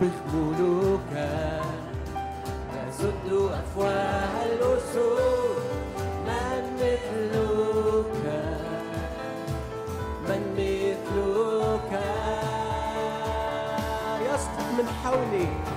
[0.00, 1.60] توبخ ملوكا.
[2.90, 5.62] تسد أفواه الأسود.
[6.26, 8.14] من مثلك؟
[10.28, 11.92] من مثلك؟
[14.26, 15.69] يسقط من حولي.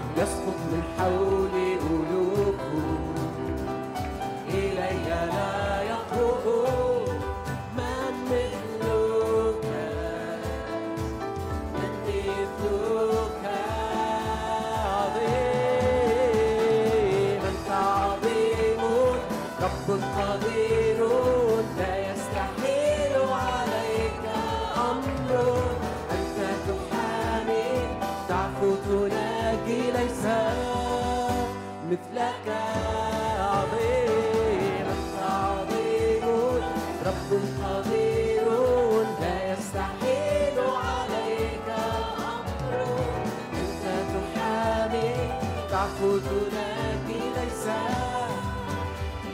[46.04, 47.66] تلاقي ليس.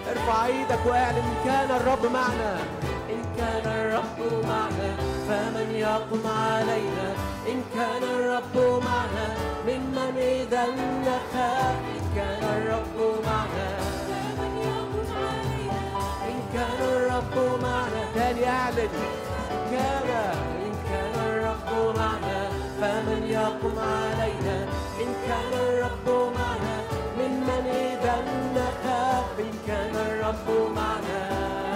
[0.09, 2.53] ارفع إيدك واعلن إن كان الرب معنا.
[3.09, 4.91] إن كان الرب معنا
[5.27, 7.07] فمن يقم علينا.
[7.47, 9.27] إن كان الرب معنا
[9.67, 10.65] ممن إذا
[11.05, 13.69] نخاف إن كان الرب معنا.
[14.09, 15.81] فمن يقم علينا.
[16.29, 18.01] إن كان الرب معنا.
[18.15, 18.89] تاني اعلن.
[19.51, 20.09] ان كان.
[20.65, 22.49] إن كان الرب معنا
[22.81, 24.67] فمن يقم علينا.
[25.29, 26.77] كان الرب معنا
[27.17, 28.15] ممن إذا
[28.55, 31.68] نخاف ان كان الرب معنا.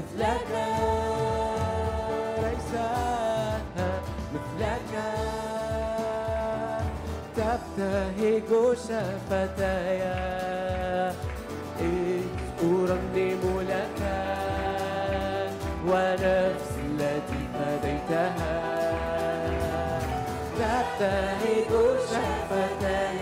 [0.00, 0.50] مثلك
[2.42, 2.72] ليس
[4.34, 4.92] مثلك
[7.36, 10.02] تبتهج شفتاي
[11.80, 12.26] إذ
[12.62, 14.00] أرنم لك
[15.86, 18.60] ونفسي التي فديتها.
[20.58, 21.72] تبتهج
[22.10, 23.20] شفتاي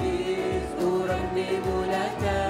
[0.00, 2.47] إذ أرنم لك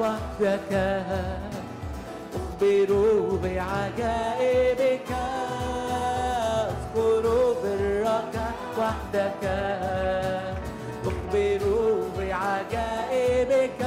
[0.00, 0.72] وحدك.
[2.34, 2.90] أخبر
[3.42, 5.10] بعجائبك
[6.64, 7.24] أذكر
[7.62, 8.36] برك
[8.78, 9.44] وحدك.
[11.06, 11.62] أخبر
[12.18, 13.82] بعجائبك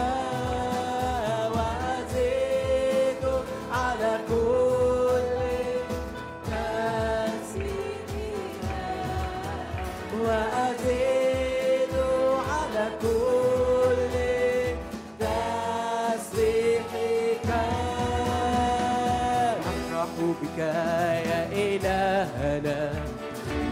[20.20, 22.92] بك يا إلهنا.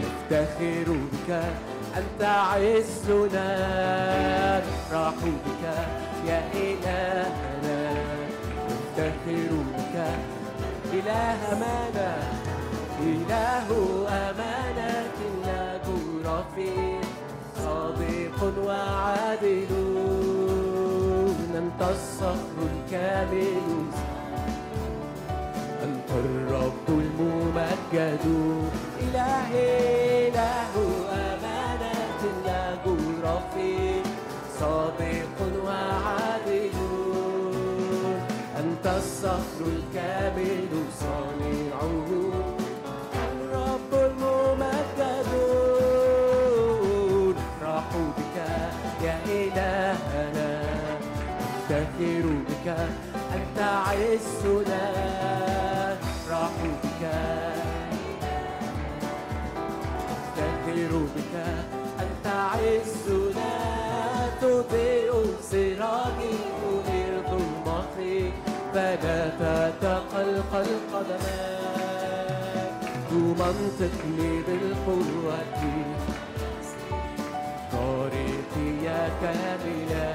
[0.00, 1.30] نفتخر بك
[1.96, 3.48] أنت عزنا.
[4.58, 5.64] نفرح بك
[6.28, 7.80] يا إلهنا.
[8.68, 9.96] نفتخر بك
[10.92, 12.12] إله أمانة.
[13.00, 13.68] إله
[14.08, 17.00] أمانة لا جور فيه
[17.64, 19.72] صادق وعادل.
[21.56, 23.86] أنت الصخر الكامل.
[26.24, 28.24] الرب الممجد.
[29.00, 30.72] إلهي إله
[31.12, 33.24] أمانة لا جور
[33.54, 34.02] فيه
[34.60, 36.76] صادق وعادل.
[38.60, 42.08] أنت الصخر الكامل صانعه
[43.28, 45.30] الرب الممجد.
[47.36, 48.36] نفرح بك
[49.04, 50.62] يا إلهنا.
[51.70, 52.66] نفتخر بك
[53.34, 55.25] أنت عزنا.
[64.70, 65.12] تضيء
[65.50, 68.32] سراجي تنير ظلمتي
[68.74, 75.38] فلا تتقلقل قدماك تمنطقني بالقوة
[77.72, 80.12] طريقي يا كاملا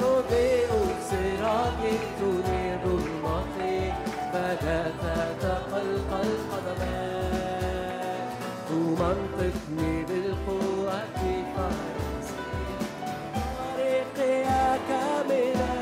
[0.00, 0.70] تضيء
[1.10, 3.92] سراجي تنير ظلمتي
[4.32, 7.40] فلا تتقلقل قدماك
[8.68, 9.99] تمنطقني
[14.90, 15.74] يا كاملا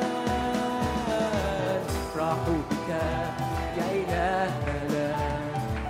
[1.85, 2.91] نفرح بك
[3.79, 5.09] يا إلهنا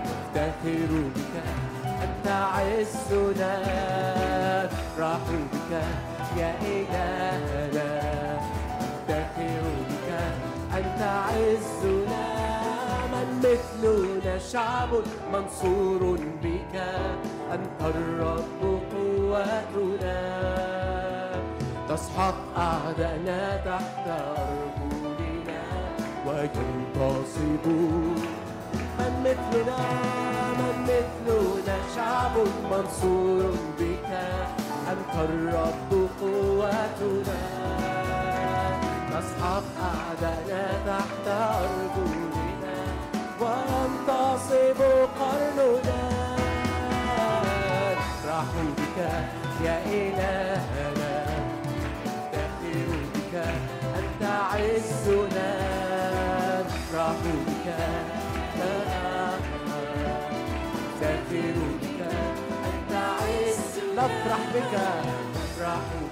[0.05, 1.35] نفتخر بك
[2.03, 3.55] أنت عزنا
[4.65, 5.73] نفرح بك
[6.37, 7.89] يا إلهنا
[9.09, 10.09] نفتخر بك
[10.77, 12.27] أنت عزنا
[13.13, 14.91] من مثلنا شعب
[15.33, 16.75] منصور بك
[17.53, 18.63] أنت الرب
[18.93, 20.19] قوتنا.
[21.99, 25.63] تسحق أعداءنا تحت أرجلنا
[26.27, 28.19] وينتصبون
[28.99, 29.83] من مثلنا
[30.59, 32.35] من مثلنا شعب
[32.71, 34.11] منصور بك.
[34.93, 37.43] أنت الرب قوتنا.
[39.11, 42.79] نسحق أعداءنا تحت أرجلنا
[43.41, 44.81] وينتصب
[45.21, 46.03] قرننا.
[47.99, 48.99] نفرح بك
[49.65, 50.98] يا إلهنا
[54.59, 55.51] عزنا
[56.61, 57.67] نفرح بك
[60.99, 62.01] نفتخر بك
[62.69, 64.75] أنت عز نفرح بك
[65.35, 66.08] نفرح بك.